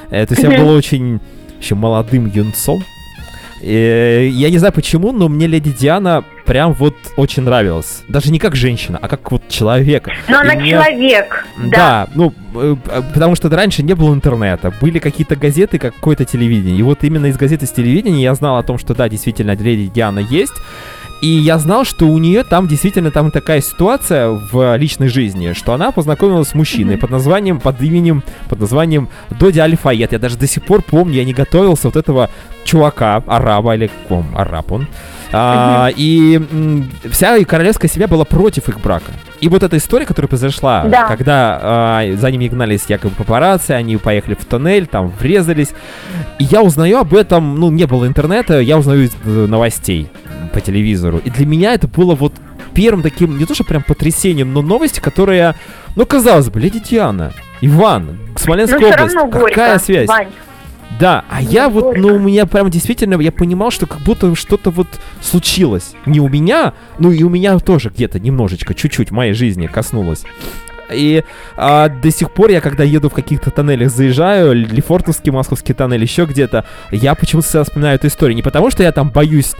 Э, 0.10 0.26
То 0.26 0.34
есть 0.34 0.44
я 0.44 0.58
был 0.60 0.70
очень 0.70 1.20
еще 1.60 1.76
молодым 1.76 2.26
юнцом. 2.26 2.84
Э, 3.62 4.26
Я 4.28 4.50
не 4.50 4.58
знаю 4.58 4.74
почему, 4.74 5.12
но 5.12 5.30
мне 5.30 5.46
леди 5.46 5.72
Диана 5.72 6.24
прям 6.52 6.74
вот 6.74 6.96
очень 7.16 7.44
нравилась. 7.44 8.04
Даже 8.10 8.30
не 8.30 8.38
как 8.38 8.58
женщина, 8.58 9.00
а 9.02 9.08
как 9.08 9.32
вот 9.32 9.48
человек. 9.48 10.10
Но 10.28 10.40
И 10.40 10.42
она 10.42 10.54
мне- 10.56 10.72
человек. 10.72 11.46
Да. 11.58 11.70
Да, 11.78 12.08
ну, 12.14 12.34
э, 12.56 12.76
э, 12.88 13.02
потому 13.14 13.36
что 13.38 13.50
раньше 13.50 13.84
не 13.84 13.94
было 13.94 14.14
интернета, 14.14 14.74
были 14.82 15.00
какие-то 15.00 15.38
газеты, 15.38 15.80
какое-то 15.80 16.26
телевидение. 16.26 16.78
И 16.78 16.84
вот 16.84 17.06
именно 17.06 17.28
из 17.28 17.38
газеты 17.38 17.66
с 17.68 17.72
телевидения 17.72 18.24
я 18.24 18.36
знал 18.36 18.58
о 18.58 18.64
том, 18.64 18.78
что 18.78 18.94
да, 18.94 19.08
действительно, 19.08 19.52
леди 19.56 19.90
Диана 19.96 20.20
есть. 20.20 20.52
И 21.22 21.28
я 21.28 21.60
знал, 21.60 21.86
что 21.86 22.08
у 22.08 22.18
нее 22.18 22.44
там 22.44 22.68
действительно 22.68 23.12
там 23.12 23.30
такая 23.30 23.62
ситуация 23.62 24.30
в 24.30 24.76
личной 24.78 25.08
жизни, 25.08 25.54
что 25.54 25.74
она 25.74 25.92
познакомилась 25.92 26.50
с 26.50 26.56
мужчиной 26.56 26.98
под 26.98 27.12
названием, 27.12 27.60
под 27.60 27.80
именем, 27.82 28.24
под 28.50 28.60
названием 28.60 29.08
Доди 29.30 29.60
Альфаед. 29.60 30.12
Я 30.14 30.20
даже 30.20 30.36
до 30.38 30.48
сих 30.48 30.64
пор 30.64 30.82
помню, 30.82 31.16
я 31.16 31.24
не 31.26 31.34
готовился 31.34 31.88
вот 31.90 31.96
этого 31.96 32.30
чувака, 32.64 33.24
араба 33.28 33.76
или 33.76 33.92
ком, 34.08 34.26
араб 34.36 34.72
он. 34.72 34.88
А, 35.34 35.90
и 35.96 36.36
м, 36.52 36.90
вся 37.10 37.38
и 37.38 37.46
королевская 37.46 37.90
семья 37.90 38.08
была 38.08 38.26
против 38.26 38.68
их 38.68 38.82
брака. 38.82 39.12
И 39.40 39.48
вот 39.48 39.64
эта 39.64 39.78
история, 39.78 40.06
которая 40.06 40.28
произошла, 40.28 40.84
Да. 40.86 41.08
когда 41.08 41.60
а, 41.62 42.16
за 42.16 42.32
ними 42.32 42.48
гнались 42.48 42.86
якобы 42.90 43.16
папарацци, 43.16 43.72
они 43.72 43.98
поехали 43.98 44.36
в 44.36 44.44
тоннель, 44.46 44.88
там 44.88 45.08
врезались. 45.20 45.70
И 46.40 46.44
я 46.44 46.62
узнаю 46.62 46.98
об 47.00 47.14
этом, 47.14 47.60
ну, 47.60 47.72
не 47.72 47.86
было 47.86 48.08
интернета, 48.08 48.60
я 48.60 48.78
узнаю 48.78 49.04
из 49.06 49.12
э, 49.24 49.46
новостей 49.48 50.10
по 50.52 50.62
телевизору. 50.62 51.20
И 51.24 51.30
для 51.30 51.46
меня 51.46 51.74
это 51.74 51.88
было 51.88 52.16
вот 52.16 52.34
первым 52.74 53.02
таким, 53.02 53.38
не 53.38 53.46
то 53.46 53.54
что 53.54 53.64
прям 53.64 53.84
потрясением, 53.84 54.54
но 54.54 54.62
новости, 54.62 55.00
которые, 55.00 55.56
ну, 55.96 56.06
казалось 56.06 56.50
бы, 56.50 56.60
леди 56.60 56.80
Диана, 56.80 57.34
Иван, 57.62 58.18
Смоленская 58.38 58.80
Но 58.80 58.86
все 58.88 58.96
область, 58.96 59.16
равно 59.16 59.32
горько. 59.32 59.50
какая 59.50 59.80
связь? 59.80 60.08
Вань. 60.08 60.28
Да, 61.00 61.24
а 61.30 61.42
я 61.42 61.70
вот, 61.70 61.84
горько. 61.84 62.00
ну, 62.00 62.16
у 62.16 62.20
меня 62.20 62.46
прям 62.46 62.70
действительно, 62.70 63.20
я 63.22 63.32
понимал, 63.32 63.72
что 63.72 63.88
как 63.88 64.00
будто 64.02 64.36
что-то 64.36 64.72
вот 64.72 64.88
случилось. 65.22 65.94
Не 66.06 66.20
у 66.20 66.28
меня, 66.28 66.74
ну 67.00 67.12
и 67.12 67.24
у 67.24 67.30
меня 67.30 67.58
тоже 67.60 67.90
где-то 67.90 68.20
немножечко, 68.20 68.74
чуть-чуть 68.74 69.10
в 69.10 69.14
моей 69.14 69.34
жизни 69.34 69.68
коснулось. 69.68 70.24
И 70.94 71.24
а, 71.56 71.90
до 71.90 72.12
сих 72.12 72.32
пор 72.32 72.50
я, 72.50 72.62
когда 72.62 72.84
еду 72.84 73.10
в 73.10 73.14
каких-то 73.14 73.52
тоннелях, 73.52 73.90
заезжаю, 73.90 74.54
Лефортовский, 74.54 75.32
Московский 75.32 75.74
тоннель, 75.74 76.02
еще 76.02 76.26
где-то, 76.26 76.66
я 76.92 77.16
почему-то 77.16 77.48
всегда 77.48 77.64
вспоминаю 77.64 77.96
эту 77.96 78.08
историю. 78.08 78.36
Не 78.36 78.44
потому, 78.44 78.72
что 78.72 78.84
я 78.84 78.92
там 78.92 79.10
боюсь, 79.10 79.54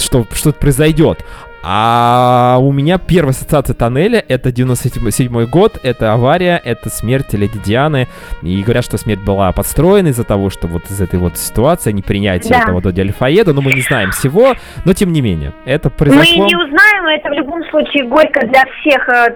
что 0.00 0.26
что-то 0.32 0.58
произойдет, 0.58 1.24
а 1.66 2.58
у 2.60 2.72
меня 2.72 2.98
первая 2.98 3.30
ассоциация 3.30 3.72
тоннеля— 3.74 4.22
это 4.28 4.52
97 4.52 5.46
год, 5.46 5.78
это 5.82 6.12
авария, 6.12 6.60
это 6.62 6.90
смерть 6.90 7.32
леди 7.32 7.58
Дианы. 7.58 8.06
И 8.42 8.62
говорят, 8.62 8.84
что 8.84 8.98
смерть 8.98 9.20
была 9.24 9.50
подстроена 9.52 10.08
из-за 10.08 10.24
того, 10.24 10.50
что 10.50 10.66
вот 10.66 10.84
из 10.90 11.00
этой 11.00 11.18
вот 11.18 11.38
ситуации, 11.38 11.92
непринятия 11.92 12.50
Да. 12.50 12.62
этого 12.64 12.82
Доди 12.82 13.00
Альфаеда, 13.00 13.54
но 13.54 13.62
мы 13.62 13.72
не 13.72 13.80
знаем 13.80 14.10
всего, 14.10 14.54
но 14.84 14.92
тем 14.92 15.12
не 15.12 15.22
менее, 15.22 15.52
это 15.64 15.88
Мы 15.88 15.96
произошло... 15.96 16.46
не 16.46 16.54
узнаем, 16.54 17.06
это 17.06 17.30
в 17.30 17.32
любом 17.32 17.64
случае 17.70 18.04
горько 18.04 18.46
для 18.46 18.64
всех. 18.80 19.08
Э, 19.08 19.30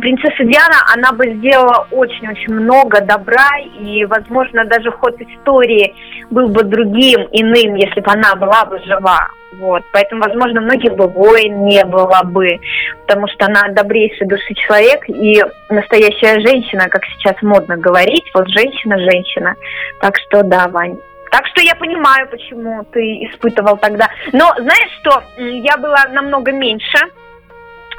Принцесса 0.00 0.44
Диана, 0.44 0.76
она 0.96 1.12
бы 1.12 1.24
сделала 1.36 1.86
очень-очень 1.92 2.52
много 2.52 3.00
добра, 3.00 3.48
и, 3.78 4.04
возможно, 4.06 4.64
даже 4.64 4.90
ход 4.90 5.14
истории 5.20 5.94
был 6.30 6.48
бы 6.48 6.64
другим, 6.64 7.20
иным, 7.30 7.76
если 7.76 8.00
бы 8.00 8.10
она 8.10 8.34
была 8.34 8.64
бы 8.64 8.78
жива. 8.84 9.28
Вот. 9.52 9.82
Поэтому, 9.92 10.22
возможно, 10.22 10.60
многих 10.60 10.94
бы 10.94 11.06
войн 11.08 11.64
не 11.64 11.84
было 11.84 12.20
бы, 12.24 12.58
потому 13.06 13.26
что 13.28 13.46
она 13.46 13.68
добрейшей 13.68 14.26
души 14.26 14.54
человек 14.54 15.08
и 15.08 15.42
настоящая 15.70 16.40
женщина, 16.40 16.88
как 16.88 17.04
сейчас 17.06 17.40
модно 17.42 17.76
говорить, 17.76 18.24
вот 18.34 18.48
женщина-женщина. 18.48 19.54
Так 20.00 20.16
что 20.18 20.42
да, 20.42 20.68
Вань. 20.68 20.98
Так 21.30 21.46
что 21.48 21.60
я 21.62 21.74
понимаю, 21.74 22.28
почему 22.28 22.84
ты 22.92 23.00
испытывал 23.26 23.76
тогда. 23.76 24.08
Но 24.32 24.52
знаешь 24.58 24.92
что, 25.00 25.22
я 25.36 25.76
была 25.76 26.04
намного 26.10 26.52
меньше. 26.52 26.98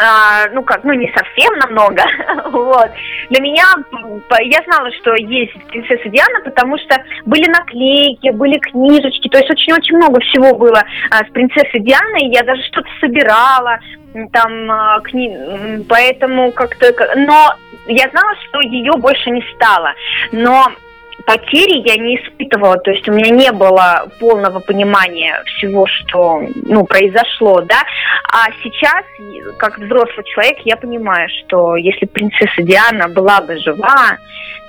А, 0.01 0.47
ну 0.53 0.63
как, 0.63 0.83
ну 0.85 0.93
не 0.93 1.11
совсем 1.13 1.53
намного, 1.59 2.03
вот. 2.51 2.89
Для 3.29 3.41
меня, 3.41 3.65
я 4.39 4.63
знала, 4.65 4.89
что 4.93 5.13
есть 5.15 5.53
принцесса 5.67 6.07
Диана, 6.07 6.39
потому 6.45 6.77
что 6.77 7.03
были 7.25 7.49
наклейки, 7.49 8.29
были 8.31 8.57
книжечки, 8.59 9.27
то 9.27 9.39
есть 9.39 9.51
очень-очень 9.51 9.97
много 9.97 10.21
всего 10.21 10.55
было 10.57 10.81
а, 11.11 11.25
с 11.25 11.29
принцессой 11.31 11.81
Дианой, 11.81 12.27
я 12.33 12.43
даже 12.43 12.63
что-то 12.63 12.87
собирала, 13.01 13.79
там, 14.31 14.71
а, 14.71 14.99
кни- 15.01 15.83
поэтому 15.89 16.53
как-то, 16.53 16.93
но 17.17 17.53
я 17.87 18.09
знала, 18.09 18.33
что 18.47 18.61
ее 18.61 18.93
больше 18.93 19.29
не 19.31 19.43
стало, 19.55 19.93
но 20.31 20.67
потери 21.25 21.87
я 21.87 21.97
не 21.97 22.15
испытывала, 22.17 22.77
то 22.77 22.91
есть 22.91 23.07
у 23.09 23.13
меня 23.13 23.29
не 23.29 23.51
было 23.51 24.07
полного 24.19 24.59
понимания 24.59 25.41
всего, 25.45 25.85
что 25.87 26.41
ну, 26.65 26.85
произошло, 26.85 27.61
да. 27.61 27.83
А 28.31 28.47
сейчас, 28.63 29.03
как 29.57 29.77
взрослый 29.79 30.25
человек, 30.25 30.57
я 30.65 30.77
понимаю, 30.77 31.27
что 31.39 31.75
если 31.75 32.05
принцесса 32.05 32.61
Диана 32.61 33.07
была 33.09 33.41
бы 33.41 33.57
жива, 33.57 34.17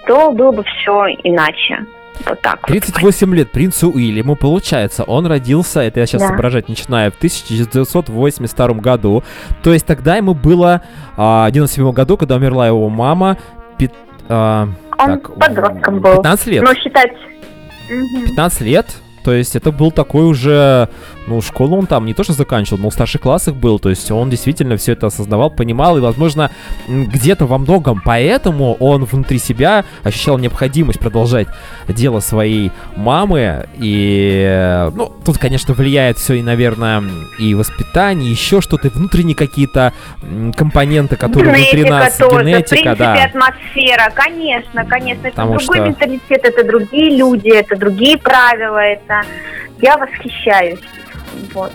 то 0.06 0.32
было 0.32 0.52
бы 0.52 0.64
все 0.64 1.06
иначе. 1.24 1.84
Вот 2.26 2.40
так. 2.42 2.58
вот. 2.62 2.66
38 2.68 3.34
лет 3.34 3.50
принцу 3.50 3.90
Уильяму, 3.90 4.36
получается, 4.36 5.04
он 5.04 5.26
родился, 5.26 5.80
это 5.80 6.00
я 6.00 6.06
сейчас 6.06 6.20
Да. 6.20 6.28
соображать 6.28 6.68
начинаю, 6.68 7.10
в 7.12 7.16
1982 7.16 8.74
году. 8.74 9.22
То 9.62 9.72
есть 9.72 9.86
тогда 9.86 10.16
ему 10.16 10.34
было 10.34 10.82
а, 11.16 11.48
в 11.48 11.52
97 11.52 11.92
году, 11.92 12.16
когда 12.18 12.36
умерла 12.36 12.66
его 12.66 12.88
мама, 12.90 13.38
пят- 13.78 13.94
а, 14.28 14.68
Он 15.00 15.20
так, 15.20 15.34
подростком 15.38 16.00
был. 16.00 16.16
15 16.16 16.46
лет. 16.46 16.62
Но 16.62 16.74
считать... 16.74 17.12
Мгм. 17.88 18.26
15 18.26 18.60
лет. 18.62 18.86
То 19.24 19.32
есть 19.32 19.56
это 19.56 19.70
был 19.70 19.90
такой 19.90 20.24
уже, 20.24 20.88
ну, 21.26 21.40
школу 21.42 21.78
он 21.78 21.86
там 21.86 22.06
не 22.06 22.14
то 22.14 22.24
что 22.24 22.32
заканчивал, 22.32 22.78
но 22.78 22.90
в 22.90 22.94
старших 22.94 23.20
классах 23.20 23.54
был. 23.54 23.78
То 23.78 23.90
есть 23.90 24.10
он 24.10 24.30
действительно 24.30 24.76
все 24.76 24.92
это 24.92 25.06
осознавал, 25.06 25.50
понимал, 25.50 25.96
и, 25.96 26.00
возможно, 26.00 26.50
где-то 26.88 27.46
во 27.46 27.58
многом 27.58 28.00
поэтому 28.04 28.74
он 28.74 29.04
внутри 29.04 29.38
себя 29.38 29.84
ощущал 30.02 30.38
необходимость 30.38 30.98
продолжать 30.98 31.48
дело 31.88 32.20
своей 32.20 32.72
мамы. 32.96 33.66
И, 33.78 34.44
э, 34.46 34.90
ну, 34.94 35.12
тут, 35.24 35.38
конечно, 35.38 35.74
влияет 35.74 36.18
все 36.18 36.34
и, 36.34 36.42
наверное, 36.42 37.02
и 37.38 37.54
воспитание, 37.54 38.30
еще 38.30 38.60
что-то, 38.60 38.88
внутренние 38.88 39.36
какие-то 39.36 39.92
компоненты, 40.56 41.16
которые 41.16 41.54
внутри 41.54 41.84
нас, 41.84 42.16
тоже, 42.16 42.36
в 42.36 42.42
генетика, 42.42 42.68
принципе, 42.68 42.94
да. 42.96 43.24
атмосфера, 43.24 44.12
конечно, 44.14 44.84
конечно. 44.84 45.26
Это 45.26 45.36
Потому 45.36 45.58
другой 45.58 45.76
что- 45.76 45.86
менталитет, 45.86 46.44
это 46.44 46.64
другие 46.64 47.16
люди, 47.16 47.48
это 47.48 47.76
другие 47.76 48.18
правила, 48.18 48.78
это... 48.78 49.22
Я 49.80 49.96
восхищаюсь. 49.96 50.78
Вот. 51.54 51.72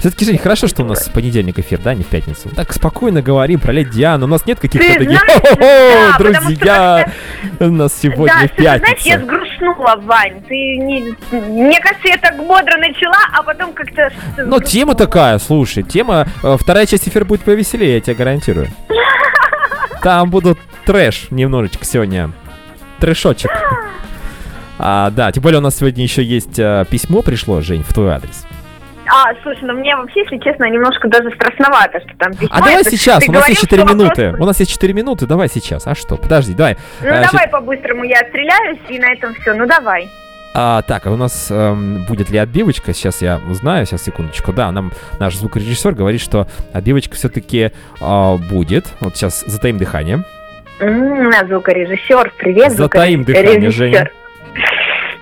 Все-таки, 0.00 0.24
Жень, 0.24 0.38
хорошо, 0.38 0.68
что 0.68 0.84
у 0.84 0.86
нас 0.86 1.08
понедельник 1.08 1.58
эфир, 1.58 1.80
да, 1.82 1.92
не 1.92 2.04
в 2.04 2.06
пятницу. 2.06 2.48
Так 2.54 2.72
спокойно 2.72 3.20
говорим 3.20 3.58
про 3.58 3.72
Леди 3.72 3.90
Диану. 3.90 4.26
У 4.26 4.28
нас 4.28 4.46
нет 4.46 4.60
каких-то 4.60 4.86
Ты 4.86 4.94
таких 4.94 5.08
знаешь, 5.08 5.32
«Хо-хо-хо, 5.32 5.58
да, 5.58 6.14
потому 6.16 6.34
что 6.34 6.42
друзья, 6.46 7.12
у 7.58 7.64
нас 7.70 7.98
сегодня 8.00 8.34
да, 8.40 8.46
в 8.46 8.50
ты 8.50 8.62
знаешь, 8.62 9.00
я 9.00 9.18
пятницу. 9.18 9.42
уснула, 9.42 9.96
Вань. 10.02 10.40
Ты 10.42 10.54
не... 10.54 11.16
Мне 11.32 11.80
кажется, 11.80 12.08
я 12.08 12.16
так 12.18 12.36
бодро 12.36 12.76
начала, 12.78 13.18
а 13.32 13.42
потом 13.42 13.72
как-то... 13.72 14.12
Но 14.36 14.60
тема 14.60 14.94
такая, 14.94 15.36
слушай, 15.40 15.82
тема... 15.82 16.28
э, 16.44 16.56
Вторая 16.60 16.86
часть 16.86 17.08
эфира 17.08 17.24
будет 17.24 17.40
повеселее, 17.40 17.94
я 17.96 18.00
тебе 18.00 18.14
гарантирую. 18.14 18.68
Там 20.02 20.30
будут 20.30 20.58
трэш 20.86 21.26
немножечко 21.30 21.84
сегодня. 21.84 22.30
Трэшочек. 23.00 23.50
А, 24.80 25.10
да, 25.10 25.32
тем 25.32 25.42
более 25.42 25.58
у 25.58 25.60
нас 25.60 25.76
сегодня 25.76 26.04
еще 26.04 26.22
есть 26.22 26.56
э, 26.56 26.84
письмо 26.88 27.22
пришло, 27.22 27.60
Жень, 27.60 27.82
в 27.82 27.92
твой 27.92 28.12
адрес. 28.12 28.46
А, 29.10 29.32
слушай, 29.42 29.60
ну 29.62 29.74
мне 29.74 29.96
вообще, 29.96 30.20
если 30.20 30.38
честно, 30.38 30.64
немножко 30.70 31.08
даже 31.08 31.30
страшновато, 31.30 32.00
что 32.00 32.10
там 32.18 32.32
письмо. 32.32 32.48
А 32.50 32.58
давай 32.58 32.80
Это 32.82 32.90
сейчас, 32.90 33.26
у 33.28 33.32
нас 33.32 33.48
есть 33.48 33.60
говорил, 33.60 33.82
4 33.82 33.82
что 33.82 33.94
минуты. 33.94 34.24
вопрос- 34.26 34.40
У 34.42 34.46
нас 34.46 34.60
есть 34.60 34.72
4 34.72 34.92
минуты, 34.94 35.26
давай 35.26 35.48
сейчас. 35.48 35.86
А 35.86 35.94
что? 35.94 36.16
Подожди, 36.16 36.54
давай. 36.54 36.76
Ну 37.00 37.08
А, 37.10 37.22
давай 37.30 37.48
по-быстрому 37.48 38.04
я 38.04 38.20
отстреляюсь, 38.20 38.78
и 38.88 38.98
на 38.98 39.12
этом 39.12 39.34
все. 39.34 39.54
Ну 39.54 39.66
давай. 39.66 40.08
А, 40.54 40.82
так, 40.82 41.06
а 41.06 41.10
у 41.10 41.16
нас 41.16 41.48
эм, 41.50 42.04
будет 42.06 42.30
ли 42.30 42.38
отбивочка? 42.38 42.92
Сейчас 42.92 43.20
я 43.22 43.38
узнаю, 43.48 43.86
сейчас 43.86 44.02
секундочку. 44.02 44.52
Да, 44.52 44.72
нам 44.72 44.92
наш 45.20 45.36
звукорежиссер 45.36 45.92
говорит, 45.94 46.20
что 46.20 46.48
отбивочка 46.72 47.14
все-таки 47.14 47.70
будет. 48.00 48.86
Вот 49.00 49.16
сейчас 49.16 49.44
затаим 49.46 49.78
дыхание. 49.78 50.24
М, 50.80 51.30
На 51.30 51.44
звукорежиссер. 51.46 52.32
Привет, 52.38 52.72
Затаим 52.72 53.24
звукорежиссер. 53.24 53.44
дыхание, 53.52 53.70
Женя. 53.70 54.10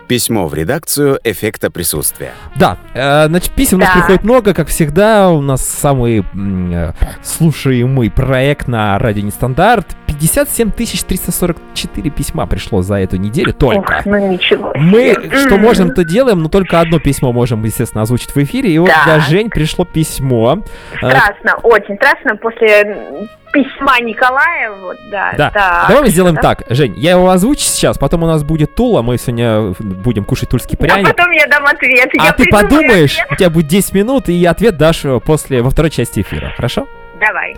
Письмо 0.09 0.47
в 0.47 0.55
редакцию 0.55 1.19
эффекта 1.25 1.71
присутствия. 1.71 2.33
Да, 2.55 2.79
э, 2.95 3.27
значит, 3.27 3.53
писем 3.53 3.79
у 3.79 3.81
нас 3.81 3.89
Да. 3.93 4.01
приходит 4.01 4.23
много, 4.25 4.55
как 4.55 4.69
всегда. 4.69 5.31
У 5.31 5.41
нас 5.41 5.67
самый 5.67 6.25
э, 6.35 6.93
слушаемый 7.25 8.11
проект 8.11 8.69
на 8.69 8.99
радио 8.99 9.23
Нестандарт. 9.25 9.87
57 10.19 10.71
344 10.73 12.11
письма 12.11 12.47
пришло 12.47 12.83
за 12.83 12.97
эту 12.97 13.17
неделю 13.17 13.53
только. 13.53 13.99
Ох, 13.99 14.07
ну 14.07 14.33
ничего. 14.33 14.73
Мы 14.75 15.15
что 15.47 15.57
можем, 15.59 15.93
то 15.95 16.05
делаем, 16.05 16.41
но 16.43 16.49
только 16.49 16.81
одно 16.81 16.99
письмо 16.99 17.33
можем, 17.33 17.63
естественно, 17.65 18.03
озвучить 18.03 18.35
в 18.35 18.37
эфире. 18.39 18.71
И 18.71 18.79
вот 18.79 18.89
Так. 18.91 19.05
для 19.05 19.21
Жень 19.21 19.51
пришло 19.51 19.85
письмо. 19.85 20.59
Э, 20.95 20.97
Страшно, 20.97 21.57
очень 21.63 21.97
страшно 21.97 22.37
после 22.37 23.29
письма 23.53 23.99
Николая, 24.01 24.71
вот, 24.73 24.97
да. 25.11 25.33
Да. 25.37 25.51
так, 25.51 25.89
Давай 25.89 26.03
мы 26.05 26.09
сделаем 26.11 26.35
да. 26.35 26.43
так, 26.43 26.65
Жень, 26.69 26.95
я 26.99 27.13
его 27.13 27.31
озвучу 27.31 27.63
сейчас, 27.63 27.97
потом 27.97 28.23
у 28.25 28.27
нас 28.27 28.43
будет 28.45 28.75
Тула, 28.75 29.01
мы 29.03 29.17
сегодня 29.17 29.75
будем 29.81 30.25
кушать 30.25 30.51
тульский 30.51 30.77
А 30.79 30.83
пряник. 30.83 31.09
потом 31.09 31.31
я 31.31 31.47
дам 31.47 31.65
ответ. 31.65 32.09
А 32.19 32.25
я 32.27 32.33
ты 32.33 32.47
подумаешь, 32.51 33.15
ответ. 33.19 33.33
у 33.33 33.37
тебя 33.37 33.51
будет 33.51 33.69
10 33.69 33.93
минут, 33.95 34.29
и 34.29 34.45
ответ 34.45 34.77
дашь 34.77 35.05
э, 35.07 35.21
после, 35.21 35.63
во 35.63 35.71
второй 35.71 35.91
части 35.91 36.21
эфира, 36.21 36.53
хорошо? 36.55 36.87
Давай. 37.19 37.57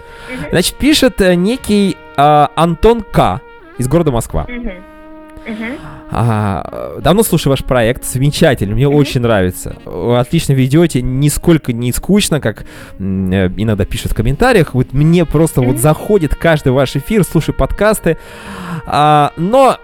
Значит, 0.50 0.76
пишет 0.76 1.20
э, 1.20 1.34
некий 1.34 1.96
а, 2.18 2.50
Антон 2.56 3.02
К. 3.02 3.40
из 3.78 3.86
города 3.86 4.10
Москва. 4.10 4.46
А, 6.10 6.98
давно 7.00 7.22
слушаю 7.22 7.52
ваш 7.52 7.64
проект, 7.64 8.04
замечательный, 8.04 8.74
мне 8.74 8.88
очень 8.88 9.20
нравится. 9.20 9.76
Вы 9.84 10.18
Отлично 10.18 10.52
ведете, 10.52 11.00
нисколько 11.00 11.72
не 11.72 11.92
скучно, 11.92 12.40
как 12.40 12.62
э, 12.62 12.64
иногда 12.98 13.84
пишут 13.84 14.12
в 14.12 14.14
комментариях. 14.14 14.74
Вот 14.74 14.92
мне 14.92 15.24
просто 15.24 15.62
вот 15.62 15.78
заходит 15.78 16.34
каждый 16.34 16.72
ваш 16.72 16.96
эфир, 16.96 17.24
слушаю 17.24 17.54
подкасты. 17.54 18.18
А, 18.84 19.32
но 19.36 19.78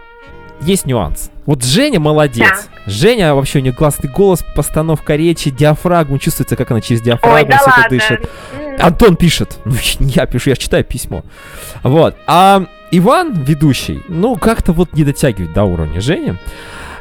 есть 0.60 0.86
нюанс. 0.86 1.30
Вот 1.46 1.62
Женя 1.62 2.00
молодец. 2.00 2.68
Женя 2.86 3.34
вообще 3.34 3.58
у 3.58 3.62
нее 3.62 3.72
классный 3.72 4.10
голос, 4.10 4.44
постановка 4.54 5.16
речи, 5.16 5.50
диафрагму, 5.50 6.18
чувствуется, 6.18 6.56
как 6.56 6.70
она 6.70 6.80
через 6.80 7.00
Ой, 7.00 7.06
диафрагму 7.06 7.50
да 7.50 7.58
все 7.58 7.70
это 7.80 7.88
дышит. 7.90 8.30
Антон 8.80 9.16
пишет. 9.16 9.58
Ну, 9.64 9.74
я 10.00 10.26
пишу, 10.26 10.50
я 10.50 10.56
читаю 10.56 10.84
письмо. 10.84 11.22
Вот. 11.82 12.16
А 12.26 12.64
Иван, 12.90 13.32
ведущий, 13.32 14.02
ну, 14.08 14.36
как-то 14.36 14.72
вот 14.72 14.92
не 14.92 15.04
дотягивает 15.04 15.52
до 15.52 15.64
уровня 15.64 16.00
Жени. 16.00 16.34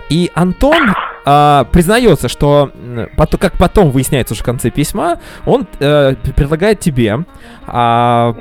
И 0.10 0.30
Антон 0.36 0.94
а, 1.26 1.64
признается, 1.66 2.28
что, 2.28 2.72
м, 2.76 3.10
пото- 3.18 3.38
как 3.38 3.58
потом 3.58 3.92
выясняется 3.92 4.34
уже 4.34 4.42
в 4.44 4.46
конце 4.46 4.70
письма, 4.70 5.20
он 5.46 5.66
п- 5.66 6.16
предлагает 6.36 6.80
тебе 6.82 7.20
а, 7.66 8.36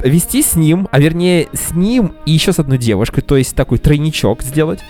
вести 0.00 0.42
с 0.42 0.54
ним, 0.54 0.88
а 0.90 0.98
вернее 1.00 1.48
с 1.52 1.72
ним 1.72 2.14
и 2.26 2.32
еще 2.32 2.52
с 2.52 2.58
одной 2.58 2.78
девушкой, 2.78 3.22
то 3.22 3.36
есть 3.36 3.54
такой 3.56 3.78
тройничок 3.78 4.42
сделать. 4.42 4.80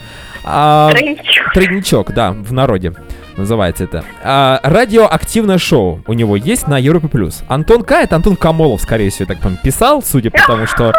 А, 0.45 0.91
Тройничок. 0.91 1.53
Тройничок, 1.55 2.13
да, 2.13 2.31
в 2.33 2.53
народе 2.53 2.93
называется 3.37 3.85
это. 3.85 4.05
А, 4.23 4.61
радиоактивное 4.63 5.59
шоу 5.59 6.03
у 6.07 6.13
него 6.13 6.37
есть 6.37 6.69
на 6.69 6.79
Европе 6.79 7.09
плюс. 7.09 7.43
Антон 7.49 7.83
К. 7.83 7.93
это 7.93 8.17
Антон 8.17 8.37
Камолов, 8.37 8.81
скорее 8.83 9.11
всего, 9.11 9.27
так 9.27 9.39
по 9.39 9.51
писал, 9.63 10.03
судя 10.03 10.31
по 10.31 10.39
тому, 10.47 10.67
что 10.67 10.93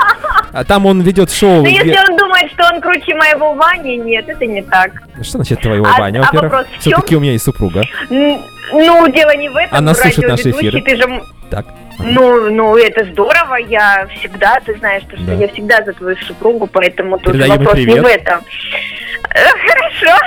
а, 0.52 0.64
там 0.68 0.86
он 0.86 1.02
ведет 1.02 1.32
шоу. 1.32 1.62
Ну, 1.64 1.66
если 1.68 1.98
он 2.10 2.18
думает, 2.18 2.52
что 2.52 2.66
он 2.74 2.82
круче 2.82 3.16
моего 3.16 3.54
Вани, 3.54 3.98
нет, 3.98 4.28
это 4.28 4.46
не 4.46 4.62
так. 4.64 4.92
Что 5.22 5.38
значит 5.38 5.62
твоего 5.62 5.86
А- 5.86 6.00
Ваня, 6.00 6.22
а 6.22 6.34
во-первых? 6.34 6.68
в 6.68 6.80
Все-таки 6.80 7.16
у 7.16 7.20
меня 7.20 7.34
есть 7.34 7.46
супруга. 7.46 7.84
Ну, 8.10 9.08
дело 9.12 9.36
не 9.38 9.48
в 9.50 9.56
этом. 9.56 9.78
Она 9.78 9.94
слушает 9.94 10.28
наши 10.28 10.50
эфиры. 10.50 10.82
Ты 10.82 10.96
же, 10.98 11.22
Так. 11.52 11.68
ну, 12.00 12.50
ну, 12.50 12.76
это 12.76 13.06
здорово. 13.12 13.56
Я 13.58 14.08
всегда, 14.20 14.60
ты 14.66 14.76
знаешь, 14.80 15.04
что, 15.04 15.16
что 15.18 15.26
Да. 15.28 15.34
я 15.36 15.48
всегда 15.50 15.84
за 15.86 15.94
твою 15.94 16.18
супругу, 16.18 16.66
поэтому 16.68 17.18
тут 17.20 17.34
Передаем 17.34 17.58
вопрос 17.60 17.76
не 17.78 17.86
привет. 17.86 18.04
в 18.04 18.08
этом. 18.08 18.40
Э, 19.34 19.46
Хорошо. 19.68 20.18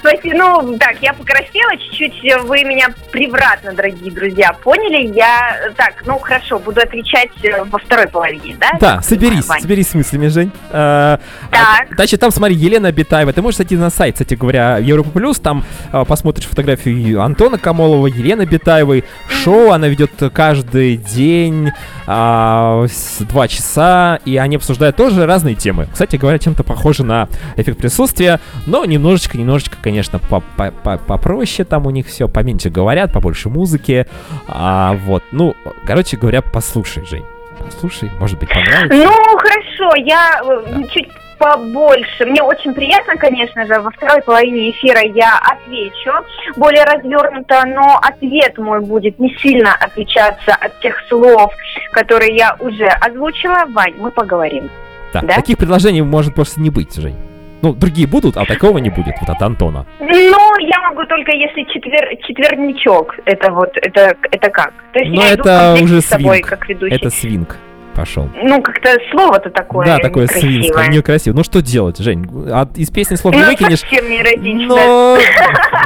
Спасибо. 0.00 0.36
Ну, 0.36 0.78
так, 0.78 0.96
я 1.00 1.12
покраснела 1.12 1.76
чуть-чуть. 1.76 2.14
Вы 2.44 2.64
меня 2.64 2.88
превратно, 3.12 3.72
дорогие 3.72 4.10
друзья, 4.10 4.52
поняли? 4.52 5.12
Я, 5.14 5.70
так, 5.76 6.02
ну, 6.06 6.18
хорошо, 6.18 6.58
буду 6.58 6.80
отвечать 6.80 7.30
э, 7.42 7.62
во 7.64 7.78
второй 7.78 8.08
половине, 8.08 8.56
да? 8.58 8.72
Да, 8.80 9.02
соберись, 9.02 9.46
Вань. 9.46 9.60
соберись 9.60 9.90
с 9.90 9.94
мыслями, 9.94 10.28
Жень. 10.28 10.50
А, 10.70 11.18
Так. 11.50 11.60
а, 11.90 11.94
Значит, 11.94 12.20
там, 12.20 12.30
смотри, 12.30 12.56
Елена 12.56 12.90
Бетаева. 12.90 13.32
Ты 13.32 13.42
можешь 13.42 13.58
зайти 13.58 13.76
на 13.76 13.90
сайт, 13.90 14.14
кстати 14.14 14.34
говоря, 14.34 14.78
Европа 14.78 15.10
Плюс, 15.10 15.38
там 15.38 15.64
а, 15.92 16.04
посмотришь 16.04 16.46
фотографию 16.48 17.22
Антона 17.22 17.58
Камолова, 17.58 18.06
Елены 18.06 18.42
Бетаевой. 18.46 19.04
Шоу 19.28 19.70
она 19.70 19.88
ведет 19.88 20.10
каждый 20.32 20.96
день, 20.96 21.70
а, 22.06 22.86
два 23.20 23.48
часа, 23.48 24.18
и 24.24 24.36
они 24.36 24.56
обсуждают 24.56 24.96
тоже 24.96 25.26
разные 25.26 25.54
темы. 25.54 25.86
Кстати 25.92 26.16
говоря, 26.16 26.38
чем-то 26.38 26.64
похоже 26.64 27.03
на 27.04 27.28
эффект 27.56 27.78
присутствия, 27.78 28.40
но 28.66 28.84
немножечко, 28.84 29.38
немножечко, 29.38 29.76
конечно, 29.82 30.18
по- 30.18 30.42
по- 30.56 30.70
по- 30.72 30.98
попроще 30.98 31.64
там 31.64 31.86
у 31.86 31.90
них 31.90 32.06
все, 32.06 32.28
поменьше 32.28 32.70
говорят, 32.70 33.12
побольше 33.12 33.48
музыки. 33.48 34.06
А, 34.48 34.94
вот, 35.04 35.22
ну, 35.32 35.54
короче 35.86 36.16
говоря, 36.16 36.42
послушай, 36.42 37.04
Жень. 37.06 37.24
Послушай, 37.64 38.10
может 38.18 38.38
быть, 38.38 38.48
понравится. 38.48 38.96
Ну, 38.96 39.38
хорошо, 39.38 39.94
я 39.96 40.42
э, 40.44 40.82
чуть 40.92 41.08
побольше. 41.38 42.26
Мне 42.26 42.42
очень 42.42 42.74
приятно, 42.74 43.16
конечно 43.16 43.66
же, 43.66 43.80
во 43.80 43.90
второй 43.90 44.22
половине 44.22 44.70
эфира 44.70 45.00
я 45.02 45.38
отвечу 45.40 46.12
более 46.56 46.84
развернуто, 46.84 47.62
но 47.66 47.98
ответ 48.02 48.56
мой 48.58 48.80
будет 48.80 49.18
не 49.18 49.34
сильно 49.36 49.74
отличаться 49.74 50.54
от 50.54 50.78
тех 50.80 50.96
слов, 51.08 51.52
которые 51.92 52.36
я 52.36 52.56
уже 52.60 52.86
озвучила. 52.86 53.64
Вань, 53.72 53.94
мы 53.98 54.10
поговорим. 54.10 54.70
Да. 55.20 55.28
Да? 55.28 55.34
Таких 55.34 55.58
предложений 55.58 56.02
может 56.02 56.34
просто 56.34 56.60
не 56.60 56.70
быть, 56.70 56.94
Жень. 56.94 57.16
Ну, 57.62 57.72
другие 57.72 58.06
будут, 58.06 58.36
а 58.36 58.44
такого 58.44 58.76
не 58.78 58.90
будет, 58.90 59.14
вот 59.20 59.30
от 59.30 59.40
Антона. 59.40 59.86
Ну, 59.98 60.58
я 60.58 60.80
могу 60.90 61.04
только 61.06 61.32
если 61.32 61.62
четвер... 61.72 62.16
четверничок. 62.26 63.14
Это 63.24 63.50
вот, 63.50 63.70
это, 63.76 64.14
это 64.30 64.50
как? 64.50 64.74
То 64.92 64.98
есть 64.98 65.14
Но 65.14 65.22
я 65.22 65.34
иду 65.34 65.44
в 65.44 65.46
это 65.46 65.58
комплекте 65.60 65.84
уже 65.84 66.00
с 66.02 66.04
тобой, 66.04 66.36
свинг. 66.36 66.48
как 66.48 66.68
ведущий. 66.68 66.94
Это 66.94 67.10
свинг 67.10 67.56
пошел. 67.94 68.28
Ну, 68.42 68.60
как-то 68.62 68.90
слово-то 69.10 69.50
такое 69.50 69.86
да, 69.86 69.98
такое 69.98 70.26
свинское, 70.26 70.50
некрасивое. 70.58 70.88
некрасиво. 70.88 71.34
Ну 71.36 71.44
что 71.44 71.62
делать, 71.62 71.98
Жень? 71.98 72.26
От, 72.52 72.76
из 72.76 72.90
песни 72.90 73.14
слов 73.14 73.34
не 73.34 73.40
Ну, 73.42 73.46
выкинешь. 73.48 73.80
совсем 73.80 74.08
не 74.10 74.20
эротично. 74.20 74.66
Но, 74.68 75.18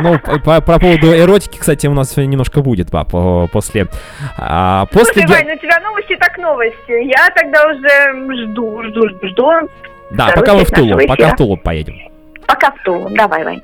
ну, 0.03 0.18
по, 0.18 0.38
по- 0.38 0.61
по 0.61 0.79
поводу 0.79 1.16
эротики, 1.16 1.59
кстати, 1.59 1.87
у 1.87 1.94
нас 1.94 2.16
немножко 2.16 2.61
будет, 2.62 2.90
пап, 2.90 3.11
после... 3.53 3.87
а, 4.37 4.87
после 4.87 5.23
Слушай, 5.23 5.29
Вань, 5.29 5.47
ну 5.49 5.55
у 5.55 5.59
тебя 5.59 5.81
новости 5.81 6.16
так 6.16 6.38
новости. 6.38 7.07
Я 7.09 7.29
тогда 7.35 7.64
уже 7.66 8.47
жду, 8.47 8.83
жду, 8.85 9.09
жду, 9.09 9.29
жду. 9.29 9.51
Да, 10.11 10.31
пока 10.35 10.55
мы 10.55 10.64
в 10.64 10.71
Тулу, 10.71 10.99
пока 11.07 11.29
в 11.29 11.37
Тулу 11.37 11.57
поедем. 11.57 11.97
Пока 12.47 12.71
в 12.71 12.83
Тулу. 12.83 13.11
Давай, 13.11 13.44
Вань. 13.44 13.61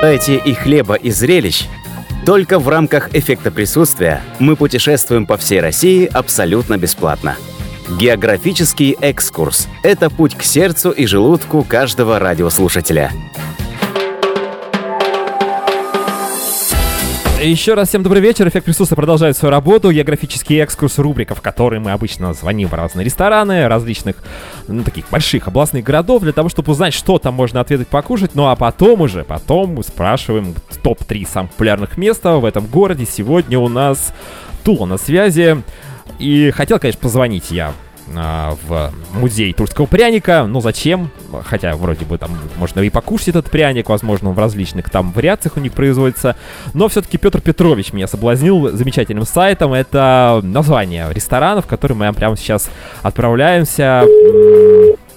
Дайте 0.00 0.36
и 0.36 0.54
хлеба, 0.54 0.94
и 0.94 1.10
зрелищ. 1.10 1.66
Только 2.24 2.58
в 2.58 2.70
рамках 2.70 3.14
эффекта 3.14 3.50
присутствия 3.50 4.22
мы 4.38 4.56
путешествуем 4.56 5.26
по 5.26 5.36
всей 5.36 5.60
России 5.60 6.08
абсолютно 6.10 6.78
бесплатно. 6.78 7.36
Географический 8.00 8.96
экскурс– 8.98 9.68
это 9.82 10.08
путь 10.08 10.34
к 10.34 10.42
сердцу 10.42 10.90
и 10.90 11.04
желудку 11.04 11.62
каждого 11.64 12.18
радиослушателя. 12.18 13.12
Еще 17.44 17.74
раз 17.74 17.90
всем 17.90 18.02
добрый 18.02 18.22
вечер. 18.22 18.48
Эффект 18.48 18.64
присутствия 18.64 18.96
продолжает 18.96 19.36
свою 19.36 19.50
работу. 19.50 19.92
Географический 19.92 20.62
экскурс, 20.62 20.98
рубрика, 20.98 21.34
в 21.34 21.42
которой 21.42 21.78
мы 21.78 21.92
обычно 21.92 22.32
звоним 22.32 22.68
в 22.68 22.72
разные 22.72 23.04
рестораны 23.04 23.68
различных, 23.68 24.16
ну, 24.66 24.82
таких 24.82 25.10
больших 25.10 25.46
областных 25.46 25.84
городов, 25.84 26.22
для 26.22 26.32
того, 26.32 26.48
чтобы 26.48 26.72
узнать, 26.72 26.94
что 26.94 27.18
там 27.18 27.34
можно 27.34 27.60
отведать, 27.60 27.88
покушать. 27.88 28.30
Ну, 28.34 28.48
а 28.48 28.56
потом 28.56 29.02
уже, 29.02 29.24
потом 29.24 29.74
мы 29.74 29.82
спрашиваем 29.82 30.54
топ-3 30.82 31.28
самых 31.28 31.50
популярных 31.50 31.98
места 31.98 32.36
в 32.36 32.46
этом 32.46 32.64
городе. 32.66 33.04
Сегодня 33.04 33.58
у 33.58 33.68
нас 33.68 34.14
Тула 34.64 34.86
на 34.86 34.96
связи. 34.96 35.62
И 36.18 36.50
хотел, 36.50 36.78
конечно, 36.78 37.02
позвонить 37.02 37.50
я 37.50 37.74
а, 38.14 38.56
в 38.66 38.92
музей 39.12 39.52
тульского 39.52 39.86
пряника. 39.86 40.44
Ну 40.46 40.60
зачем? 40.60 41.10
Хотя 41.44 41.74
вроде 41.76 42.04
бы 42.04 42.18
там 42.18 42.30
можно 42.56 42.80
и 42.80 42.90
покушать 42.90 43.28
этот 43.28 43.50
пряник, 43.50 43.88
возможно, 43.88 44.30
в 44.30 44.38
различных 44.38 44.90
там 44.90 45.12
вариациях 45.12 45.56
у 45.56 45.60
них 45.60 45.72
производится. 45.72 46.36
Но 46.74 46.88
все-таки 46.88 47.18
Петр 47.18 47.40
Петрович 47.40 47.92
меня 47.92 48.06
соблазнил 48.06 48.70
замечательным 48.76 49.24
сайтом. 49.24 49.72
Это 49.72 50.40
название 50.42 51.12
ресторанов, 51.12 51.64
в 51.64 51.68
которые 51.68 51.96
мы 51.96 52.12
прямо 52.12 52.36
сейчас 52.36 52.70
отправляемся. 53.02 54.04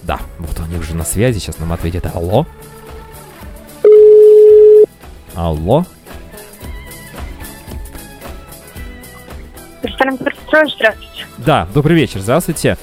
Да, 0.03 0.19
вот 0.39 0.59
они 0.59 0.77
уже 0.77 0.95
на 0.95 1.03
связи, 1.03 1.39
сейчас 1.39 1.59
нам 1.59 1.73
ответят. 1.73 2.05
Алло? 2.15 2.45
Алло? 5.35 5.85
Ресторан 9.83 10.17
Петрович, 10.17 10.73
здравствуйте. 10.75 11.06
Да, 11.37 11.67
добрый 11.73 11.95
вечер, 11.95 12.19
здравствуйте. 12.19 12.77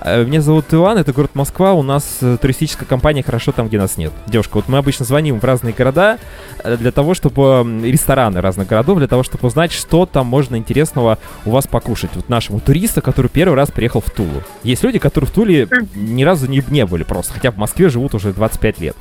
Э, 0.00 0.24
Меня 0.24 0.40
зовут 0.40 0.66
Иван, 0.72 0.98
это 0.98 1.12
город 1.12 1.30
Москва, 1.34 1.72
у 1.72 1.82
нас 1.82 2.18
э, 2.20 2.36
туристическая 2.40 2.88
компания 2.88 3.22
«Хорошо 3.22 3.52
там, 3.52 3.68
где 3.68 3.78
нас 3.78 3.96
нет». 3.96 4.12
Девушка, 4.26 4.56
вот 4.56 4.68
мы 4.68 4.78
обычно 4.78 5.04
звоним 5.04 5.40
в 5.40 5.44
разные 5.44 5.72
города 5.72 6.18
э, 6.62 6.76
для 6.76 6.92
того, 6.92 7.14
чтобы... 7.14 7.80
Рестораны 7.82 8.40
разных 8.40 8.68
городов, 8.68 8.98
для 8.98 9.08
того, 9.08 9.22
чтобы 9.22 9.46
узнать, 9.46 9.72
что 9.72 10.06
там 10.06 10.26
можно 10.26 10.56
интересного 10.56 11.18
у 11.44 11.50
вас 11.50 11.66
покушать. 11.66 12.10
Вот 12.14 12.28
нашему 12.28 12.60
туристу, 12.60 13.02
который 13.02 13.28
первый 13.28 13.54
раз 13.54 13.70
приехал 13.70 14.00
в 14.00 14.10
Тулу. 14.10 14.42
Есть 14.62 14.82
люди, 14.82 14.98
которые 14.98 15.28
в 15.28 15.32
Туле 15.32 15.68
ни 15.94 16.24
разу 16.24 16.46
не, 16.46 16.62
не 16.68 16.86
были 16.86 17.02
просто, 17.02 17.34
хотя 17.34 17.50
в 17.50 17.56
Москве 17.56 17.88
живут 17.88 18.14
уже 18.14 18.32
25 18.32 18.80
лет. 18.80 18.96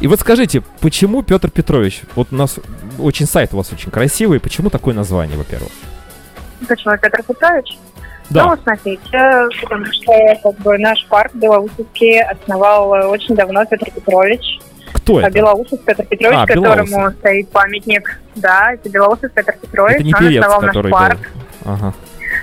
И 0.00 0.06
вот 0.06 0.20
скажите, 0.20 0.62
почему 0.80 1.22
Петр 1.22 1.50
Петрович? 1.50 2.02
Вот 2.14 2.28
у 2.32 2.36
нас 2.36 2.56
очень 2.98 3.26
сайт 3.26 3.54
у 3.54 3.56
вас 3.56 3.72
очень 3.72 3.90
красивый, 3.90 4.40
почему 4.40 4.70
такое 4.70 4.94
название, 4.94 5.36
во-первых? 5.36 5.70
Почему 6.68 6.96
Петр 6.98 7.22
Петрович? 7.22 7.78
Да. 8.32 8.44
Ну, 8.46 8.56
смотрите, 8.62 9.48
потому 9.62 9.86
что 9.86 10.12
как 10.42 10.54
бы 10.60 10.78
наш 10.78 11.06
парк 11.06 11.32
Белоусовский 11.34 12.22
основал 12.22 12.94
э, 12.94 13.06
очень 13.06 13.34
давно 13.34 13.64
Петр 13.66 13.90
Петрович. 13.90 14.58
Кто 14.94 15.18
А 15.18 15.22
это? 15.22 15.30
Белоусов 15.30 15.80
Петр 15.84 16.04
Петрович, 16.04 16.38
А, 16.38 16.46
которому 16.46 16.84
Белоусов. 16.86 17.18
стоит 17.18 17.48
памятник. 17.50 18.20
Да, 18.34 18.72
это 18.74 18.88
Белоусов 18.88 19.32
Петр 19.32 19.54
Петрович. 19.60 19.96
Это 19.96 20.04
не 20.04 20.14
он 20.14 20.20
певец, 20.20 20.44
основал 20.44 20.62
наш 20.62 20.90
парк. 20.90 21.18
был. 21.64 21.72
Ага. 21.72 21.94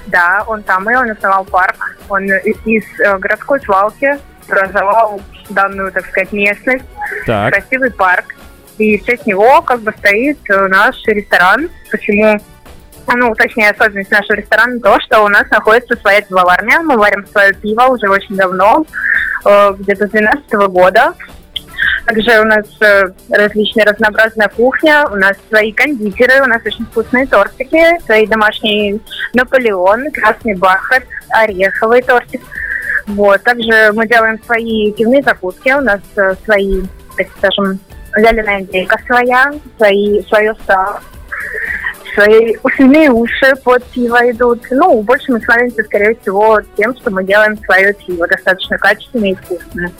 Да, 0.08 0.44
он 0.48 0.64
там 0.64 0.90
и 0.90 0.96
он 0.96 1.10
основал 1.12 1.46
парк. 1.46 1.98
Он 2.10 2.24
из, 2.26 2.56
из, 2.66 2.84
э, 3.00 3.18
городской 3.18 3.60
свалки 3.62 4.18
образовал 4.48 5.22
данную, 5.50 5.92
так 5.92 6.06
сказать, 6.08 6.32
местность. 6.32 6.86
Так. 7.26 7.54
красивый 7.54 7.92
парк. 7.92 8.36
И 8.78 8.98
в 8.98 9.06
честь 9.06 9.26
него 9.26 9.62
как 9.62 9.82
бы 9.82 9.92
стоит 9.98 10.40
э, 10.50 10.68
наш 10.68 10.96
ресторан. 11.06 11.70
Почему? 11.92 12.40
Ну, 13.16 13.34
точнее, 13.36 13.72
особенность 13.72 14.12
нашего 14.12 14.38
ресторана 14.38 14.80
то, 14.80 15.00
что 15.02 15.24
у 15.24 15.28
нас 15.30 15.50
находится 15.50 15.96
своя 15.96 16.22
пивоварня. 16.22 16.82
Мы 16.82 16.98
варим 16.98 17.26
свое 17.28 17.54
пиво 17.54 17.88
уже 17.88 18.08
очень 18.08 18.36
давно, 18.36 18.86
э, 19.46 19.74
где-то 19.80 20.08
с 20.08 20.12
2012 20.12 20.52
года. 20.68 21.14
Также 22.06 22.42
у 22.42 22.46
нас 22.46 22.66
э, 22.82 23.04
различная 23.30 23.86
разнообразная 23.86 24.50
кухня, 24.50 25.08
у 25.10 25.16
нас 25.16 25.34
свои 25.50 25.72
кондитеры, 25.72 26.44
у 26.44 26.46
нас 26.46 26.62
очень 26.66 26.86
вкусные 26.86 27.26
тортики, 27.26 28.04
свои 28.06 28.28
домашние 28.28 29.00
Наполеон, 29.34 30.12
красный 30.12 30.56
бархат, 30.56 31.04
ореховый 31.30 32.02
тортик. 32.02 32.42
Вот. 33.08 33.42
Также 33.44 33.92
мы 33.94 34.08
делаем 34.08 34.42
свои 34.44 34.92
пивные 34.92 35.24
закуски, 35.24 35.72
у 35.72 35.82
нас 35.82 36.02
э, 36.16 36.36
свои, 36.46 36.82
так 37.18 37.28
скажем, 37.38 37.80
вяленая 38.16 38.62
индейка 38.62 39.00
своя, 39.06 39.52
свои, 39.78 40.22
свое 40.24 40.56
сало, 40.66 41.02
свои 42.14 42.56
свиные 42.76 43.12
уши 43.12 43.54
под 43.64 43.84
пиво 43.86 44.18
идут. 44.32 44.64
Ну, 44.72 45.02
больше 45.02 45.32
мы 45.32 45.42
славимся, 45.42 45.84
скорее 45.84 46.16
всего, 46.22 46.60
тем, 46.78 46.96
что 46.96 47.12
мы 47.12 47.24
делаем 47.24 47.58
свое 47.64 47.94
пиво 47.94 48.28
достаточно 48.28 48.78
качественное 48.78 49.32
и 49.32 49.36
вкусное. 49.36 49.92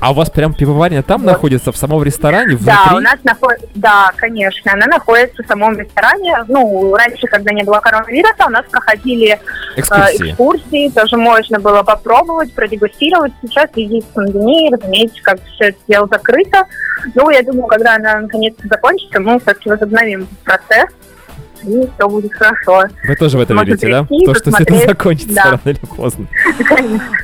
А 0.00 0.12
у 0.12 0.14
вас 0.14 0.30
прям 0.30 0.54
пивоварня 0.54 1.02
там 1.02 1.22
Вот. 1.22 1.32
находится, 1.32 1.72
в 1.72 1.76
самом 1.76 2.04
ресторане, 2.04 2.54
внутри? 2.56 2.66
Да, 2.66 2.94
у 2.96 3.00
нас 3.00 3.16
находится, 3.24 3.66
да, 3.74 4.12
конечно, 4.16 4.72
она 4.72 4.86
находится 4.86 5.42
в 5.42 5.46
самом 5.48 5.76
ресторане. 5.76 6.36
Ну, 6.46 6.94
раньше, 6.94 7.26
когда 7.26 7.50
не 7.52 7.64
было 7.64 7.80
коронавируса, 7.80 8.46
у 8.46 8.50
нас 8.50 8.64
проходили 8.70 9.30
э, 9.30 9.80
Экскурсии. 9.80 10.30
экскурсии, 10.30 10.90
тоже 10.90 11.16
можно 11.16 11.58
было 11.58 11.82
попробовать, 11.82 12.52
продегустировать. 12.54 13.32
Сейчас 13.42 13.70
в 13.70 13.74
связи 13.74 14.00
с 14.02 14.04
пандемией, 14.14 14.72
разумеется, 14.72 15.20
как 15.20 15.40
все 15.46 15.70
это 15.70 15.78
дело 15.88 16.06
закрыто. 16.06 16.62
Ну, 17.16 17.30
я 17.30 17.42
думаю, 17.42 17.66
когда 17.66 17.96
она 17.96 18.20
наконец-то 18.20 18.68
закончится, 18.68 19.18
мы 19.18 19.40
все-таки 19.40 19.68
возобновим 19.68 20.28
процесс, 20.44 20.90
и 21.62 21.88
все 21.96 22.08
будет 22.08 22.32
хорошо. 22.34 22.82
Вы 23.06 23.16
тоже 23.16 23.38
в 23.38 23.40
это 23.40 23.54
Можно 23.54 23.68
верите, 23.70 23.88
да? 23.88 24.04
То, 24.04 24.34
что 24.34 24.50
все 24.52 24.62
это 24.62 24.86
закончится 24.86 25.34
Да. 25.34 25.44
рано 25.44 25.60
или 25.64 25.78
поздно. 25.96 26.26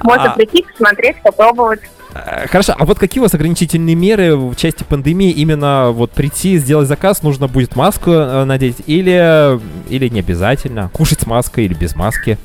Можно 0.02 0.32
А. 0.32 0.34
прийти, 0.34 0.64
посмотреть, 0.70 1.16
попробовать. 1.22 1.80
Э, 2.14 2.46
Хорошо, 2.48 2.74
а 2.78 2.84
вот 2.84 2.98
какие 2.98 3.20
у 3.20 3.24
вас 3.24 3.34
ограничительные 3.34 3.96
меры 3.96 4.36
в 4.36 4.54
части 4.54 4.84
пандемии? 4.84 5.30
Именно 5.30 5.90
вот 5.90 6.12
прийти, 6.12 6.58
сделать 6.58 6.86
заказ, 6.88 7.22
нужно 7.22 7.48
будет 7.48 7.74
маску 7.76 8.10
э, 8.12 8.44
надеть 8.44 8.76
или, 8.86 9.58
или 9.88 10.08
не 10.08 10.20
обязательно? 10.20 10.90
Кушать 10.92 11.20
с 11.22 11.26
маской 11.26 11.64
или 11.64 11.74
без 11.74 11.96
маски? 11.96 12.38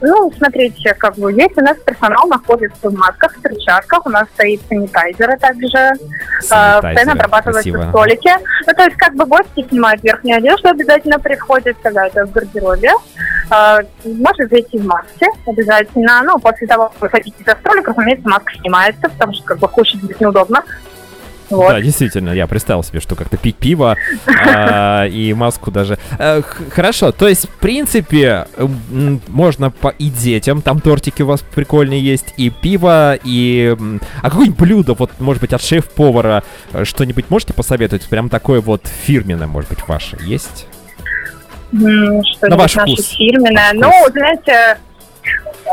Ну, 0.00 0.32
смотрите, 0.36 0.94
как 0.94 1.16
бы 1.16 1.32
здесь 1.32 1.50
у 1.56 1.60
нас 1.60 1.76
персонал 1.78 2.26
находится 2.28 2.88
в 2.88 2.94
масках, 2.94 3.34
в 3.36 3.42
перчатках, 3.42 4.06
у 4.06 4.10
нас 4.10 4.28
стоит 4.34 4.60
санитайзеры 4.68 5.36
также, 5.38 5.76
э, 5.76 5.92
постоянно 6.40 6.80
Санитайзеры, 6.80 7.10
обрабатываются 7.12 7.70
красиво. 7.70 7.90
столики. 7.90 8.30
Ну, 8.66 8.72
то 8.74 8.82
есть, 8.84 8.96
как 8.96 9.14
бы 9.14 9.26
гости 9.26 9.66
снимают 9.68 10.02
верхнюю 10.02 10.38
одежду 10.38 10.68
обязательно 10.68 11.18
приходят, 11.18 11.76
когда 11.82 12.06
это 12.06 12.26
в 12.26 12.32
гардеробе. 12.32 12.90
Э, 13.50 13.78
Может 14.04 14.50
зайти 14.50 14.78
в 14.78 14.86
маске 14.86 15.26
обязательно. 15.46 16.22
Ну, 16.22 16.38
после 16.38 16.66
того, 16.66 16.88
как 16.88 17.00
вы 17.00 17.08
хотите 17.08 17.42
за 17.44 17.56
столик, 17.60 17.88
разумеется, 17.88 18.28
маска 18.28 18.52
снимается, 18.60 19.08
потому 19.08 19.32
что 19.32 19.44
как 19.44 19.58
бы 19.58 19.68
кушать 19.68 20.00
здесь 20.02 20.20
неудобно. 20.20 20.62
Вот. 21.50 21.70
Да, 21.70 21.80
действительно, 21.80 22.30
я 22.30 22.46
представил 22.46 22.82
себе, 22.82 23.00
что 23.00 23.14
как-то 23.16 23.36
пить 23.36 23.56
пиво 23.56 23.96
а, 24.26 25.06
и 25.06 25.32
маску 25.32 25.70
даже. 25.70 25.98
Э, 26.18 26.42
Хорошо, 26.70 27.10
то 27.12 27.26
есть, 27.26 27.46
в 27.48 27.52
принципе, 27.58 28.46
можно 29.28 29.70
по 29.70 29.88
и 29.88 30.10
детям, 30.10 30.60
там 30.62 30.80
тортики 30.80 31.22
у 31.22 31.26
вас 31.26 31.40
прикольные 31.40 32.00
есть, 32.00 32.34
и 32.36 32.50
пиво, 32.50 33.18
и... 33.24 33.74
А 34.22 34.30
какое-нибудь 34.30 34.58
блюдо, 34.58 34.92
вот, 34.94 35.10
может 35.20 35.40
быть, 35.40 35.52
от 35.52 35.62
шеф-повара 35.62 36.42
э, 36.72 36.84
что-нибудь 36.84 37.30
можете 37.30 37.54
посоветовать? 37.54 38.06
Прям 38.08 38.28
такое 38.28 38.60
вот 38.60 38.86
фирменное, 38.86 39.46
может 39.46 39.70
быть, 39.70 39.86
ваше 39.88 40.16
есть? 40.20 40.66
М, 41.72 42.22
Что 42.24 42.48
На 42.48 42.56
ваш 42.56 42.74
наше 42.76 42.92
вкус. 42.94 43.08
фирменное. 43.08 43.72
Ну, 43.74 43.90
вкус. 43.90 44.12
знаете, 44.12 44.78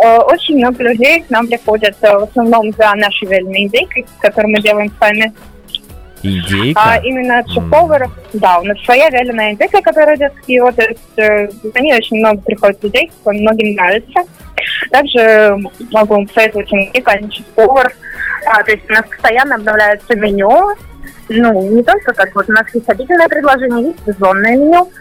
э, 0.03 0.17
очень 0.19 0.57
много 0.57 0.83
людей 0.83 1.21
к 1.21 1.29
нам 1.29 1.47
приходят 1.47 1.95
в 2.01 2.23
основном 2.23 2.71
за 2.77 2.93
нашей 2.95 3.27
вяленой 3.27 3.63
индейкой, 3.63 4.05
которую 4.19 4.51
мы 4.53 4.61
делаем 4.61 4.91
сами. 4.99 5.33
Индейка? 6.25 6.81
А 6.81 6.97
именно 6.97 7.39
от 7.39 7.49
шеф-поваров, 7.49 8.11
да, 8.33 8.59
у 8.59 8.63
нас 8.63 8.77
своя 8.83 9.09
вяленая 9.09 9.51
индейка, 9.51 9.81
которая 9.81 10.15
идет 10.15 10.33
то 10.71 10.81
есть 10.81 11.17
э, 11.17 11.49
они 11.73 11.93
очень 11.93 12.17
много 12.17 12.41
приходят 12.41 12.83
людей, 12.83 13.11
многим 13.25 13.75
нравится. 13.75 14.21
Также 14.89 15.57
могу 15.91 16.15
вам 16.15 16.27
посоветовать 16.27 16.71
уникальный 16.71 17.31
шеф-повар, 17.31 17.93
А, 18.47 18.63
то 18.63 18.71
есть 18.71 18.89
у 18.89 18.93
нас 18.93 19.05
постоянно 19.07 19.55
обновляется 19.55 20.15
меню, 20.15 20.75
ну, 21.29 21.69
не 21.71 21.83
только 21.83 22.13
как 22.13 22.33
вот 22.35 22.49
у 22.49 22.51
нас 22.51 22.65
есть 22.73 22.87
обеденное 22.87 23.27
предложение, 23.27 23.87
есть 23.87 24.05
сезонное 24.05 24.57
меню. 24.57 24.91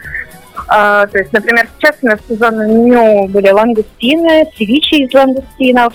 А, 0.69 1.07
то 1.07 1.19
есть, 1.19 1.33
например, 1.33 1.69
сейчас 1.79 1.97
у 2.03 2.07
нас 2.07 2.21
в 2.21 2.29
сезонном 2.29 2.69
меню 2.71 3.29
были 3.29 3.51
лангустины, 3.51 4.47
севичи 4.57 5.05
из 5.05 5.13
лангустинов. 5.13 5.93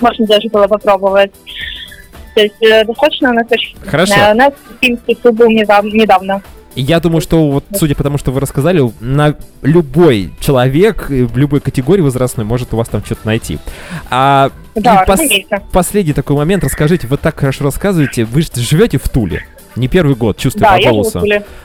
Можно 0.00 0.26
даже 0.26 0.48
было 0.48 0.66
попробовать. 0.66 1.32
То 2.34 2.40
есть 2.42 2.54
э, 2.62 2.84
достаточно 2.84 3.30
у 3.30 3.34
нас 3.34 3.46
очень 3.50 3.76
Хорошо. 3.86 4.12
вкусное. 4.12 4.34
У 4.34 4.36
нас 4.36 4.52
финский 4.80 5.18
суп 5.22 5.36
был 5.36 5.48
недавно. 5.50 6.42
Я 6.74 7.00
думаю, 7.00 7.20
что 7.20 7.50
вот, 7.50 7.64
судя 7.76 7.94
по 7.94 8.02
тому, 8.02 8.16
что 8.16 8.30
вы 8.32 8.40
рассказали, 8.40 8.82
на 9.00 9.34
любой 9.60 10.32
человек, 10.40 11.10
э, 11.10 11.24
в 11.24 11.36
любой 11.36 11.60
категории 11.60 12.00
возрастной 12.00 12.46
может 12.46 12.72
у 12.72 12.78
вас 12.78 12.88
там 12.88 13.04
что-то 13.04 13.26
найти. 13.26 13.58
А 14.10 14.50
Да, 14.74 15.04
пос- 15.04 15.10
разумеется. 15.12 15.60
последний 15.70 16.14
такой 16.14 16.34
момент, 16.36 16.64
расскажите, 16.64 17.06
вы 17.06 17.18
так 17.18 17.38
хорошо 17.38 17.64
рассказываете, 17.64 18.24
вы 18.24 18.40
же 18.40 18.48
живете 18.54 18.96
в 18.98 19.06
Туле. 19.10 19.44
Не 19.76 19.88
первый 19.88 20.14
год, 20.14 20.36
чувствую 20.36 20.68
Да, 20.68 20.76
по 20.76 20.82
голосу. 20.90 21.22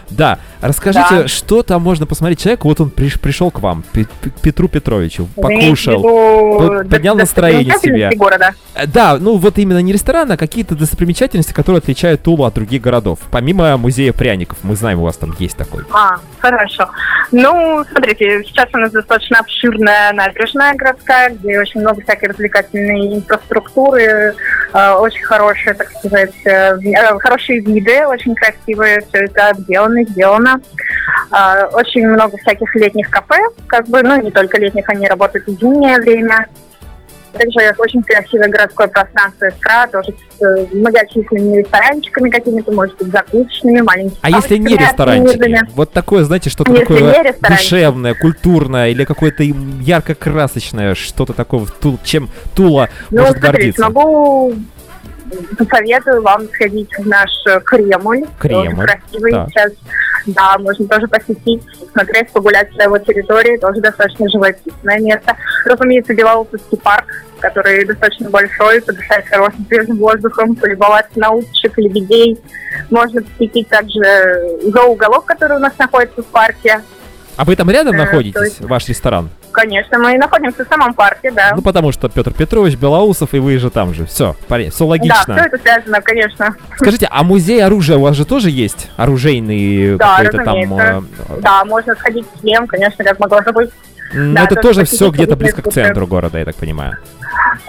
Да, 0.10 0.40
расскажите, 0.62 1.06
Да. 1.24 1.28
что 1.28 1.64
там 1.64 1.82
можно 1.82 2.06
посмотреть 2.06 2.42
человеку, 2.42 2.70
вот 2.70 2.80
он 2.80 2.88
приш- 2.90 3.20
пришел 3.20 3.52
к 3.52 3.60
вам, 3.60 3.84
Пе- 3.92 4.06
Пе- 4.22 4.32
Петру 4.42 4.70
Петровичу, 4.70 5.28
покушал. 5.36 5.98
виду 5.98 6.08
Вот 6.60 6.90
поднял 6.90 7.16
до- 7.16 7.22
настроение 7.22 7.78
себе. 7.78 8.10
города. 8.16 8.52
Э, 8.76 8.86
Да, 8.88 9.18
ну 9.20 9.36
вот 9.38 9.58
именно 9.58 9.80
не 9.80 9.92
ресторан, 9.92 10.32
а 10.32 10.38
какие-то 10.38 10.76
достопримечательности, 10.76 11.52
которые 11.54 11.80
отличают 11.80 12.24
Тулу 12.24 12.46
от 12.46 12.54
других 12.54 12.82
городов. 12.82 13.20
Помимо 13.32 13.76
музея 13.78 14.14
пряников, 14.14 14.58
мы 14.64 14.76
знаем, 14.76 15.00
у 15.00 15.04
вас 15.04 15.18
там 15.18 15.36
есть 15.40 15.58
такой. 15.58 15.84
А, 15.92 16.18
хорошо. 16.40 16.90
Ну, 17.34 17.84
смотрите, 17.92 18.44
сейчас 18.46 18.70
у 18.74 18.78
нас 18.78 18.92
достаточно 18.92 19.40
обширная 19.40 20.14
набережная 20.14 20.74
городская, 20.76 21.32
где 21.32 21.60
очень 21.60 21.82
много 21.82 22.02
всякой 22.02 22.30
развлекательной 22.30 23.16
инфраструктуры, 23.16 24.34
э, 24.74 24.92
очень 24.94 25.24
хорошие, 25.24 25.74
так 25.74 25.90
сказать, 25.92 26.32
э, 26.46 26.78
э, 26.82 27.20
хорошие 27.20 27.60
виды, 27.60 27.97
очень 28.06 28.36
красивые, 28.36 29.02
все 29.02 29.26
это 29.26 29.50
обделано, 29.50 30.04
сделано. 30.04 30.62
Э, 31.32 31.66
очень 31.74 32.08
много 32.08 32.38
всяких 32.38 32.74
летних 32.76 33.10
кафе, 33.10 33.42
как 33.68 33.88
бы, 33.88 34.04
ну, 34.04 34.22
не 34.22 34.32
только 34.32 34.60
летних, 34.60 34.88
они 34.90 35.08
работают 35.08 35.48
в 35.48 35.60
зимнее 35.60 36.00
время. 36.00 36.48
Также 37.34 37.74
очень 37.78 38.02
красивое 38.02 38.48
городское 38.48 38.88
пространство 38.88 39.48
СКА, 39.60 39.88
тоже 39.92 40.16
с 40.40 40.42
э, 40.44 40.66
многочисленными 40.74 41.58
ресторанчиками 41.58 42.30
какими-то, 42.30 42.72
может 42.72 42.98
быть, 42.98 43.12
закусочными, 43.12 43.82
маленькими. 43.82 44.18
А 44.22 44.30
если 44.32 44.58
не 44.58 44.76
ресторанчики? 44.76 45.62
Вот 45.76 45.92
такое, 45.92 46.24
знаете, 46.24 46.50
что-то 46.50 46.72
Если 46.72 46.86
такое 46.86 47.36
душевное, 47.50 48.16
культурное 48.16 48.90
или 48.90 49.06
какое-то 49.06 49.44
ярко-красочное, 49.44 50.96
что-то 50.96 51.34
такое, 51.34 51.66
чем 52.04 52.30
Тула 52.56 52.90
Ну, 53.12 53.22
может 53.22 53.38
смотрите, 53.38 53.58
гордиться? 53.58 53.84
могу 53.84 54.56
посоветую 55.58 56.22
вам 56.22 56.48
сходить 56.50 56.90
в 56.98 57.08
наш 57.08 57.30
э, 57.48 57.60
Кремль. 57.62 58.26
Кремль, 58.40 58.76
Тоже 58.76 58.88
красивый 58.88 59.32
так. 59.32 59.50
сейчас. 59.50 59.72
Да, 60.28 60.58
можно 60.58 60.86
тоже 60.88 61.08
посетить, 61.08 61.64
смотреть, 61.94 62.30
погулять 62.32 62.76
по 62.76 62.82
его 62.82 62.98
территории. 62.98 63.58
Тоже 63.58 63.80
достаточно 63.82 64.28
живописное 64.30 65.00
место. 65.00 65.36
Разумеется, 65.66 66.14
Белоусовский 66.14 66.78
парк, 66.78 67.06
который 67.40 67.86
достаточно 67.86 68.30
большой, 68.30 68.82
подышать 68.82 69.26
хорошим 69.28 69.66
свежим 69.68 69.98
воздухом, 69.98 70.56
полюбоваться 70.56 71.18
на 71.18 71.32
уточек, 71.32 71.78
лебедей. 71.78 72.38
Можно 72.90 73.22
посетить 73.22 73.70
также 73.70 74.02
зооуголок, 74.64 75.26
который 75.26 75.58
у 75.58 75.62
нас 75.62 75.74
находится 75.78 76.22
в 76.22 76.26
парке. 76.26 76.82
А 77.38 77.46
вы 77.46 77.56
там 77.56 77.70
рядом 77.70 77.94
Э, 77.96 78.00
находитесь, 78.00 78.42
есть- 78.42 78.62
ваш 78.62 78.88
ресторан? 78.90 79.30
Конечно, 79.58 79.98
мы 79.98 80.20
находимся 80.20 80.64
в 80.64 80.68
самом 80.68 80.94
парке, 80.94 81.32
да. 81.32 81.54
Ну, 81.56 81.64
потому 81.64 81.92
что 81.92 82.10
Петр 82.10 82.32
Петрович, 82.32 82.76
Белоусов, 82.76 83.34
и 83.34 83.40
вы 83.40 83.58
же 83.58 83.72
там 83.72 83.92
же. 83.92 84.06
Все, 84.06 84.36
все 84.48 84.70
да, 84.80 84.86
логично. 84.86 85.34
все 85.34 85.46
это 85.46 85.58
связано, 85.58 86.00
конечно. 86.00 86.56
Скажите, 86.76 87.08
а 87.10 87.24
музей 87.24 87.66
оружия 87.66 87.98
у 87.98 88.02
вас 88.02 88.16
же 88.16 88.24
тоже 88.24 88.52
есть? 88.52 88.92
Оружейный 88.98 89.98
Да, 89.98 90.18
какой-то 90.18 90.38
там... 90.44 90.58
разумеется. 90.60 91.04
э, 91.30 91.40
Да, 91.42 91.66
можно 91.66 91.96
сходить 91.96 92.28
в 92.36 92.40
Шлем, 92.40 92.68
конечно, 92.68 93.04
как 93.04 93.18
могла 93.18 93.42
забыть. 93.42 93.72
Ну, 94.14 94.36
Да, 94.36 94.44
это 94.44 94.56
тоже 94.58 94.68
тоже 94.68 94.86
все 94.86 95.10
где-то 95.10 95.36
близко 95.36 95.64
к 95.64 95.74
центру 95.74 96.06
города, 96.06 96.38
я 96.38 96.46
так 96.46 96.56
понимаю. 96.56 96.98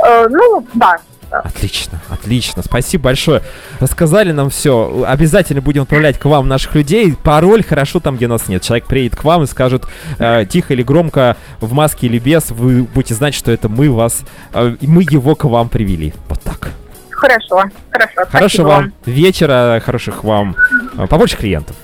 Э, 0.06 0.26
ну, 0.28 0.66
да. 0.74 0.98
Отлично, 1.30 2.00
отлично. 2.08 2.62
Спасибо 2.62 3.04
большое. 3.04 3.42
Рассказали 3.80 4.32
нам 4.32 4.50
все. 4.50 5.04
Обязательно 5.06 5.60
будем 5.60 5.82
отправлять 5.82 6.18
к 6.18 6.24
вам 6.24 6.48
наших 6.48 6.74
людей. 6.74 7.14
Пароль 7.22 7.62
хорошо 7.62 8.00
там, 8.00 8.16
где 8.16 8.26
нас 8.26 8.48
нет. 8.48 8.62
Человек 8.62 8.86
приедет 8.86 9.16
к 9.16 9.24
вам 9.24 9.42
и 9.42 9.46
скажет 9.46 9.84
э, 10.18 10.46
тихо 10.48 10.72
или 10.72 10.82
громко, 10.82 11.36
в 11.60 11.72
маске 11.72 12.06
или 12.06 12.18
без. 12.18 12.50
Вы 12.50 12.82
будете 12.82 13.14
знать, 13.14 13.34
что 13.34 13.52
это 13.52 13.68
мы 13.68 13.90
вас, 13.90 14.22
э, 14.54 14.76
мы 14.80 15.02
его 15.02 15.34
к 15.34 15.44
вам 15.44 15.68
привели. 15.68 16.14
Вот 16.28 16.40
так. 16.42 16.70
Хорошо, 17.10 17.64
хорошо. 17.90 18.30
Хорошего 18.30 18.68
вам 18.68 18.92
вечера, 19.04 19.82
хороших 19.84 20.24
вам, 20.24 20.56
э, 20.96 21.06
побольше 21.08 21.36
клиентов, 21.36 21.76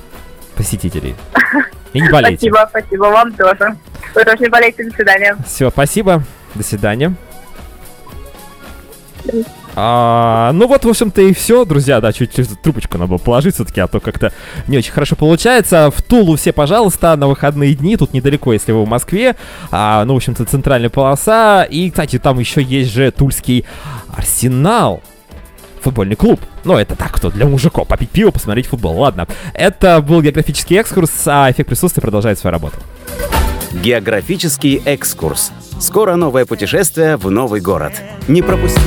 посетителей. 0.57 1.17
И 1.93 2.01
не 2.01 2.09
болейте. 2.09 2.51
Спасибо, 2.51 2.67
спасибо 2.71 3.05
вам 3.05 3.33
тоже. 3.33 3.77
Вы 4.15 4.25
тоже 4.25 4.39
не 4.39 4.49
болейте, 4.49 4.85
до 4.85 4.95
свидания. 4.95 5.37
Все, 5.47 5.71
спасибо. 5.71 6.23
До 6.55 6.63
свидания. 6.63 7.15
А, 9.77 10.53
ну 10.53 10.69
вот, 10.69 10.85
в 10.85 10.89
общем-то, 10.89 11.21
и 11.23 11.33
все, 11.33 11.65
друзья. 11.65 12.01
Да, 12.01 12.13
чуть 12.13 12.35
чуть 12.35 12.61
трубочку 12.61 12.99
надо 12.99 13.11
было 13.11 13.19
положить 13.19 13.55
все-таки, 13.55 13.81
а 13.81 13.89
то 13.89 14.01
как-то 14.01 14.33
не 14.69 14.79
очень 14.79 14.93
хорошо 14.93 15.17
получается. 15.17 15.91
В 15.91 16.03
Тулу 16.03 16.37
все, 16.37 16.53
пожалуйста, 16.53 17.17
на 17.17 17.27
выходные 17.27 17.75
дни. 17.75 17.97
Тут 17.97 18.13
недалеко, 18.13 18.53
если 18.53 18.73
вы 18.73 18.85
в 18.85 18.89
Москве. 18.89 19.37
А, 19.71 20.05
ну, 20.05 20.15
в 20.15 20.17
общем-то, 20.17 20.45
центральная 20.45 20.91
полоса. 20.91 21.65
И, 21.65 21.91
кстати, 21.91 22.19
там 22.19 22.39
еще 22.39 22.63
есть 22.63 22.93
же 22.93 23.11
Тульский 23.11 23.65
Арсенал. 24.17 25.03
Футбольный 25.81 26.17
клуб. 26.17 26.41
Ну, 26.65 26.77
это 26.77 26.97
так, 26.97 27.13
кто 27.13 27.31
для 27.31 27.47
мужиков. 27.47 27.87
Попить 27.87 28.11
пиво, 28.11 28.31
посмотреть 28.31 28.67
футбол. 28.67 28.99
Ладно. 28.99 29.27
Это 29.53 30.01
был 30.01 30.23
географический 30.23 30.79
экскурс, 30.79 31.11
а 31.27 31.51
эффект 31.51 31.69
присутствия 31.69 32.01
продолжает 32.01 32.39
свою 32.39 32.53
работу. 32.53 32.77
Географический 33.83 34.81
экскурс. 34.85 35.53
Скоро 35.81 36.17
новое 36.17 36.47
путешествие 36.47 37.17
в 37.17 37.31
новый 37.31 37.61
город. 37.61 37.93
Не 38.29 38.41
пропусти. 38.41 38.81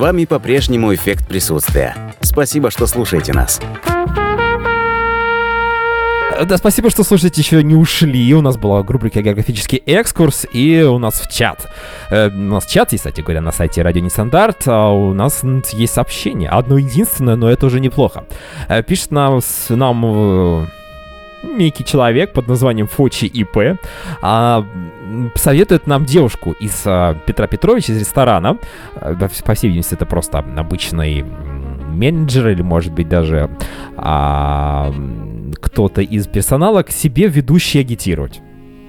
Вами 0.00 0.24
по-прежнему 0.24 0.92
эффект 0.94 1.28
присутствия. 1.28 1.94
Спасибо, 2.22 2.70
что 2.70 2.86
слушаете 2.86 3.32
нас. 3.32 3.60
Да, 6.46 6.56
спасибо, 6.56 6.88
что 6.88 7.04
слушаете, 7.04 7.42
еще 7.42 7.62
не 7.62 7.74
ушли. 7.74 8.32
У 8.32 8.40
нас 8.40 8.56
была 8.56 8.82
рубрика 8.82 9.20
«Географический 9.20 9.82
экскурс», 9.84 10.46
и 10.50 10.80
у 10.80 10.98
нас 10.98 11.20
в 11.20 11.30
чат. 11.30 11.68
Э, 12.10 12.28
у 12.30 12.32
нас 12.32 12.64
чат 12.64 12.92
есть, 12.92 13.04
кстати 13.04 13.20
говоря, 13.20 13.42
на 13.42 13.52
сайте 13.52 13.82
Радио 13.82 14.00
Нестандарт, 14.00 14.62
а 14.64 14.88
у 14.88 15.12
нас 15.12 15.42
есть 15.72 15.92
сообщение. 15.92 16.48
Одно 16.48 16.78
единственное, 16.78 17.36
но 17.36 17.50
это 17.50 17.66
уже 17.66 17.78
неплохо. 17.78 18.24
Э, 18.68 18.82
Пишет 18.82 19.10
нам, 19.10 19.40
нам 19.68 20.04
э, 20.06 20.66
некий 21.42 21.84
человек 21.84 22.32
под 22.32 22.48
названием 22.48 22.86
Фочи 22.86 23.24
ИП, 23.24 23.78
а, 24.22 24.64
советует 25.34 25.86
нам 25.86 26.04
девушку 26.04 26.52
из 26.52 26.82
а, 26.86 27.14
Петра 27.26 27.46
Петровича, 27.46 27.92
из 27.92 28.00
ресторана. 28.00 28.58
Э, 28.96 29.14
По 29.44 29.54
всей 29.54 29.68
видимости, 29.68 29.94
это 29.94 30.06
просто 30.06 30.38
обычный 30.38 31.24
менеджер 31.88 32.48
или, 32.48 32.62
может 32.62 32.92
быть, 32.92 33.08
даже 33.08 33.50
а, 33.96 34.92
кто-то 35.60 36.02
из 36.02 36.26
персонала 36.26 36.82
к 36.82 36.90
себе 36.90 37.28
ведущий 37.28 37.80
агитировать. 37.80 38.40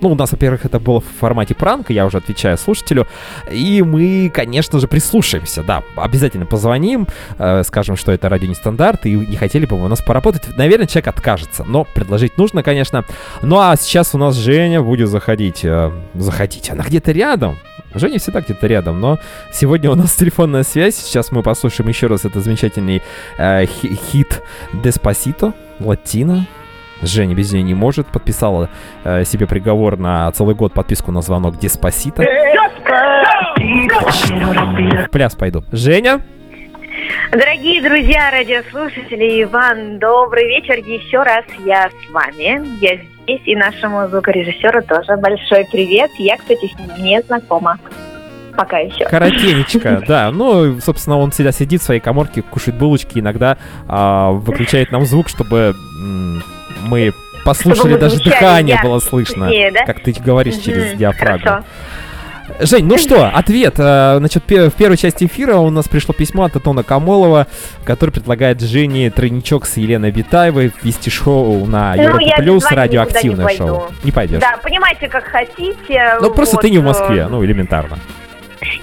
Ну, 0.02 0.10
у 0.10 0.16
нас, 0.16 0.32
во-первых, 0.32 0.66
это 0.66 0.80
было 0.80 1.00
в 1.00 1.06
формате 1.20 1.54
пранка, 1.56 1.94
я 1.94 2.06
уже 2.06 2.18
отвечаю 2.18 2.58
слушателю. 2.58 3.08
И 3.52 3.84
мы, 3.84 4.32
конечно 4.34 4.80
же, 4.80 4.88
прислушаемся, 4.88 5.62
да. 5.64 5.84
Обязательно 5.96 6.46
позвоним, 6.48 7.08
э, 7.38 7.64
скажем, 7.64 7.96
что 7.96 8.12
это 8.12 8.28
радио 8.28 8.48
нестандарт, 8.50 9.06
и 9.06 9.14
не 9.14 9.36
хотели 9.36 9.66
бы 9.66 9.76
у 9.82 9.88
нас 9.88 10.02
поработать. 10.02 10.58
Наверное, 10.58 10.88
человек 10.88 11.08
откажется, 11.10 11.64
но 11.64 11.86
предложить 11.94 12.38
нужно, 12.38 12.64
конечно. 12.64 13.06
Ну, 13.44 13.60
а 13.60 13.76
сейчас 13.80 14.16
у 14.16 14.18
нас 14.18 14.36
Женя 14.36 14.82
будет 14.82 15.08
заходить. 15.08 15.64
э, 15.64 15.92
заходить, 16.16 16.70
она 16.72 16.84
где-то 16.84 17.12
рядом. 17.12 17.58
Женя 17.94 18.20
всегда 18.20 18.42
где-то 18.42 18.68
рядом, 18.68 19.00
но 19.02 19.20
сегодня 19.54 19.92
у 19.92 19.96
нас 19.96 20.14
телефонная 20.14 20.64
связь. 20.64 20.96
Сейчас 20.96 21.32
мы 21.32 21.44
послушаем 21.44 21.90
еще 21.90 22.08
раз 22.08 22.26
этот 22.26 22.44
замечательный 22.44 23.02
э, 23.38 23.66
хи- 23.66 24.00
хит 24.12 24.42
Деспасито, 24.74 25.54
латино. 25.80 26.48
Женя 27.02 27.36
без 27.36 27.52
нее 27.52 27.64
не 27.64 27.74
может. 27.74 28.08
Подписала 28.08 28.70
э, 29.04 29.24
себе 29.26 29.48
приговор 29.48 29.98
на 29.98 30.32
целый 30.32 30.56
год 30.56 30.74
подписку 30.74 31.12
на 31.12 31.22
звонок 31.22 31.58
Деспасито. 31.58 32.24
В 35.04 35.10
пляс 35.12 35.36
пойду. 35.36 35.64
Женя? 35.72 36.22
Дорогие 37.32 37.82
друзья, 37.82 38.30
радиослушатели, 38.32 39.44
Иван, 39.44 40.00
добрый 40.00 40.48
вечер 40.48 40.76
еще 40.78 41.24
раз. 41.24 41.46
Я 41.66 41.90
с 41.90 42.12
вами, 42.12 42.62
я 42.82 42.98
здесь, 43.24 43.42
и 43.46 43.56
нашему 43.56 44.08
звукорежиссеру 44.08 44.84
тоже 44.84 45.16
большой 45.18 45.66
привет. 45.72 46.12
Я, 46.18 46.38
кстати, 46.38 46.68
с 46.68 46.78
ним 46.78 47.04
не 47.04 47.22
знакома. 47.22 47.80
Пока 48.56 48.80
еще. 48.80 49.06
Коротенечко, 49.06 50.04
да. 50.08 50.32
Ну, 50.32 50.80
собственно, 50.82 51.18
он 51.18 51.32
всегда 51.32 51.52
сидит 51.54 51.82
в 51.82 51.86
своей 51.86 52.02
коморке, 52.02 52.42
кушает 52.42 52.78
булочки, 52.78 53.20
иногда 53.20 53.58
а, 53.88 54.32
выключает 54.32 54.92
нам 54.92 55.06
звук, 55.06 55.30
чтобы 55.30 55.74
мы 56.84 57.14
послушали, 57.44 57.96
даже 57.98 58.18
дыхание 58.18 58.80
было 58.84 59.00
слышно, 59.00 59.48
сильнее, 59.50 59.72
да? 59.72 59.86
как 59.86 60.02
ты 60.02 60.14
говоришь 60.14 60.58
через 60.58 60.90
Мгм, 60.90 60.98
диафрагму. 60.98 61.40
хорошо. 61.44 61.66
Жень, 62.60 62.86
ну 62.86 62.98
что, 62.98 63.28
ответ. 63.28 63.76
Э, 63.78 64.18
Значит, 64.20 64.44
в 64.48 64.72
первой 64.72 64.98
части 64.98 65.26
эфира 65.26 65.56
у 65.56 65.70
нас 65.70 65.88
пришло 65.88 66.14
письмо 66.14 66.44
от 66.44 66.56
Антона 66.56 66.84
Камолова, 66.84 67.48
который 67.86 68.12
предлагает 68.12 68.62
Жене 68.62 69.10
тройничок 69.10 69.66
с 69.66 69.78
Еленой 69.78 70.12
Битаевой 70.12 70.72
вести 70.84 71.10
шоу 71.10 71.66
на 71.66 71.96
Ну, 71.96 72.04
Европа 72.04 72.36
Плюс, 72.38 72.66
радиоактивное 72.70 73.48
не 73.48 73.58
шоу. 73.58 73.84
Не 74.04 74.12
пойдешь. 74.12 74.42
Да, 74.42 74.58
понимаете, 74.62 75.08
как 75.08 75.24
хотите. 75.26 76.18
Ну, 76.22 76.32
просто 76.32 76.58
вот, 76.58 76.62
ты 76.62 76.70
не 76.70 76.80
в 76.80 76.82
э, 76.82 76.86
Москве, 76.86 77.28
ну, 77.30 77.44
элементарно. 77.44 77.98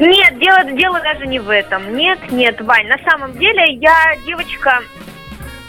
Нет, 0.00 0.38
дело, 0.40 0.64
дело 0.72 1.00
даже 1.00 1.26
не 1.26 1.38
в 1.38 1.50
этом. 1.50 1.94
Нет, 1.96 2.18
нет, 2.32 2.60
Вань, 2.62 2.86
на 2.88 2.98
самом 3.08 3.36
деле 3.38 3.74
я 3.74 4.14
девочка 4.26 4.80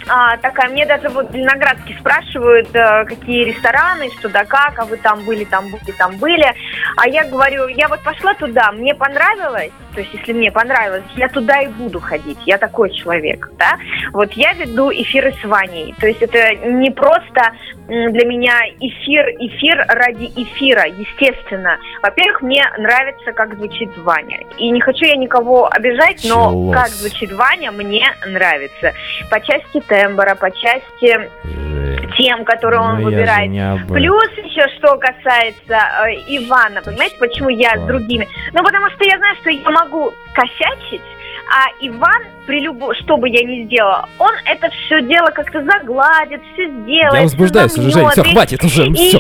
а, 0.10 0.38
такая, 0.38 0.70
мне 0.70 0.86
даже 0.86 1.10
вот 1.10 1.30
в 1.30 1.32
Зеленоградске 1.32 1.96
спрашивают, 2.00 2.70
э, 2.74 3.06
какие 3.06 3.46
рестораны, 3.46 4.10
что 4.18 4.28
да 4.30 4.44
как, 4.44 4.80
а 4.80 4.86
вы 4.86 4.98
там 4.98 5.24
были, 5.24 5.46
там 5.46 5.70
были, 5.70 5.92
там 5.98 6.18
были. 6.18 6.52
А 6.98 7.08
я 7.08 7.26
говорю, 7.26 7.68
я 7.68 7.88
вот 7.88 8.02
пошла 8.02 8.34
туда, 8.34 8.72
мне 8.72 8.96
понравилось, 8.96 9.72
то 10.00 10.04
есть 10.04 10.14
если 10.14 10.32
мне 10.32 10.50
понравилось, 10.50 11.04
я 11.18 11.28
туда 11.28 11.60
и 11.60 11.68
буду 11.68 12.00
ходить, 12.00 12.38
я 12.46 12.58
такой 12.58 12.90
человек, 12.92 13.52
да. 13.58 13.78
Вот 14.14 14.32
я 14.32 14.54
веду 14.54 14.90
эфиры 14.94 15.34
с 15.42 15.44
Ваней, 15.44 15.94
то 16.00 16.08
есть 16.08 16.22
это 16.22 16.56
не 16.56 16.90
просто 16.90 17.52
для 17.90 18.26
меня 18.26 18.62
эфир, 18.80 19.28
эфир 19.40 19.84
ради 19.90 20.32
эфира, 20.38 20.86
естественно. 20.86 21.78
Во-первых, 22.02 22.44
мне 22.44 22.64
нравится, 22.78 23.34
как 23.34 23.56
звучит 23.56 23.90
Ваня. 23.98 24.40
И 24.58 24.70
не 24.70 24.80
хочу 24.80 25.06
я 25.06 25.18
никого 25.18 25.68
обижать, 25.68 26.24
но 26.24 26.46
Началось. 26.46 26.78
как 26.78 26.88
звучит 26.90 27.34
Ваня, 27.34 27.72
мне 27.72 28.06
нравится. 28.26 28.94
По 29.30 29.42
части 29.42 29.82
тембра, 29.82 30.36
по 30.36 30.50
части 30.52 31.30
тем, 32.18 32.46
которые 32.46 32.82
он 32.82 32.96
ну, 32.96 32.96
я 32.96 33.00
же 33.00 33.06
выбирает. 33.06 33.88
Плюс 33.88 34.30
еще, 34.38 34.68
что 34.78 34.98
касается 34.98 35.78
э, 36.06 36.14
Ивана, 36.28 36.82
понимаете, 36.82 37.18
почему 37.18 37.50
я 37.50 37.78
с 37.78 37.82
другими? 37.88 38.28
Ну, 38.54 38.64
потому 38.64 38.90
что 38.92 39.06
я 39.06 39.18
знаю, 39.18 39.36
что 39.42 39.50
я 39.50 39.70
могу 39.70 39.89
косячить, 40.34 41.02
а 41.52 41.68
Иван, 41.82 42.24
при 42.46 42.60
любом, 42.62 42.94
что 42.96 43.18
бы 43.18 43.28
я 43.30 43.44
ни 43.44 43.66
сделала, 43.66 44.08
он 44.20 44.32
это 44.46 44.70
все 44.70 45.02
дело 45.02 45.28
как-то 45.32 45.64
загладит, 45.64 46.42
все 46.54 46.68
сделает. 46.68 47.14
Я 47.14 47.22
возбуждаюсь 47.24 47.78
уже, 47.78 47.92
Жень, 47.92 48.10
все, 48.10 48.24
хватит 48.24 48.64
уже, 48.64 48.86
и- 48.88 48.94
все. 48.94 49.20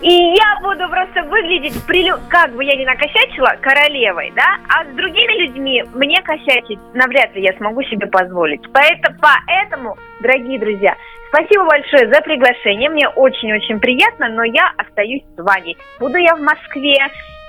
и 0.00 0.10
я 0.10 0.58
буду 0.62 0.88
просто 0.88 1.22
выглядеть, 1.24 1.74
при 1.86 2.04
лю- 2.08 2.18
как 2.30 2.52
бы 2.54 2.64
я 2.64 2.74
ни 2.76 2.84
накосячила, 2.86 3.54
королевой, 3.60 4.32
да? 4.34 4.56
А 4.68 4.84
с 4.84 4.88
другими 4.96 5.42
людьми 5.42 5.84
мне 5.94 6.22
косячить 6.22 6.78
навряд 6.94 7.34
ли 7.34 7.42
я 7.42 7.52
смогу 7.58 7.82
себе 7.82 8.06
позволить. 8.06 8.62
Поэтому, 8.72 9.16
поэтому, 9.20 9.96
дорогие 10.20 10.58
друзья, 10.58 10.94
спасибо 11.28 11.64
большое 11.66 12.08
за 12.12 12.20
приглашение. 12.22 12.88
Мне 12.88 13.08
очень-очень 13.08 13.78
приятно, 13.80 14.28
но 14.30 14.42
я 14.44 14.72
остаюсь 14.78 15.22
с 15.36 15.42
вами. 15.42 15.76
Буду 16.00 16.16
я 16.16 16.34
в 16.34 16.40
Москве 16.40 16.96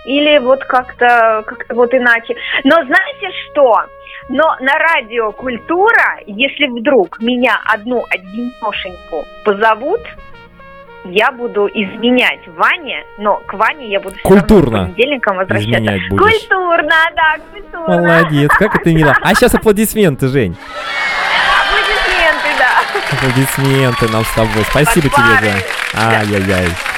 или 0.05 0.39
вот 0.39 0.63
как-то 0.65 1.43
как 1.45 1.65
вот 1.69 1.93
иначе. 1.93 2.35
Но 2.63 2.75
знаете 2.75 3.29
что? 3.51 3.85
Но 4.29 4.43
на 4.59 4.73
радио 4.77 5.31
«Культура», 5.31 6.19
если 6.27 6.67
вдруг 6.67 7.19
меня 7.19 7.59
одну 7.65 8.03
одинешеньку 8.09 9.25
позовут, 9.43 10.01
я 11.05 11.31
буду 11.31 11.67
изменять 11.67 12.47
Ване, 12.47 13.05
но 13.17 13.37
к 13.47 13.53
Ване 13.53 13.89
я 13.89 13.99
буду 13.99 14.15
Культурно 14.21 14.79
по 14.79 14.85
понедельникам 14.85 15.37
возвращаться. 15.37 15.71
Изменять 15.71 16.09
будешь. 16.09 16.21
Культурно, 16.21 16.95
да, 17.15 17.35
культурно. 17.51 18.01
Молодец, 18.01 18.51
как 18.51 18.75
это 18.75 18.93
мило. 18.93 19.15
А 19.21 19.33
сейчас 19.33 19.55
аплодисменты, 19.55 20.27
Жень. 20.27 20.55
Аплодисменты, 21.65 22.49
да. 22.59 23.17
Аплодисменты 23.17 24.09
нам 24.09 24.23
с 24.23 24.33
тобой. 24.33 24.63
Спасибо 24.69 25.09
тебе, 25.09 25.23
Подпары. 25.23 25.53
да. 25.93 26.88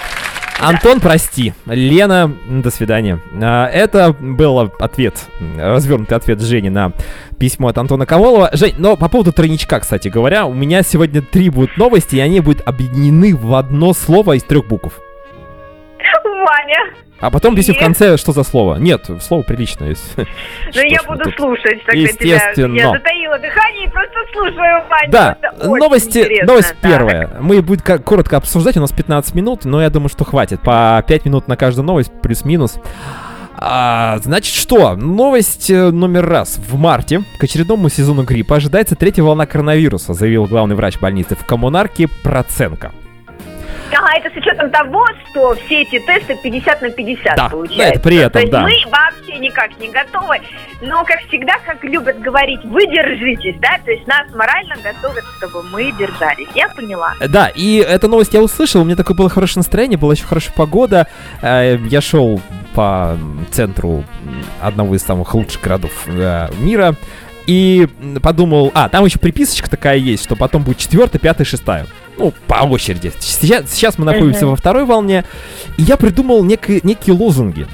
Антон, 0.62 0.99
прости. 0.99 1.53
Лена, 1.66 2.32
до 2.47 2.70
свидания. 2.70 3.20
А, 3.41 3.68
Это 3.68 4.14
был 4.14 4.59
ответ, 4.59 5.16
развернутый 5.57 6.16
ответ 6.16 6.39
Жени 6.39 6.70
на 6.70 6.93
письмо 7.39 7.70
от 7.70 7.78
Антона 7.78 8.05
Коволова. 8.05 8.51
Жень, 8.53 8.76
но 8.78 8.95
по 8.95 9.09
поводу 9.09 9.34
тройничка, 9.34 9.80
кстати 9.80 10.07
говоря, 10.09 10.45
у 10.45 10.53
меня 10.53 10.84
сегодня 10.84 11.22
три 11.22 11.49
будут 11.49 11.78
новости, 11.78 12.18
и 12.18 12.20
они 12.20 12.41
будут 12.41 12.62
объединены 12.68 13.36
в 13.36 13.55
одно 13.55 13.93
слово 13.93 14.34
из 14.34 14.43
трех 14.43 14.68
букв. 14.68 14.99
Ваня, 16.24 16.93
А 17.22 17.30
потом 17.30 17.55
песню 17.55 17.76
в 17.76 17.80
конце, 17.80 18.17
что 18.17 18.32
за 18.32 18.43
слово. 18.43 18.76
Нет, 18.76 19.09
слово 19.22 19.43
приличное. 19.43 19.89
есть. 19.89 20.17
ну 20.17 20.82
я 20.82 21.01
буду 21.03 21.24
тут. 21.26 21.36
слушать 21.36 21.84
тогда 21.86 21.91
тебя. 21.93 22.36
Естественно. 22.36 22.76
Я 22.76 22.91
затаила 22.91 23.38
дыхание 23.38 23.86
и 23.86 23.89
просто 23.89 24.15
слушаю 24.34 24.84
Ваню. 24.89 25.11
Да, 25.11 25.38
новости, 25.63 26.43
новость 26.43 26.76
Так. 26.82 26.91
первая. 26.91 27.30
Мы 27.39 27.61
будем 27.61 27.99
коротко 27.99 28.38
обсуждать, 28.38 28.76
у 28.78 28.82
нас 28.82 28.91
15 28.91 29.36
минут, 29.36 29.65
но 29.65 29.82
я 29.82 29.89
думаю, 29.89 30.09
что 30.09 30.26
хватит. 30.26 30.61
По 30.61 31.03
5 31.07 31.26
минут 31.26 31.47
на 31.47 31.55
каждую 31.55 31.86
новость, 31.86 32.11
плюс-минус. 32.24 32.80
А, 33.63 34.17
значит 34.24 34.55
что, 34.55 34.95
новость 34.95 35.69
э, 35.69 35.91
номер 35.91 36.26
раз. 36.26 36.57
В 36.57 36.80
марте 36.80 37.22
к 37.38 37.43
очередному 37.43 37.89
сезону 37.89 38.24
гриппа 38.24 38.55
ожидается 38.55 38.95
третья 38.95 39.22
волна 39.22 39.45
коронавируса, 39.45 40.15
заявил 40.15 40.47
главный 40.47 40.76
врач 40.76 40.99
больницы 40.99 41.36
в 41.36 41.45
коммунарке 41.45 42.07
Проценко. 42.24 42.91
Ага, 43.93 44.17
это 44.17 44.29
с 44.33 44.37
учетом 44.37 44.71
того, 44.71 45.05
что 45.29 45.55
все 45.65 45.81
эти 45.81 45.99
тесты 45.99 46.35
50 46.41 46.81
на 46.81 46.89
50 46.89 47.35
Да, 47.35 47.49
получается. 47.49 47.93
это 47.93 47.99
при 47.99 48.17
этом, 48.17 48.31
То 48.31 48.39
есть 48.39 48.51
да. 48.51 48.61
мы 48.61 48.71
вообще 48.89 49.39
никак 49.39 49.77
не 49.79 49.89
готовы, 49.89 50.37
но, 50.81 51.03
как 51.03 51.19
всегда, 51.27 51.53
как 51.65 51.83
любят 51.83 52.19
говорить, 52.19 52.63
вы 52.63 52.87
держитесь, 52.87 53.55
да, 53.59 53.77
то 53.83 53.91
есть 53.91 54.07
нас 54.07 54.27
морально 54.33 54.75
готовят, 54.83 55.23
чтобы 55.37 55.63
мы 55.63 55.91
держались. 55.91 56.47
Я 56.55 56.69
поняла. 56.69 57.13
Да, 57.27 57.51
и 57.53 57.77
эту 57.77 58.07
новость 58.07 58.33
я 58.33 58.41
услышал, 58.41 58.81
у 58.81 58.85
меня 58.85 58.95
такое 58.95 59.15
было 59.15 59.29
хорошее 59.29 59.59
настроение, 59.59 59.97
была 59.97 60.13
еще 60.13 60.25
хорошая 60.25 60.53
погода. 60.55 61.07
Э, 61.41 61.77
Я 61.89 62.01
шел 62.01 62.41
по 62.73 63.17
центру 63.51 64.03
одного 64.61 64.95
из 64.95 65.03
самых 65.03 65.33
лучших 65.33 65.61
городов 65.61 65.91
э, 66.07 66.47
мира 66.59 66.95
и 67.47 67.87
подумал, 68.21 68.71
а, 68.73 68.87
там 68.87 69.03
еще 69.05 69.19
приписочка 69.19 69.69
такая 69.69 69.97
есть, 69.97 70.23
что 70.23 70.35
потом 70.35 70.63
будет 70.63 70.77
четвертая, 70.77 71.19
пятая, 71.19 71.45
шестая. 71.45 71.85
Ну, 72.22 72.34
по 72.47 72.63
очереди. 72.65 73.11
Сейчас, 73.19 73.72
сейчас 73.72 73.97
мы 73.97 74.05
находимся 74.05 74.45
во 74.45 74.55
второй 74.55 74.86
волне, 74.86 75.26
и 75.78 75.82
я 75.82 75.97
придумал 75.97 76.43
некие, 76.43 76.80
некие 76.84 77.15
лозунги. 77.15 77.65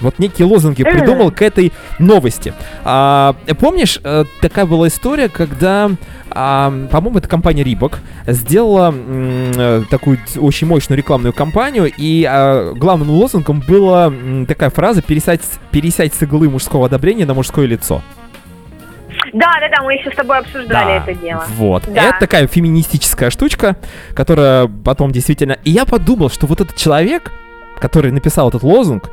Вот 0.00 0.18
некие 0.18 0.46
лозунги 0.46 0.82
придумал 0.82 1.30
к 1.30 1.42
этой 1.42 1.72
новости. 1.98 2.52
А, 2.84 3.34
помнишь, 3.58 3.98
э, 4.02 4.24
такая 4.40 4.66
была 4.66 4.88
история, 4.88 5.28
когда, 5.28 5.90
а, 6.30 6.70
по-моему, 6.90 7.18
это 7.18 7.28
компания 7.28 7.62
Reebok 7.62 7.96
сделала 8.26 8.88
м, 8.88 9.52
э, 9.56 9.82
такую 9.90 10.18
очень 10.36 10.66
мощную 10.66 10.98
рекламную 10.98 11.32
кампанию, 11.32 11.90
и 11.96 12.26
а, 12.28 12.72
главным 12.74 13.10
лозунгом 13.10 13.60
была 13.66 14.06
м, 14.06 14.46
такая 14.46 14.70
фраза 14.70 15.02
«пересядь, 15.02 15.42
«пересядь 15.70 16.14
с 16.14 16.22
иглы 16.22 16.48
мужского 16.48 16.86
одобрения 16.86 17.26
на 17.26 17.34
мужское 17.34 17.66
лицо». 17.66 18.02
Да, 19.36 19.52
да, 19.60 19.68
да, 19.68 19.82
мы 19.84 19.94
еще 19.94 20.10
с 20.10 20.14
тобой 20.14 20.38
обсуждали 20.38 20.98
Да, 20.98 21.04
это 21.04 21.14
дело. 21.14 21.44
Вот. 21.56 21.84
Да. 21.86 22.08
Это 22.08 22.20
такая 22.20 22.46
феминистическая 22.46 23.30
штучка, 23.30 23.76
которая 24.14 24.66
потом 24.66 25.12
действительно... 25.12 25.58
И 25.64 25.70
я 25.70 25.84
подумал, 25.84 26.30
что 26.30 26.46
вот 26.46 26.60
этот 26.62 26.74
человек, 26.76 27.32
который 27.78 28.10
написал 28.12 28.48
этот 28.48 28.62
лозунг, 28.62 29.10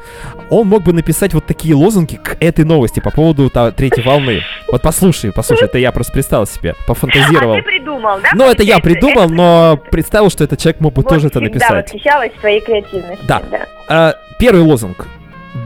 он 0.50 0.68
мог 0.68 0.84
бы 0.84 0.94
написать 0.94 1.34
вот 1.34 1.46
такие 1.46 1.76
лозунги 1.76 2.16
к 2.16 2.38
этой 2.40 2.64
новости 2.64 3.02
по 3.02 3.12
поводу 3.12 3.50
та- 3.50 3.72
третьей 3.72 4.04
волны. 4.04 4.42
Вот 4.72 4.82
послушай, 4.82 5.34
послушай, 5.34 5.66
это 5.66 5.78
я 5.78 5.92
просто 5.92 6.14
представил 6.14 6.46
себе, 6.48 6.74
пофантазировал. 6.88 7.56
А 7.56 7.58
ты 7.58 7.64
придумал, 7.64 8.20
да? 8.22 8.30
Ну, 8.34 8.50
это 8.50 8.64
я 8.64 8.80
придумал, 8.80 9.24
Это 9.26 9.34
но 9.34 9.78
представил, 9.92 10.30
что 10.30 10.46
этот 10.46 10.60
человек 10.60 10.80
мог 10.80 10.94
бы 10.94 11.02
вот 11.02 11.10
тоже 11.10 11.28
это 11.28 11.42
написать. 11.42 11.92
восхищалась 11.92 12.32
своей 12.40 12.62
креативностью. 12.62 13.28
Да. 13.28 13.42
А, 13.90 14.14
первый 14.40 14.62
лозунг. 14.62 15.06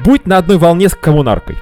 Будь 0.04 0.26
на 0.26 0.38
одной 0.40 0.58
волне 0.58 0.90
с 0.90 0.96
коммунаркой. 0.96 1.58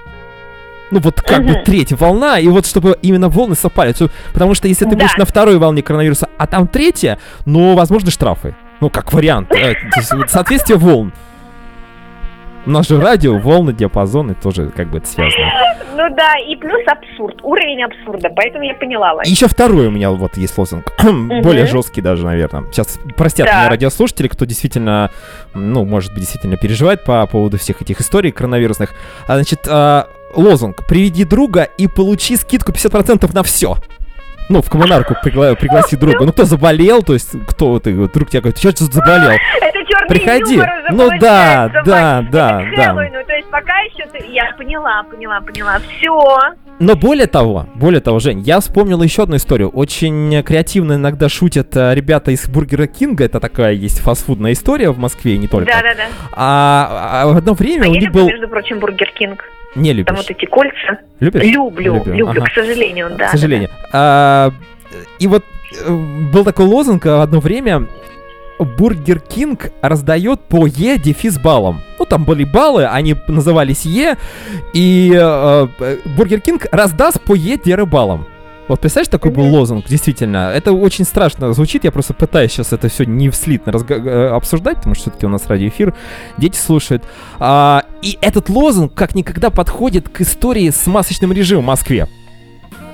Ну 0.91 0.99
вот 0.99 1.21
как 1.21 1.45
бы 1.45 1.55
третья 1.65 1.95
волна, 1.95 2.39
и 2.39 2.47
вот 2.47 2.65
чтобы 2.65 2.97
именно 3.01 3.27
волны 3.29 3.55
совпали. 3.55 3.91
То- 3.93 4.09
Потому 4.33 4.53
что 4.53 4.67
если 4.67 4.86
ты 4.86 4.91
Да. 4.91 4.97
будешь 4.97 5.17
на 5.17 5.25
второй 5.25 5.57
волне 5.57 5.81
коронавируса, 5.81 6.29
а 6.38 6.47
там 6.47 6.67
третья, 6.67 7.17
ну, 7.45 7.75
возможно, 7.75 8.11
штрафы. 8.11 8.55
Ну, 8.81 8.89
как 8.89 9.11
вариант. 9.13 9.51
э, 9.53 9.73
Соответствие 10.27 10.77
волн. 10.77 11.11
У 12.67 12.71
нас 12.71 12.88
же 12.88 12.99
радио, 12.99 13.38
волны, 13.38 13.73
диапазоны 13.73 14.33
тоже 14.33 14.71
как 14.75 14.89
бы 14.89 14.97
это 14.97 15.07
связано. 15.07 15.45
Ну 15.95 16.15
да, 16.15 16.33
и 16.39 16.55
плюс 16.55 16.81
абсурд, 16.88 17.36
уровень 17.43 17.83
абсурда, 17.83 18.29
поэтому 18.36 18.63
я 18.63 18.73
поняла 18.73 19.13
вас. 19.13 19.27
Еще 19.27 19.47
второй 19.47 19.88
у 19.88 19.91
меня 19.91 20.09
вот 20.09 20.36
есть 20.36 20.57
лозунг. 20.57 20.86
Более 21.03 21.67
жесткий 21.67 22.01
даже, 22.01 22.25
наверное. 22.25 22.63
Сейчас 22.71 22.97
простят 23.15 23.45
Так. 23.47 23.55
меня 23.55 23.69
радиослушатели, 23.69 24.27
кто 24.27 24.45
действительно, 24.45 25.11
ну, 25.53 25.86
может 25.86 26.09
быть, 26.11 26.21
действительно 26.21 26.57
переживает 26.57 27.03
по 27.03 27.25
поводу 27.27 27.59
всех 27.59 27.83
этих 27.83 28.01
историй 28.01 28.31
коронавирусных. 28.31 28.95
А, 29.27 29.36
значит, 29.36 29.59
а, 29.69 30.07
лозунг 30.36 30.86
«Приведи 30.88 31.23
друга 31.23 31.63
и 31.63 31.88
получи 31.88 32.36
скидку 32.38 32.71
50% 32.71 33.33
на 33.33 33.43
все». 33.43 33.77
Ну, 34.47 34.61
в 34.61 34.69
коммунарку 34.69 35.15
пригла- 35.23 35.55
пригласи 35.55 35.95
друга. 35.95 36.23
Ну, 36.23 36.31
кто 36.31 36.45
заболел, 36.45 37.01
то 37.01 37.13
есть, 37.13 37.31
кто 37.47 37.79
ты, 37.79 37.93
друг 37.93 38.29
тебе 38.29 38.41
говорит, 38.41 38.59
ты 38.59 38.86
заболел? 38.86 39.31
Это 39.31 39.79
черный 39.89 40.07
Приходи. 40.07 40.61
Ну 40.91 41.09
да, 41.19 41.71
да, 41.83 42.23
да, 42.31 42.61
Это 42.61 42.75
да. 42.77 42.86
Хэллоуину, 42.86 43.25
то 43.25 43.33
есть 43.33 43.49
пока 43.49 43.79
еще 43.79 44.05
ты... 44.11 44.23
Я 44.27 44.53
поняла, 44.55 45.03
поняла, 45.03 45.41
поняла. 45.41 45.79
Все. 45.97 46.38
Но 46.77 46.95
более 46.95 47.25
того, 47.25 47.65
более 47.73 48.01
того, 48.01 48.19
Жень, 48.19 48.41
я 48.41 48.59
вспомнил 48.59 49.01
еще 49.01 49.23
одну 49.23 49.38
историю. 49.38 49.69
Очень 49.69 50.43
креативно 50.43 50.93
иногда 50.93 51.29
шутят 51.29 51.75
э, 51.75 51.95
ребята 51.95 52.31
из 52.31 52.47
Бургера 52.47 52.86
Кинга. 52.86 53.23
Это 53.23 53.39
такая 53.39 53.71
есть 53.73 53.99
фастфудная 53.99 54.51
история 54.51 54.91
в 54.91 54.99
Москве 54.99 55.36
и 55.36 55.38
не 55.38 55.47
только. 55.47 55.71
Да-да-да. 55.71 56.03
А, 56.33 57.21
а 57.23 57.27
в 57.27 57.38
одно 57.38 57.53
время 57.53 57.86
А 57.86 57.88
у 57.88 57.91
них 57.91 58.03
люблю, 58.03 58.23
был... 58.23 58.29
между 58.29 58.47
прочим, 58.47 58.79
Бургер 58.79 59.09
Кинг. 59.17 59.45
Не 59.76 59.89
Там 60.03 60.15
любишь? 60.15 60.17
вот 60.17 60.32
эти 60.32 60.45
кольца. 60.45 60.99
Любишь? 61.19 61.41
Люблю, 61.43 61.95
Люблю, 61.95 62.13
люблю, 62.13 62.41
ага. 62.41 62.49
к 62.49 62.53
сожалению, 62.53 63.11
да. 63.17 63.28
К 63.28 63.32
сожалению. 63.32 63.69
А, 63.91 64.51
и 65.19 65.28
вот 65.28 65.43
э, 65.86 65.89
был 66.32 66.43
такой 66.43 66.65
лозунг 66.65 67.05
э, 67.05 67.21
одно 67.21 67.39
время. 67.39 67.88
Бургер 68.57 69.19
Кинг 69.19 69.71
раздает 69.82 70.39
по 70.41 70.65
Е 70.65 70.97
дефис 70.97 71.38
баллам. 71.38 71.82
Ну, 71.99 72.05
там 72.05 72.23
были 72.23 72.45
баллы, 72.45 72.86
они 72.86 73.15
назывались 73.28 73.84
Е, 73.86 74.17
и 74.73 75.11
э, 75.13 75.67
э, 75.80 75.97
Бургер 76.15 76.39
Кинг 76.39 76.65
раздаст 76.71 77.21
по 77.21 77.36
Е 77.36 77.57
деры 77.57 77.86
баллам. 77.86 78.26
Вот 78.68 78.80
представляешь, 78.80 79.09
такой 79.09 79.30
был 79.32 79.43
лозунг, 79.45 79.86
действительно. 79.88 80.51
Это 80.51 80.72
очень 80.74 81.05
страшно 81.05 81.53
звучит, 81.53 81.84
я 81.84 81.91
просто 81.91 82.13
пытаюсь 82.16 82.51
сейчас 82.51 82.74
это 82.74 82.88
все 82.89 83.03
не 83.05 83.30
вслитно 83.30 83.70
разга- 83.72 84.03
э, 84.03 84.28
обсуждать, 84.30 84.78
потому 84.78 84.95
что 84.95 85.03
все-таки 85.03 85.26
у 85.28 85.30
нас 85.30 85.45
радиоэфир, 85.47 85.93
дети 86.38 86.57
слушают. 86.57 87.03
А, 87.39 87.84
и 88.01 88.18
этот 88.22 88.49
лозунг 88.49 88.93
как 88.95 89.13
никогда 89.13 89.51
подходит 89.51 90.09
к 90.09 90.22
истории 90.22 90.70
с 90.72 90.88
масочным 90.88 91.32
режимом 91.32 91.66
в 91.66 91.68
Москве. 91.68 92.07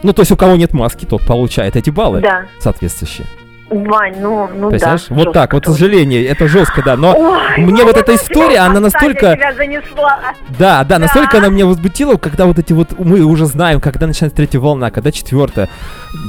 Ну, 0.04 0.12
то 0.14 0.24
есть 0.24 0.32
у 0.32 0.36
кого 0.36 0.56
нет 0.58 0.74
маски, 0.74 1.06
тот 1.06 1.26
получает 1.26 1.76
эти 1.78 1.90
баллы 1.90 2.20
Да. 2.22 2.48
соответствующие. 2.60 3.28
Вань, 3.72 4.16
ну, 4.20 4.50
ну 4.54 4.66
да. 4.66 4.70
Представляешь? 4.70 5.06
вот 5.10 5.18
жестко 5.18 5.34
так, 5.34 5.54
вот, 5.54 5.64
к 5.64 5.70
сожалению, 5.70 6.30
это 6.30 6.48
жестко, 6.48 6.84
да. 6.84 6.98
Но 6.98 7.16
Ой, 7.16 7.58
мне 7.58 7.82
ну 7.82 7.88
вот 7.88 7.98
эта 7.98 8.16
история, 8.16 8.60
она 8.60 8.80
настолько... 8.80 9.38
занесла. 9.58 10.20
Да, 10.60 10.84
да, 10.84 11.00
настолько 11.00 11.34
Да. 11.34 11.38
она 11.40 11.48
меня 11.50 11.66
возбудила, 11.66 12.18
когда 12.18 12.46
вот 12.46 12.60
эти 12.60 12.74
вот 12.74 13.00
мы 13.00 13.22
уже 13.22 13.46
знаем, 13.46 13.80
когда 13.80 14.08
начинается 14.08 14.36
третья 14.36 14.60
волна, 14.60 14.92
когда 14.92 15.12
четвертая, 15.12 15.70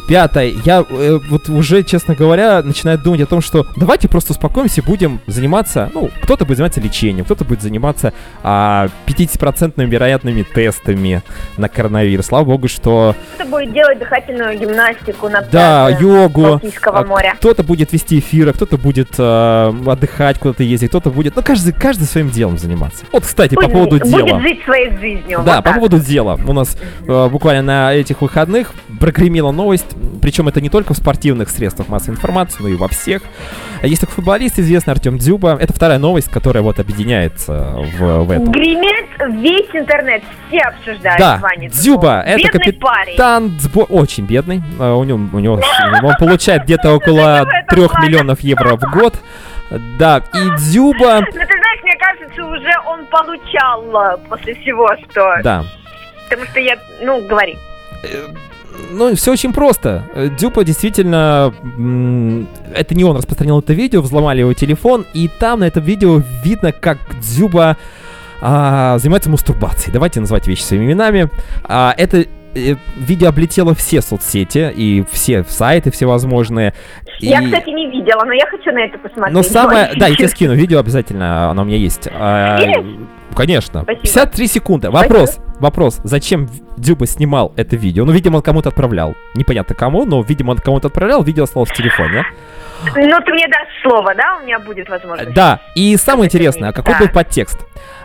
пятая. 0.09 0.53
Я 0.65 0.85
э, 0.89 1.19
вот 1.29 1.49
уже, 1.49 1.83
честно 1.83 2.15
говоря, 2.15 2.63
начинаю 2.63 2.99
думать 2.99 3.21
о 3.21 3.27
том, 3.27 3.41
что 3.41 3.67
давайте 3.77 4.09
просто 4.09 4.33
успокоимся, 4.33 4.81
и 4.81 4.85
будем 4.85 5.21
заниматься, 5.27 5.91
ну, 5.93 6.11
кто-то 6.23 6.45
будет 6.45 6.59
заниматься 6.59 6.81
лечением, 6.81 7.25
кто-то 7.25 7.45
будет 7.45 7.63
заниматься 7.63 8.13
а, 8.43 8.89
50% 9.07 9.85
вероятными 9.85 10.43
тестами 10.43 11.23
на 11.57 11.69
коронавирус. 11.69 12.27
Слава 12.27 12.45
богу, 12.45 12.69
что 12.69 13.15
Кто-то 13.35 13.51
будет 13.51 13.73
делать 13.73 13.99
дыхательную 13.99 14.59
гимнастику 14.59 15.29
на 15.29 15.43
да, 15.43 15.87
пляже 15.87 16.03
йогу. 16.05 16.43
Балтийского 16.43 17.05
моря. 17.05 17.32
Кто-то 17.37 17.63
будет 17.63 17.93
вести 17.93 18.19
эфиры, 18.19 18.53
кто-то 18.53 18.79
будет 18.79 19.11
э, 19.19 19.73
отдыхать, 19.87 20.39
куда-то 20.39 20.63
ездить, 20.63 20.91
кто-то 20.91 21.11
будет, 21.11 21.37
ну, 21.37 21.43
каждый, 21.43 21.73
каждый 21.73 22.05
своим 22.05 22.31
делом 22.31 22.59
заниматься. 22.59 23.05
Вот, 23.13 23.25
кстати, 23.25 23.55
по 23.55 23.63
Будет- 23.63 23.73
поводу 23.73 23.99
будет 23.99 24.27
дела. 24.27 24.41
жить 24.41 24.63
своей 24.65 24.91
жизнью. 24.99 25.43
Да, 25.45 25.57
вот 25.57 25.57
по 25.57 25.63
так. 25.63 25.75
поводу 25.75 25.99
дела. 25.99 26.39
У 26.47 26.53
нас 26.53 26.77
э, 27.07 27.29
буквально 27.29 27.63
на 27.63 27.95
этих 27.95 28.21
выходных 28.23 28.73
прогремела 29.01 29.53
новость, 29.53 29.87
причем 30.21 30.49
это 30.49 30.61
не 30.61 30.69
только 30.69 30.95
в 30.95 30.97
спортивных 30.97 31.51
средствах 31.51 31.89
массовой 31.89 32.15
информации, 32.17 32.59
но 32.63 32.69
и 32.69 32.75
во 32.75 32.89
всех. 32.89 33.23
Есть 33.83 34.01
такой 34.03 34.15
футболист 34.15 34.59
известный 34.59 34.93
Артем 34.93 35.19
Дзюба. 35.19 35.57
Это 35.61 35.73
вторая 35.73 35.99
новость, 35.99 36.29
которая 36.31 36.63
вот 36.63 36.79
объединяется 36.79 37.75
в, 37.99 38.23
в 38.25 38.31
этом. 38.31 38.53
Гремит 38.53 39.07
весь 39.41 39.69
интернет, 39.75 40.23
все 40.49 40.59
обсуждают 40.61 41.19
Да, 41.19 41.39
Ваню 41.43 41.69
Дзюба, 41.71 42.21
это 42.25 42.39
Бедный 42.59 42.73
парень. 42.75 43.05
капитан 43.07 43.47
сбо- 43.61 43.87
очень 43.89 44.25
бедный. 44.27 44.63
Э, 44.79 44.93
У 44.93 45.03
него, 45.05 45.21
у 45.33 45.39
него 45.39 45.61
он 46.03 46.15
получает 46.19 46.65
где-то 46.65 46.93
около 46.95 47.22
этом 47.23 47.49
3 47.69 47.89
плане. 47.89 48.09
миллионов 48.09 48.41
евро 48.41 48.77
в 48.77 48.91
год. 48.93 49.15
Да, 49.99 50.23
и 50.35 50.51
Дзюба, 50.57 51.21
Ну, 51.21 51.27
ты 51.27 51.33
знаешь, 51.33 51.83
мне 51.83 51.97
кажется, 51.97 52.45
уже 52.45 52.73
он 52.87 53.07
получал 53.07 53.85
э, 53.85 54.19
после 54.29 54.55
всего, 54.57 54.87
что... 55.11 55.41
да, 55.43 55.65
Потому 56.29 56.47
что 56.47 56.61
я, 56.61 56.77
ну, 57.03 57.27
говори. 57.27 57.57
Ну, 58.91 59.15
все 59.15 59.33
очень 59.33 59.53
просто. 59.53 60.05
Э, 60.15 60.29
Дюпа 60.29 60.65
действительно... 60.65 61.55
Это 62.75 62.95
не 62.95 63.05
он 63.05 63.17
распространил 63.17 63.61
это 63.61 63.73
видео, 63.73 64.03
взломали 64.03 64.41
его 64.41 64.53
телефон, 64.53 65.07
и 65.15 65.29
там 65.29 65.61
на 65.61 65.65
этом 65.65 65.83
видео 65.83 66.23
видно, 66.45 66.73
как 66.73 66.99
Дзюба 67.21 67.77
а, 68.41 68.99
занимается 68.99 69.31
мастурбацией. 69.31 69.93
Давайте 69.93 70.21
называть 70.21 70.47
вещи 70.49 70.63
своими 70.63 70.87
именами. 70.87 71.29
А, 71.65 71.95
это 71.97 72.23
э, 72.23 72.27
видео 72.55 73.29
облетело 73.29 73.75
все 73.75 74.01
соцсети 74.03 74.73
и 74.75 75.05
все 75.11 75.45
сайты 75.45 75.91
всевозможные. 75.91 76.75
Я, 77.21 77.41
И- 77.41 77.45
кстати, 77.47 77.71
не 77.71 77.91
видела, 77.91 78.25
но 78.25 78.33
я 78.33 78.47
хочу 78.47 78.73
на 78.73 78.81
это 78.81 78.99
посмотреть. 78.99 79.35
но 79.35 79.43
самое... 79.43 79.91
Да, 79.97 80.07
я 80.09 80.17
тебе 80.17 80.29
скину 80.29 80.55
видео 80.55 80.79
обязательно, 80.81 81.51
оно 81.51 81.63
у 81.63 81.65
меня 81.65 81.77
есть. 81.77 82.09
А? 82.13 82.59
Конечно. 83.35 83.83
Спасибо. 83.83 84.03
53 84.03 84.47
секунды. 84.47 84.91
Вопрос, 84.91 85.39
вопрос. 85.59 86.01
Зачем 86.05 86.49
Дюба 86.77 87.07
снимал 87.07 87.53
это 87.57 87.77
видео? 87.77 88.05
Ну, 88.05 88.13
видимо, 88.13 88.37
он 88.37 88.43
кому-то 88.43 88.69
отправлял. 88.69 89.15
Непонятно 89.35 89.75
кому, 89.75 90.05
но, 90.05 90.21
видимо, 90.23 90.51
он 90.51 90.59
кому-то 90.59 90.89
отправлял, 90.89 91.23
видео 91.23 91.45
осталось 91.45 91.71
в 91.71 91.75
телефоне. 91.75 92.25
Ну, 92.85 92.93
ты 93.25 93.33
мне 93.33 93.47
дашь 93.49 93.69
слово, 93.83 94.15
да? 94.15 94.39
У 94.43 94.45
меня 94.45 94.59
будет 94.59 94.89
возможность. 94.89 95.33
Да, 95.33 95.61
и 95.75 95.97
самое 95.97 96.27
интересное, 96.27 96.71
а 96.71 96.73
какой 96.73 96.95
Да. 96.95 97.01
был 97.01 97.09
подтекст? 97.09 97.59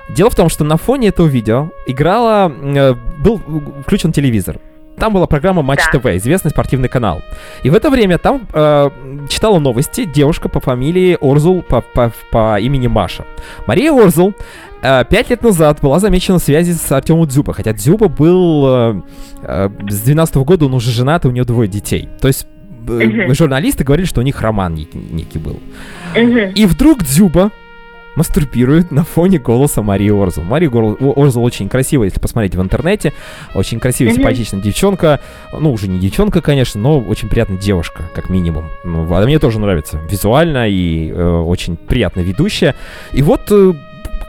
Дело 0.09 0.29
в 0.29 0.35
том, 0.35 0.49
что 0.49 0.63
на 0.63 0.77
фоне 0.77 1.09
этого 1.09 1.27
видео 1.27 1.69
играла... 1.85 2.51
э, 2.51 2.93
был 3.19 3.41
включен 3.85 4.11
телевизор. 4.11 4.59
Там 4.97 5.13
была 5.13 5.27
программа 5.27 5.61
Матч 5.61 5.81
Да. 5.93 5.99
ТВ, 5.99 6.05
известный 6.17 6.49
спортивный 6.49 6.89
канал. 6.89 7.21
И 7.61 7.69
в 7.69 7.75
это 7.75 7.91
время 7.91 8.17
там 8.17 8.47
э, 8.51 8.89
читала 9.29 9.59
новости 9.59 10.05
девушка 10.05 10.49
по 10.49 10.59
фамилии 10.59 11.17
Орзул 11.21 11.61
по, 11.61 11.81
по- 11.81 12.11
по 12.31 12.59
имени 12.59 12.87
Маша. 12.87 13.23
Мария 13.67 13.91
Орзул 13.91 14.33
э, 14.81 15.03
пять 15.07 15.29
лет 15.29 15.43
назад 15.43 15.81
была 15.81 15.99
замечена 15.99 16.39
в 16.39 16.43
связи 16.43 16.73
с 16.73 16.91
Артемом 16.91 17.27
Дзюба, 17.27 17.53
хотя 17.53 17.73
Дзюба 17.73 18.07
был 18.07 18.65
э, 18.67 19.01
э, 19.43 19.69
с 19.87 19.99
12 20.01 20.35
года, 20.37 20.65
он 20.65 20.73
уже 20.73 20.89
женат, 20.89 21.25
и 21.25 21.27
у 21.27 21.31
него 21.31 21.45
двое 21.45 21.69
детей. 21.69 22.09
То 22.19 22.27
есть 22.27 22.47
э, 22.87 23.33
журналисты 23.35 23.83
говорили, 23.83 24.07
что 24.07 24.21
у 24.21 24.23
них 24.23 24.41
роман 24.41 24.73
некий, 24.73 25.37
был. 25.37 25.59
И 26.55 26.65
вдруг 26.65 27.03
Дзюба 27.03 27.51
мастурбирует 28.17 28.91
на 28.91 29.03
фоне 29.03 29.37
голоса 29.39 29.81
Марии 29.81 30.09
Орзул. 30.09 30.43
Мария 30.43 30.69
Гор- 30.69 30.97
О- 30.99 31.13
Орзул 31.15 31.43
очень 31.43 31.69
красивая, 31.69 32.07
если 32.07 32.19
посмотреть 32.19 32.55
в 32.55 32.61
интернете. 32.61 33.13
Очень 33.55 33.79
красивая, 33.79 34.13
симпатичная 34.13 34.59
девчонка. 34.61 35.19
Ну, 35.57 35.71
уже 35.71 35.87
не 35.87 35.99
девчонка, 35.99 36.41
конечно, 36.41 36.81
но 36.81 36.99
очень 36.99 37.29
приятная 37.29 37.57
девушка, 37.57 38.03
как 38.13 38.29
минимум. 38.29 38.65
Ну, 38.83 39.07
а 39.13 39.23
мне 39.23 39.39
тоже 39.39 39.59
нравится. 39.59 40.01
Визуально 40.09 40.67
и 40.67 41.09
э, 41.11 41.29
очень 41.29 41.77
приятно 41.77 42.21
ведущая. 42.21 42.75
И 43.13 43.21
вот 43.21 43.41
э, 43.51 43.73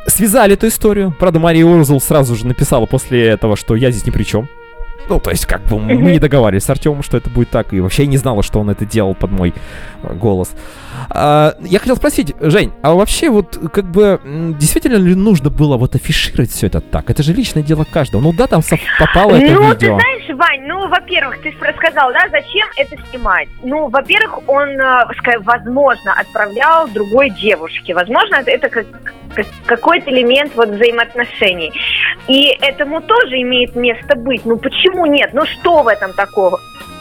связали 0.06 0.52
эту 0.54 0.68
историю. 0.68 1.14
Правда, 1.18 1.40
Мария 1.40 1.64
Урзул 1.64 2.00
сразу 2.00 2.36
же 2.36 2.46
написала 2.46 2.86
после 2.86 3.26
этого, 3.26 3.56
что 3.56 3.74
я 3.74 3.90
здесь 3.90 4.06
ни 4.06 4.10
при 4.10 4.24
чем. 4.24 4.48
Ну, 5.08 5.18
то 5.20 5.30
есть, 5.30 5.46
как 5.46 5.62
бы 5.64 5.78
мы 5.78 5.94
не 6.12 6.18
договаривались 6.18 6.64
с 6.64 6.70
Артемом, 6.70 7.02
что 7.02 7.16
это 7.16 7.30
будет 7.30 7.48
так, 7.48 7.72
и 7.72 7.80
вообще 7.80 8.02
я 8.02 8.08
не 8.10 8.18
знала, 8.18 8.42
что 8.42 8.60
он 8.60 8.68
это 8.68 8.84
делал 8.84 9.14
под 9.14 9.30
мой 9.30 9.54
голос. 10.02 10.54
А, 11.10 11.54
я 11.60 11.78
хотел 11.78 11.96
спросить, 11.96 12.34
Жень, 12.40 12.72
а 12.82 12.94
вообще 12.94 13.30
вот 13.30 13.58
как 13.72 13.84
бы 13.90 14.20
действительно 14.58 14.96
ли 14.96 15.14
нужно 15.14 15.50
было 15.50 15.76
вот 15.76 15.94
афишировать 15.94 16.50
все 16.50 16.66
это 16.66 16.80
так? 16.80 17.10
Это 17.10 17.22
же 17.22 17.32
личное 17.32 17.62
дело 17.62 17.84
каждого. 17.90 18.20
Ну 18.20 18.32
да, 18.32 18.46
там 18.46 18.62
попало 18.98 19.36
это 19.36 19.52
ну, 19.52 19.74
ты 19.74 19.86
видео. 19.86 19.98
знаешь, 20.00 20.28
Вань, 20.38 20.66
ну, 20.66 20.88
во-первых, 20.88 21.40
ты 21.42 21.54
рассказал, 21.60 22.12
да, 22.12 22.28
зачем 22.30 22.66
это 22.76 22.96
снимать? 23.10 23.48
Ну, 23.62 23.88
во-первых, 23.88 24.48
он, 24.48 24.68
э, 24.68 25.04
возможно, 25.40 26.12
отправлял 26.12 26.88
другой 26.88 27.30
девушке. 27.30 27.94
Возможно, 27.94 28.36
это- 28.46 28.68
как, 28.68 28.86
как- 29.34 29.46
какой-то 29.66 30.10
элемент 30.10 30.52
вот 30.54 30.68
взаимоотношений. 30.68 31.72
И 32.28 32.56
этому 32.60 33.00
тоже 33.00 33.40
имеет 33.42 33.74
место 33.74 34.16
быть. 34.16 34.44
Ну, 34.44 34.56
почему 34.58 35.06
нет? 35.06 35.30
Ну, 35.32 35.44
что 35.46 35.82
в 35.82 35.88
этом 35.88 36.12
такого? 36.12 36.60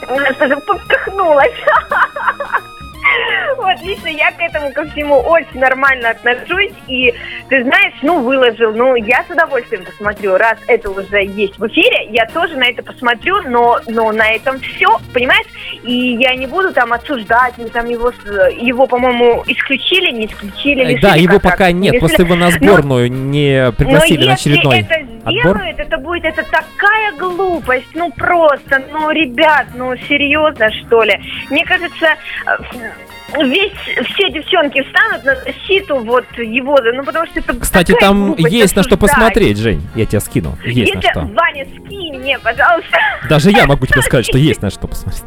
Я 0.09 0.31
даже 0.33 0.55
поперхнулась. 0.57 1.53
Вот, 3.58 3.82
лично 3.82 4.08
я 4.10 4.32
к 4.32 4.39
этому 4.39 4.72
ко 4.72 4.86
всему 4.91 5.16
очень 5.16 5.60
нормально 5.60 6.12
отношусь. 6.12 6.72
И, 6.88 7.14
ты 7.49 7.64
знаешь, 7.64 7.93
ну, 8.03 8.22
выложил. 8.22 8.72
Ну, 8.72 8.95
я 8.95 9.26
с 9.28 9.32
удовольствием 9.32 9.84
посмотрю. 9.84 10.38
Раз 10.38 10.58
это 10.68 10.91
уже 10.91 11.24
есть 11.24 11.58
в 11.58 11.66
эфире, 11.68 12.08
я 12.12 12.28
тоже 12.28 12.55
на 12.55 12.68
это 12.68 12.84
посмотрю, 12.84 13.41
но, 13.49 13.80
но 13.88 14.12
на 14.12 14.30
этом 14.30 14.60
все, 14.60 14.99
понимаешь? 15.14 15.47
И 15.84 16.18
я 16.20 16.36
не 16.36 16.45
буду 16.45 16.72
там 16.72 16.93
осуждать, 16.93 17.55
или 17.58 17.68
там 17.68 17.88
его, 17.88 18.12
его 18.60 18.86
по-моему, 18.86 19.43
исключили, 19.47 20.12
не 20.12 20.28
исключили. 20.28 20.84
Э, 20.84 20.89
лишили 20.89 21.01
Да, 21.01 21.16
его 21.16 21.39
пока 21.39 21.72
нет, 21.72 21.99
просто 21.99 22.24
его 22.24 22.36
на 22.36 22.51
сборную 22.51 23.12
не 23.12 23.66
но 23.66 23.72
пригласили 23.72 24.26
на 24.26 24.32
если 24.32 24.51
очередной 24.51 24.80
это 24.82 25.16
отбор. 25.28 25.57
сделают, 25.57 25.80
это 25.80 25.97
будет 25.97 26.25
это 26.25 26.43
такая 26.43 27.13
глупость, 27.17 27.89
ну 27.93 28.11
просто, 28.11 28.84
ну 28.91 29.11
ребят, 29.11 29.67
ну 29.75 29.95
серьезно 30.07 30.71
что 30.71 31.03
ли? 31.03 31.19
Мне 31.49 31.65
кажется, 31.65 32.07
э, 32.45 33.43
весь 33.43 33.73
все 34.07 34.30
девчонки 34.32 34.82
встанут 34.84 35.23
на 35.25 35.36
защиту 35.36 35.97
вот 35.99 36.25
его, 36.38 36.78
ну 36.93 37.03
потому 37.03 37.25
что 37.28 37.39
это 37.39 37.55
Кстати, 37.59 37.93
там 37.99 38.36
есть 38.38 38.75
на 38.75 38.84
что 38.84 38.97
посмотреть, 38.97 39.57
Жень. 39.57 39.88
Я 39.95 40.05
тебе 40.05 40.19
скину. 40.19 40.57
Есть 40.63 40.93
на 40.95 40.99
Это, 40.99 41.09
что. 41.09 41.19
Ваня, 41.21 41.65
скинь 41.65 42.19
мне, 42.19 42.39
пожалуйста. 42.39 42.97
Даже 43.30 43.51
я 43.51 43.65
могу 43.65 43.86
тебе 43.86 44.01
сказать, 44.01 44.25
что 44.25 44.38
есть 44.38 44.61
на 44.61 44.69
что 44.69 44.88
посмотреть. 44.88 45.23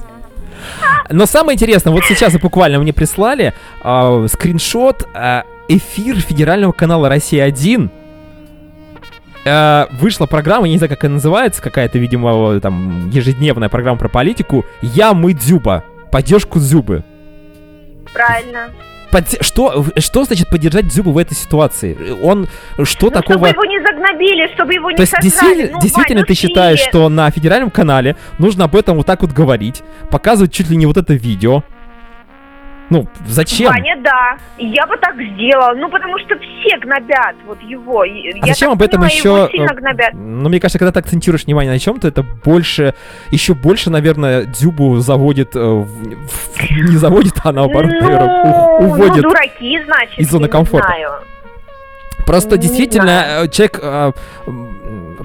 Но 1.09 1.27
самое 1.27 1.57
интересное, 1.57 1.93
вот 1.93 2.05
сейчас 2.05 2.39
буквально 2.39 2.79
мне 2.79 2.93
прислали 2.93 3.55
а, 3.83 4.27
скриншот 4.29 5.09
а, 5.15 5.45
эфир 5.69 6.21
федерального 6.21 6.73
канала 6.73 7.09
Россия-1. 7.09 7.91
А, 9.47 9.89
вышла 9.93 10.27
программа, 10.27 10.67
я 10.67 10.73
не 10.73 10.79
знаю, 10.79 10.91
как 10.91 11.05
она 11.05 11.15
называется, 11.15 11.63
какая-то, 11.63 11.99
видимо, 11.99 12.61
там 12.61 13.09
ежедневная 13.11 13.69
программа 13.69 13.99
про 13.99 14.09
политику. 14.09 14.65
Я 14.83 15.15
мы 15.15 15.33
Дзюба. 15.33 15.85
Поддержку 16.11 16.59
Дзюбы. 16.59 17.05
Правильно. 18.13 18.71
Подде- 19.11 19.43
Что, 19.43 19.85
что 19.99 20.25
значит 20.25 20.49
поддержать 20.49 20.87
Дзюбу 20.89 21.11
в 21.13 21.19
этой 21.19 21.35
ситуации? 21.35 21.97
Он 22.23 22.49
что 22.85 23.07
Ну, 23.07 23.13
такого... 23.13 23.49
чтобы 23.49 23.49
его 23.49 23.65
не 23.65 23.81
загнобили, 23.85 24.53
чтобы 24.55 24.75
его 24.75 24.91
не 24.91 24.97
То 24.97 25.03
есть 25.03 25.15
действительно, 25.21 25.71
Ну, 25.73 25.81
действительно 25.81 26.21
Вань, 26.21 26.27
ты 26.27 26.33
ну, 26.33 26.37
считаешь, 26.37 26.79
что 26.81 27.09
на 27.09 27.31
федеральном 27.31 27.71
канале 27.71 28.17
нужно 28.39 28.65
об 28.65 28.77
этом 28.77 28.97
вот 28.99 29.07
так 29.07 29.23
вот 29.23 29.33
говорить, 29.33 29.83
показывать 30.11 30.53
чуть 30.53 30.71
ли 30.71 30.77
не 30.77 30.87
вот 30.87 30.97
это 30.97 31.15
видео? 31.15 31.65
Ну, 32.91 33.07
зачем? 33.27 33.69
Ваня, 33.69 33.97
да. 34.03 34.37
Я 34.59 34.85
бы 34.87 34.97
так 34.97 35.15
сделала. 35.15 35.75
Ну, 35.77 35.89
потому 35.89 36.19
что 36.19 36.37
все 36.39 36.77
гнобят 36.79 37.37
вот 37.47 37.61
его. 37.63 38.03
А 38.03 38.07
я 38.07 38.47
зачем 38.47 38.73
об 38.73 38.83
этом 38.83 39.01
поняла, 39.01 39.15
еще... 39.15 39.49
Сильно 39.53 39.71
э, 39.71 39.75
гнобят. 39.77 40.11
Ну, 40.15 40.49
мне 40.49 40.59
кажется, 40.61 40.79
когда 40.81 40.93
ты 40.93 40.99
акцентируешь 40.99 41.45
внимание 41.45 41.73
на 41.73 41.79
чем-то, 41.79 42.09
это 42.09 42.25
больше, 42.45 42.95
еще 43.31 43.55
больше, 43.55 43.91
наверное, 43.91 44.45
Дзюбу 44.45 44.97
заводит, 44.97 45.55
э, 45.55 45.61
в- 45.61 46.71
не 46.71 46.97
заводит, 46.97 47.35
а 47.45 47.53
наоборот, 47.53 47.93
наверное, 47.93 48.45
ну, 48.45 48.87
уводит. 48.89 49.23
ну, 49.23 49.31
дураки, 49.31 49.81
значит. 49.85 50.19
из 50.19 50.29
зоны 50.29 50.49
комфорта. 50.49 50.89
знаю. 50.89 51.11
Просто 52.27 52.57
не 52.57 52.63
действительно, 52.63 53.05
знаю. 53.05 53.45
э, 53.45 53.49
человек 53.49 53.79
э, 53.83 54.13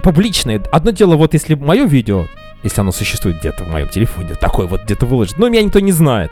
публичный. 0.03 0.61
Одно 0.71 0.91
дело, 0.91 1.15
вот 1.15 1.33
если 1.33 1.55
мое 1.55 1.85
видео, 1.85 2.25
если 2.65 2.81
оно 2.81 2.91
существует 2.91 3.37
где-то 3.37 3.63
в 3.63 3.67
моем 3.67 3.87
телефоне, 3.87 4.33
такое 4.33 4.65
вот 4.65 4.83
где-то 4.83 5.05
выложит, 5.05 5.37
но 5.37 5.49
меня 5.49 5.63
никто 5.63 5.79
не 5.79 5.91
знает. 5.91 6.31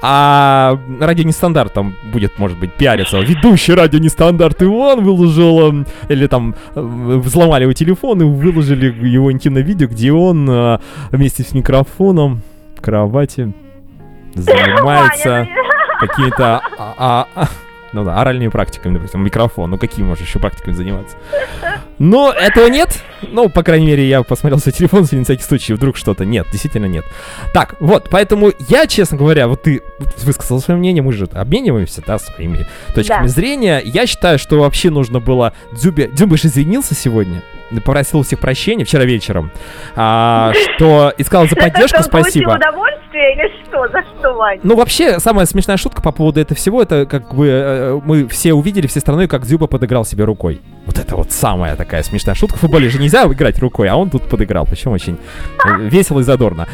А 0.00 0.78
радио 1.00 1.24
нестандарт 1.24 1.72
там 1.72 1.96
будет, 2.12 2.38
может 2.38 2.56
быть, 2.56 2.72
пиариться. 2.72 3.18
Ведущий 3.18 3.74
радио 3.74 3.98
нестандарт 3.98 4.62
Иван 4.62 5.02
выложил, 5.02 5.80
э, 5.80 5.84
или 6.08 6.28
там 6.28 6.54
э, 6.76 6.80
взломали 6.80 7.64
его 7.64 7.72
телефон 7.72 8.22
и 8.22 8.24
выложили 8.24 8.86
его 9.08 9.32
интимное 9.32 9.62
видео, 9.62 9.88
где 9.88 10.12
он 10.12 10.48
э, 10.48 10.78
вместе 11.10 11.42
с 11.42 11.52
микрофоном 11.52 12.42
в 12.76 12.80
кровати 12.80 13.52
занимается 14.34 15.48
какими-то 15.98 16.62
а, 16.78 17.26
а, 17.34 17.48
ну 17.92 18.04
да, 18.04 18.20
оральными 18.20 18.48
практиками, 18.48 18.94
допустим, 18.94 19.22
микрофон. 19.24 19.70
Ну 19.70 19.78
какие 19.78 20.04
можешь 20.04 20.26
еще 20.26 20.38
практиками 20.38 20.74
заниматься? 20.74 21.16
Но 21.98 22.32
этого 22.32 22.66
нет. 22.66 23.02
Ну, 23.30 23.48
по 23.48 23.62
крайней 23.62 23.86
мере, 23.86 24.08
я 24.08 24.22
посмотрел 24.22 24.58
свой 24.58 24.72
телефон, 24.72 25.06
на 25.12 25.24
всякий 25.24 25.42
случай, 25.42 25.72
вдруг 25.74 25.96
что-то. 25.96 26.24
Нет, 26.24 26.46
действительно 26.50 26.86
нет. 26.86 27.04
Так, 27.54 27.76
вот, 27.80 28.08
поэтому 28.10 28.50
я, 28.68 28.86
честно 28.86 29.16
говоря, 29.16 29.46
вот 29.46 29.62
ты 29.62 29.82
высказал 30.24 30.60
свое 30.60 30.78
мнение, 30.78 31.02
мы 31.02 31.12
же 31.12 31.28
обмениваемся, 31.32 32.02
да, 32.04 32.18
своими 32.18 32.66
точками 32.94 33.26
Да. 33.26 33.28
зрения. 33.28 33.80
Я 33.84 34.06
считаю, 34.06 34.38
что 34.38 34.58
вообще 34.58 34.90
нужно 34.90 35.20
было... 35.20 35.52
Дзюбе... 35.72 36.08
Дзюба 36.08 36.36
же 36.36 36.48
извинился 36.48 36.94
сегодня, 36.94 37.42
попросил 37.80 38.20
у 38.20 38.22
всех 38.22 38.40
прощения 38.40 38.84
вчера 38.84 39.04
вечером, 39.04 39.50
а, 39.96 40.52
что 40.54 41.12
искал 41.18 41.46
за 41.48 41.56
поддержку, 41.56 42.02
спасибо. 42.02 42.50
удовольствие 42.50 43.34
или 43.34 43.64
что? 43.64 43.88
За 43.88 44.02
что, 44.02 44.34
Вань? 44.34 44.60
Ну, 44.62 44.76
вообще, 44.76 45.18
самая 45.20 45.46
смешная 45.46 45.76
шутка 45.76 46.02
по 46.02 46.12
поводу 46.12 46.40
этого 46.40 46.56
всего, 46.56 46.82
это 46.82 47.06
как 47.06 47.34
бы 47.34 47.46
э, 47.48 48.00
мы 48.04 48.28
все 48.28 48.52
увидели 48.52 48.86
всей 48.86 49.00
страной, 49.00 49.28
как 49.28 49.42
Дзюба 49.42 49.66
подыграл 49.66 50.04
себе 50.04 50.24
рукой. 50.24 50.60
Вот 50.86 50.98
это 50.98 51.16
вот 51.16 51.32
самая 51.32 51.76
такая 51.76 52.02
смешная 52.02 52.34
шутка. 52.34 52.56
В 52.56 52.60
футболе 52.60 52.88
же 52.88 52.98
нельзя 52.98 53.24
играть 53.24 53.58
рукой, 53.58 53.88
а 53.88 53.96
он 53.96 54.10
тут 54.10 54.28
подыграл, 54.28 54.66
причем 54.66 54.92
очень 54.92 55.18
э, 55.64 55.88
весело 55.88 56.20
и 56.20 56.22
задорно. 56.22 56.68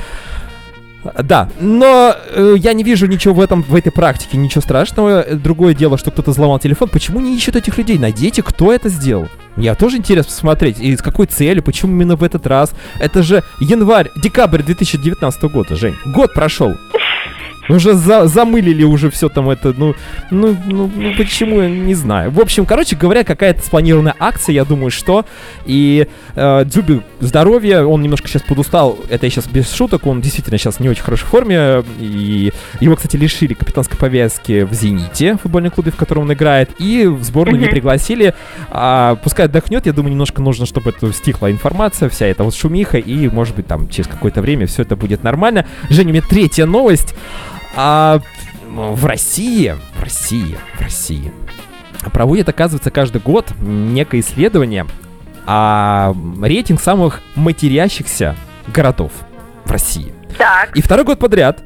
Да, 1.23 1.49
но 1.61 2.15
э, 2.31 2.55
я 2.57 2.73
не 2.73 2.83
вижу 2.83 3.07
ничего 3.07 3.35
в 3.35 3.41
этом, 3.41 3.63
в 3.63 3.75
этой 3.75 3.93
практике, 3.93 4.37
ничего 4.37 4.61
страшного. 4.61 5.25
Другое 5.25 5.75
дело, 5.75 5.97
что 5.97 6.11
кто-то 6.11 6.33
взломал 6.33 6.59
телефон. 6.59 6.89
Почему 6.89 7.21
не 7.21 7.37
ищут 7.37 7.57
этих 7.57 7.79
людей? 7.79 7.99
Найдите, 7.99 8.43
кто 8.43 8.73
это 8.73 8.89
сделал. 8.89 9.29
Я 9.57 9.75
тоже 9.75 9.97
интересно 9.97 10.31
посмотреть, 10.31 10.79
и 10.81 10.97
с 10.97 11.03
какой 11.03 11.27
целью, 11.27 11.63
почему 11.63 11.93
именно 11.93 12.17
в 12.17 12.23
этот 12.23 12.47
раз. 12.47 12.73
Это 13.01 13.23
же 13.23 13.43
январь, 13.61 14.11
декабрь 14.17 14.63
2019 14.63 15.43
года, 15.45 15.77
Жень. 15.77 15.97
Год 16.07 16.35
прошел. 16.35 16.75
Уже 17.69 17.95
за- 17.95 18.27
замылили 18.27 18.83
уже 18.85 19.11
все 19.11 19.29
там 19.29 19.51
это, 19.51 19.75
ну, 19.77 19.95
ну, 20.31 20.57
ну, 20.67 20.91
ну, 20.95 21.13
почему, 21.17 21.61
не 21.63 21.95
знаю. 21.95 22.31
В 22.31 22.41
общем, 22.41 22.65
короче 22.67 22.97
говоря, 22.97 23.25
какая-то 23.25 23.63
спланированная 23.63 24.15
акция, 24.19 24.55
я 24.55 24.65
думаю, 24.65 24.91
что. 24.91 25.25
И 25.67 26.07
э, 26.35 26.65
Дзюбе 26.65 27.03
здоровье, 27.21 27.85
он 27.85 28.03
немножко 28.03 28.29
сейчас 28.29 28.43
подустал, 28.43 28.99
это 29.11 29.27
я 29.27 29.31
сейчас 29.31 29.47
без 29.47 29.73
шуток, 29.73 30.07
он 30.07 30.21
действительно 30.21 30.57
сейчас 30.59 30.81
не 30.81 30.89
очень 30.89 31.03
хорошей 31.03 31.27
форме. 31.27 31.85
И 32.01 32.53
его, 32.81 32.97
кстати, 32.97 33.17
лишили 33.17 33.55
капитанской 33.55 33.99
повязки 33.99 34.63
в 34.63 34.73
«Зените», 34.73 35.37
футбольном 35.37 35.71
клубе, 35.71 35.91
в 35.91 35.97
котором 35.97 36.23
он 36.23 36.33
играет, 36.33 36.71
и 36.79 37.07
в 37.07 37.23
сборную 37.23 37.59
не 37.59 37.65
Мгм. 37.67 37.73
пригласили. 37.73 38.35
А, 38.71 39.17
пускай 39.17 39.47
отдохнет, 39.47 39.87
я 39.87 39.93
думаю, 39.93 40.13
немножко 40.13 40.41
нужно, 40.43 40.65
чтобы 40.67 40.91
это 40.91 41.13
стихла 41.13 41.51
информация, 41.51 42.09
вся 42.09 42.27
эта 42.27 42.45
вот 42.45 42.55
шумиха, 42.55 42.99
и, 42.99 43.29
может 43.29 43.57
быть, 43.57 43.67
там 43.67 43.89
через 43.89 44.09
какое-то 44.09 44.41
время 44.41 44.67
все 44.67 44.83
это 44.83 44.97
будет 44.97 45.23
нормально. 45.23 45.67
Женя, 45.91 46.09
у 46.11 46.13
меня 46.13 46.23
третья 46.29 46.67
новость. 46.67 47.15
А 47.81 48.19
в 48.67 49.07
России, 49.07 49.77
в 49.95 50.03
России, 50.03 50.57
в 50.75 50.81
России 50.81 51.33
проводят, 52.13 52.49
оказывается, 52.49 52.91
каждый 52.91 53.21
год 53.21 53.47
некое 53.61 54.19
исследование, 54.19 54.85
а 55.47 56.13
рейтинг 56.43 56.81
самых 56.81 57.21
матерящихся 57.37 58.35
городов 58.67 59.13
в 59.65 59.71
России. 59.71 60.13
Так, 60.37 60.77
И 60.77 60.83
второй 60.83 61.05
год 61.05 61.21
подряд, 61.21 61.63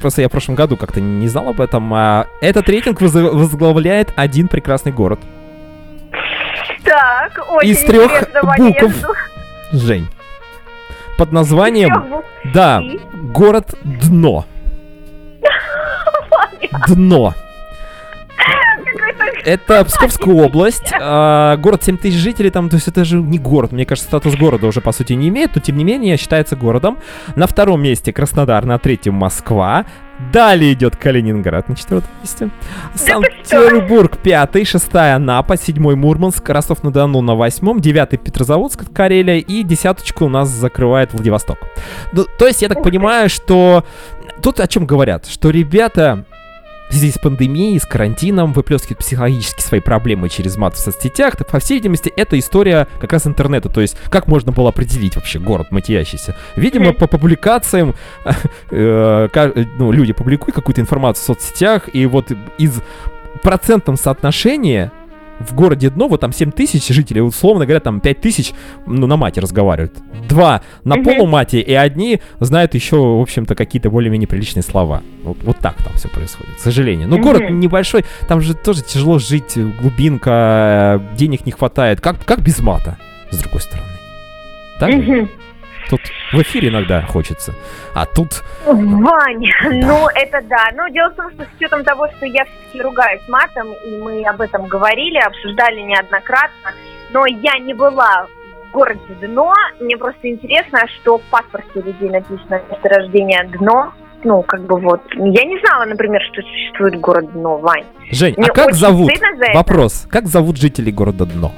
просто 0.00 0.22
я 0.22 0.28
в 0.28 0.30
прошлом 0.30 0.54
году 0.54 0.76
как-то 0.76 1.00
не 1.00 1.26
знал 1.26 1.48
об 1.48 1.60
этом, 1.60 1.92
а 1.92 2.26
этот 2.40 2.68
рейтинг 2.68 3.00
воз- 3.00 3.12
возглавляет 3.14 4.12
один 4.14 4.46
прекрасный 4.46 4.92
город. 4.92 5.18
так, 6.84 7.32
очень 7.50 7.70
Из 7.70 7.80
трех 7.84 8.28
букв. 8.58 9.04
Жень. 9.72 10.06
Под 11.16 11.32
названием, 11.32 12.22
да, 12.54 12.80
город 13.32 13.74
Дно. 13.82 14.46
Дно. 16.88 17.34
Это 19.44 19.84
Псковская 19.84 20.34
область, 20.44 20.92
а, 21.00 21.56
город 21.56 21.82
7 21.84 21.96
тысяч 21.96 22.16
жителей, 22.16 22.50
там, 22.50 22.68
то 22.68 22.76
есть 22.76 22.88
это 22.88 23.04
же 23.04 23.16
не 23.16 23.38
город, 23.38 23.72
мне 23.72 23.86
кажется, 23.86 24.08
статус 24.08 24.36
города 24.36 24.66
уже 24.66 24.80
по 24.80 24.92
сути 24.92 25.14
не 25.14 25.28
имеет, 25.28 25.54
но 25.54 25.60
тем 25.60 25.76
не 25.76 25.84
менее 25.84 26.16
считается 26.16 26.56
городом. 26.56 26.98
На 27.36 27.46
втором 27.46 27.82
месте 27.82 28.12
Краснодар, 28.12 28.64
на 28.64 28.78
третьем 28.78 29.14
Москва, 29.14 29.86
Далее 30.32 30.72
идет 30.72 30.96
Калининград 30.96 31.68
на 31.68 31.76
четвертом 31.76 32.10
месте. 32.20 32.50
Санкт-Петербург 32.94 34.18
пятый, 34.18 34.64
шестая 34.64 35.14
Анапа, 35.14 35.56
седьмой 35.56 35.94
Мурманск, 35.94 36.48
Ростов-на-Дону 36.48 37.20
на 37.20 37.36
восьмом, 37.36 37.80
девятый 37.80 38.18
Петрозаводск, 38.18 38.92
Карелия 38.92 39.38
и 39.38 39.62
десяточку 39.62 40.24
у 40.24 40.28
нас 40.28 40.48
закрывает 40.48 41.12
Владивосток. 41.12 41.58
Ну, 42.12 42.24
то 42.36 42.48
есть 42.48 42.62
я 42.62 42.68
так 42.68 42.82
понимаю, 42.82 43.28
что 43.28 43.84
тут 44.42 44.58
о 44.58 44.66
чем 44.66 44.86
говорят, 44.86 45.26
что 45.26 45.50
ребята 45.50 46.24
в 46.88 46.92
связи 46.92 47.12
с 47.12 47.18
пандемией, 47.18 47.78
с 47.78 47.86
карантином, 47.86 48.52
выплескивают 48.52 48.98
психологически 48.98 49.60
свои 49.60 49.80
проблемы 49.80 50.28
через 50.28 50.56
мат 50.56 50.74
в 50.74 50.78
соцсетях, 50.78 51.36
то, 51.36 51.44
по 51.44 51.58
всей 51.58 51.74
видимости, 51.74 52.12
это 52.14 52.38
история 52.38 52.88
как 53.00 53.12
раз 53.12 53.26
интернета, 53.26 53.68
то 53.68 53.80
есть 53.80 53.96
как 54.10 54.26
можно 54.26 54.52
было 54.52 54.70
определить 54.70 55.16
вообще 55.16 55.38
город 55.38 55.70
матиящийся. 55.70 56.36
Видимо, 56.56 56.92
по 56.92 57.06
публикациям 57.06 57.94
э, 58.70 59.28
ка- 59.32 59.52
ну, 59.78 59.92
люди 59.92 60.12
публикуют 60.12 60.54
какую-то 60.54 60.80
информацию 60.80 61.22
в 61.22 61.26
соцсетях, 61.26 61.88
и 61.92 62.06
вот 62.06 62.32
из 62.58 62.80
процентном 63.42 63.96
соотношении 63.96 64.90
в 65.40 65.54
городе 65.54 65.90
Дно, 65.90 66.08
вот 66.08 66.20
там 66.20 66.32
7 66.32 66.50
тысяч 66.52 66.88
жителей, 66.88 67.20
условно 67.20 67.64
говоря, 67.64 67.80
там 67.80 68.00
5 68.00 68.20
тысяч, 68.20 68.52
ну, 68.86 69.06
на 69.06 69.16
мате 69.16 69.40
разговаривают. 69.40 69.94
Два 70.28 70.62
на 70.84 70.96
Мгм. 70.96 71.04
полумате, 71.04 71.60
и 71.60 71.72
одни 71.74 72.20
знают 72.40 72.74
еще, 72.74 72.96
в 72.96 73.20
общем-то, 73.20 73.54
какие-то 73.54 73.90
более-менее 73.90 74.26
приличные 74.28 74.62
слова. 74.62 75.02
Вот, 75.22 75.36
вот 75.42 75.58
так 75.58 75.76
там 75.82 75.92
все 75.94 76.08
происходит, 76.08 76.56
к 76.56 76.60
сожалению. 76.60 77.08
Но 77.08 77.16
Мгм. 77.16 77.24
город 77.24 77.50
небольшой, 77.50 78.04
там 78.26 78.40
же 78.40 78.54
тоже 78.54 78.82
тяжело 78.82 79.18
жить, 79.18 79.56
глубинка, 79.80 81.00
э, 81.12 81.16
денег 81.16 81.46
не 81.46 81.52
хватает. 81.52 82.00
Как, 82.00 82.24
как 82.24 82.40
без 82.42 82.58
мата, 82.60 82.96
с 83.30 83.38
другой 83.38 83.60
стороны? 83.60 83.88
Так? 84.80 84.90
ведь? 84.90 85.28
Тут 85.88 86.00
в 86.32 86.42
эфире 86.42 86.68
иногда 86.68 87.02
хочется. 87.02 87.54
А 87.94 88.04
тут... 88.04 88.42
Вань, 88.66 89.44
ну 89.64 90.06
это 90.14 90.42
да. 90.48 90.68
Но 90.74 90.88
дело 90.88 91.10
в 91.10 91.16
том, 91.16 91.30
что 91.32 91.44
с 91.44 91.48
учетом 91.56 91.84
того, 91.84 92.08
что 92.16 92.26
я 92.26 92.44
все-таки 92.44 92.82
ругаюсь 92.82 93.22
матом, 93.28 93.72
и 93.86 93.98
мы 94.02 94.22
об 94.24 94.40
этом 94.40 94.66
говорили, 94.66 95.18
обсуждали 95.18 95.80
неоднократно, 95.80 96.72
но 97.12 97.24
я 97.26 97.58
не 97.58 97.74
была 97.74 98.26
в 98.68 98.72
городе 98.72 99.00
Дно. 99.20 99.54
Мне 99.80 99.96
просто 99.96 100.28
интересно, 100.28 100.80
что 101.00 101.18
в 101.18 101.22
паспорте 101.30 101.80
людей 101.80 102.10
написано 102.10 102.60
место 102.70 102.88
рождения 102.88 103.48
Дно. 103.58 103.92
Ну, 104.24 104.42
как 104.42 104.62
бы 104.62 104.78
вот. 104.80 105.00
Я 105.14 105.44
не 105.44 105.58
знала, 105.60 105.84
например, 105.84 106.20
что 106.32 106.42
существует 106.42 106.98
город 107.00 107.32
Дно, 107.32 107.58
Вань. 107.58 107.84
Жень, 108.10 108.34
Мне 108.36 108.48
а 108.48 108.52
как 108.52 108.74
зовут? 108.74 109.12
за 109.16 109.44
это. 109.46 109.56
Вопрос. 109.56 110.06
Как 110.10 110.26
зовут 110.26 110.56
жителей 110.58 110.92
города 110.92 111.24
Дно? 111.24 111.52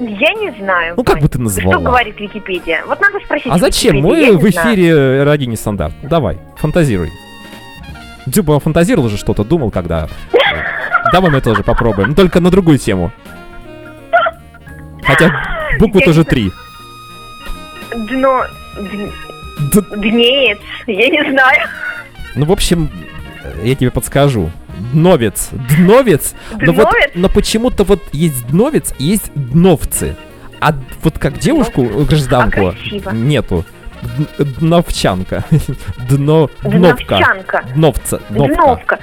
Я 0.00 0.32
не 0.34 0.50
знаю. 0.58 0.94
Ну, 0.96 1.04
как 1.04 1.20
бы 1.20 1.28
ты 1.28 1.38
назвала? 1.38 1.74
Что 1.74 1.84
говорит 1.84 2.18
Википедия? 2.18 2.82
Вот 2.86 3.00
надо 3.00 3.20
спросить. 3.24 3.46
А 3.50 3.58
зачем? 3.58 4.00
Мы 4.00 4.36
в 4.36 4.50
знаю. 4.50 4.74
эфире 4.74 5.22
ради 5.22 5.44
нестандарт. 5.44 5.94
Давай, 6.02 6.38
фантазируй. 6.56 7.10
Дзюба 8.26 8.58
фантазировал 8.58 9.08
же 9.08 9.16
что-то, 9.16 9.44
думал, 9.44 9.70
когда... 9.70 10.08
Давай 11.12 11.30
мы 11.30 11.40
тоже 11.40 11.62
попробуем, 11.62 12.14
только 12.14 12.40
на 12.40 12.50
другую 12.50 12.78
тему. 12.78 13.12
Хотя 15.02 15.30
буквы 15.78 16.00
Я 16.00 16.06
тоже 16.06 16.24
три. 16.24 16.50
Дно... 17.94 18.44
Днеец. 19.96 20.58
Я 20.86 21.08
не 21.08 21.30
знаю. 21.30 21.68
Ну, 22.34 22.46
в 22.46 22.52
общем, 22.52 22.90
я 23.62 23.74
тебе 23.76 23.90
подскажу. 23.90 24.50
Дновец. 24.92 25.50
Дновец. 25.52 26.34
Но, 26.60 26.72
вот, 26.72 26.88
но 27.14 27.28
почему-то 27.28 27.84
вот 27.84 28.02
есть 28.12 28.46
дновец 28.48 28.94
и 28.98 29.04
есть 29.04 29.32
дновцы. 29.34 30.16
А 30.60 30.72
вот 31.02 31.18
как 31.18 31.38
девушку, 31.38 31.84
гражданку, 31.84 32.74
А 33.06 33.12
нету. 33.12 33.64
Дновчанка. 34.38 35.44
Дно... 36.08 36.50
Дновка. 36.62 37.16
Дновчанка. 37.16 37.64
Дновца. 37.74 38.20
Дновка. 38.28 38.54
Дновка. 38.54 38.98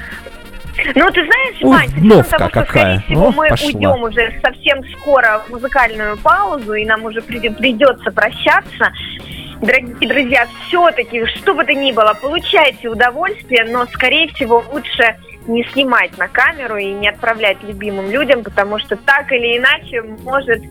Ну, 0.95 1.11
ты 1.11 1.25
знаешь, 1.25 1.61
Ух, 1.61 1.75
Вань, 1.75 2.09
того, 2.09 2.23
что, 2.23 2.37
какая. 2.49 2.65
скорее 2.65 3.01
всего, 3.01 3.27
О, 3.27 3.31
мы 3.31 3.49
пошла. 3.49 3.67
уйдем 3.67 4.03
уже 4.03 4.39
совсем 4.41 4.83
скоро 4.97 5.41
в 5.47 5.51
музыкальную 5.51 6.17
паузу, 6.17 6.73
и 6.73 6.85
нам 6.85 7.03
уже 7.03 7.21
придется 7.21 8.11
прощаться. 8.11 8.91
Дорогие 9.61 10.07
друзья, 10.09 10.47
все-таки, 10.67 11.25
что 11.37 11.53
бы 11.53 11.63
то 11.65 11.73
ни 11.73 11.91
было, 11.91 12.17
получайте 12.19 12.87
удовольствие, 12.89 13.65
но, 13.69 13.85
скорее 13.87 14.27
всего, 14.29 14.63
лучше 14.71 15.15
не 15.47 15.63
снимать 15.65 16.17
на 16.17 16.27
камеру 16.27 16.77
и 16.77 16.91
не 16.91 17.09
отправлять 17.09 17.61
любимым 17.63 18.11
людям, 18.11 18.43
потому 18.43 18.79
что 18.79 18.95
так 18.95 19.31
или 19.31 19.57
иначе 19.57 20.01
может 20.01 20.61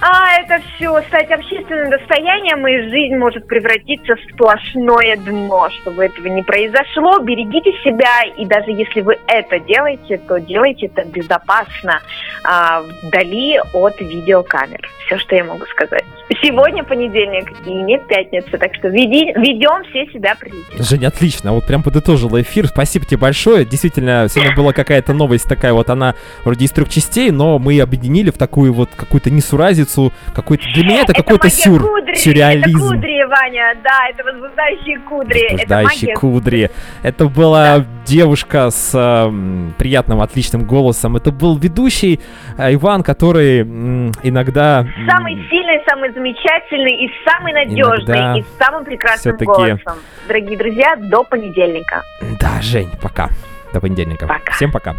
а 0.00 0.40
это 0.40 0.62
все 0.74 1.00
стать 1.08 1.30
общественным 1.30 1.90
достоянием, 1.90 2.66
и 2.66 2.88
жизнь 2.88 3.16
может 3.16 3.46
превратиться 3.46 4.14
в 4.14 4.32
сплошное 4.32 5.16
дно. 5.16 5.68
Чтобы 5.82 6.04
этого 6.04 6.28
не 6.28 6.42
произошло, 6.42 7.18
берегите 7.18 7.72
себя, 7.82 8.22
и 8.36 8.46
даже 8.46 8.70
если 8.70 9.00
вы 9.00 9.18
это 9.26 9.58
делаете, 9.58 10.18
то 10.28 10.38
делайте 10.38 10.86
это 10.86 11.04
безопасно, 11.04 12.00
а, 12.44 12.82
вдали 13.02 13.60
от 13.72 14.00
видеокамер. 14.00 14.88
Все, 15.06 15.18
что 15.18 15.34
я 15.34 15.44
могу 15.44 15.64
сказать. 15.66 16.04
Сегодня 16.42 16.84
понедельник 16.84 17.50
и 17.66 17.70
не 17.70 17.98
пятница, 17.98 18.58
так 18.58 18.74
что 18.74 18.88
веди- 18.88 19.32
ведем 19.34 19.82
все 19.90 20.06
себя 20.12 20.36
прилично. 20.38 20.84
Женя, 20.84 21.08
отлично, 21.08 21.52
вот 21.52 21.66
прям 21.66 21.82
подытожила 21.82 22.40
эфир. 22.40 22.66
Спасибо 22.68 23.06
тебе 23.06 23.16
большое. 23.16 23.64
Действительно, 23.64 24.26
сегодня 24.28 24.54
была 24.54 24.72
какая-то 24.72 25.12
новость 25.14 25.48
такая 25.48 25.72
вот, 25.72 25.90
она 25.90 26.14
вроде 26.44 26.66
из 26.66 26.70
трех 26.70 26.88
частей, 26.88 27.30
но 27.30 27.58
мы 27.58 27.80
объединили 27.80 28.30
в 28.30 28.38
такую 28.38 28.72
вот 28.72 28.90
какую-то 28.94 29.30
несуразицу, 29.30 29.87
какой-то 30.34 30.64
для 30.74 30.84
меня 30.84 31.00
это, 31.02 31.12
какой-то 31.12 31.44
магия 31.46 31.56
сюр, 31.56 31.80
кудри, 31.82 32.14
сюрреализм. 32.14 32.78
Это 32.78 32.94
кудри, 32.94 33.22
Ваня, 33.24 33.74
да, 33.82 34.08
это 34.10 34.24
возбуждающие 34.24 34.98
кудри. 35.00 35.40
Это 35.40 35.52
Возбуждающие 35.54 36.08
магия 36.08 36.14
кудри. 36.14 36.70
Это 37.02 37.26
была 37.26 37.84
девушка 38.06 38.70
с 38.70 38.94
эм, 38.94 39.74
приятным, 39.78 40.20
отличным 40.20 40.64
голосом. 40.64 41.16
Это 41.16 41.30
был 41.32 41.56
ведущий 41.58 42.20
э, 42.56 42.74
Иван, 42.74 43.02
который 43.02 43.60
м, 43.60 44.12
иногда... 44.22 44.80
м, 44.80 45.08
Самый 45.08 45.34
сильный, 45.50 45.80
самый 45.88 46.12
замечательный 46.12 47.04
и 47.04 47.10
самый 47.28 47.52
надежный 47.52 48.40
и 48.40 48.42
с 48.42 48.46
самым 48.64 48.84
прекрасным 48.84 49.36
голосом. 49.36 49.98
Дорогие 50.26 50.56
друзья, 50.58 50.96
до 50.96 51.24
понедельника. 51.24 52.02
Да, 52.40 52.60
Жень, 52.62 52.90
пока. 53.00 53.28
До 53.72 53.80
понедельника. 53.80 54.26
Пока. 54.26 54.52
Всем 54.52 54.72
пока. 54.72 54.94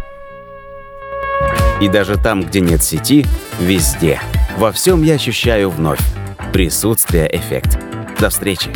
И 1.80 1.88
даже 1.88 2.16
там, 2.16 2.42
где 2.42 2.60
нет 2.60 2.82
сети, 2.82 3.26
везде. 3.58 4.20
Во 4.58 4.70
всем 4.70 5.02
я 5.02 5.14
ощущаю 5.14 5.70
вновь. 5.70 6.00
Присутствие 6.52 7.28
эффект. 7.34 7.78
До 8.18 8.28
встречи. 8.28 8.70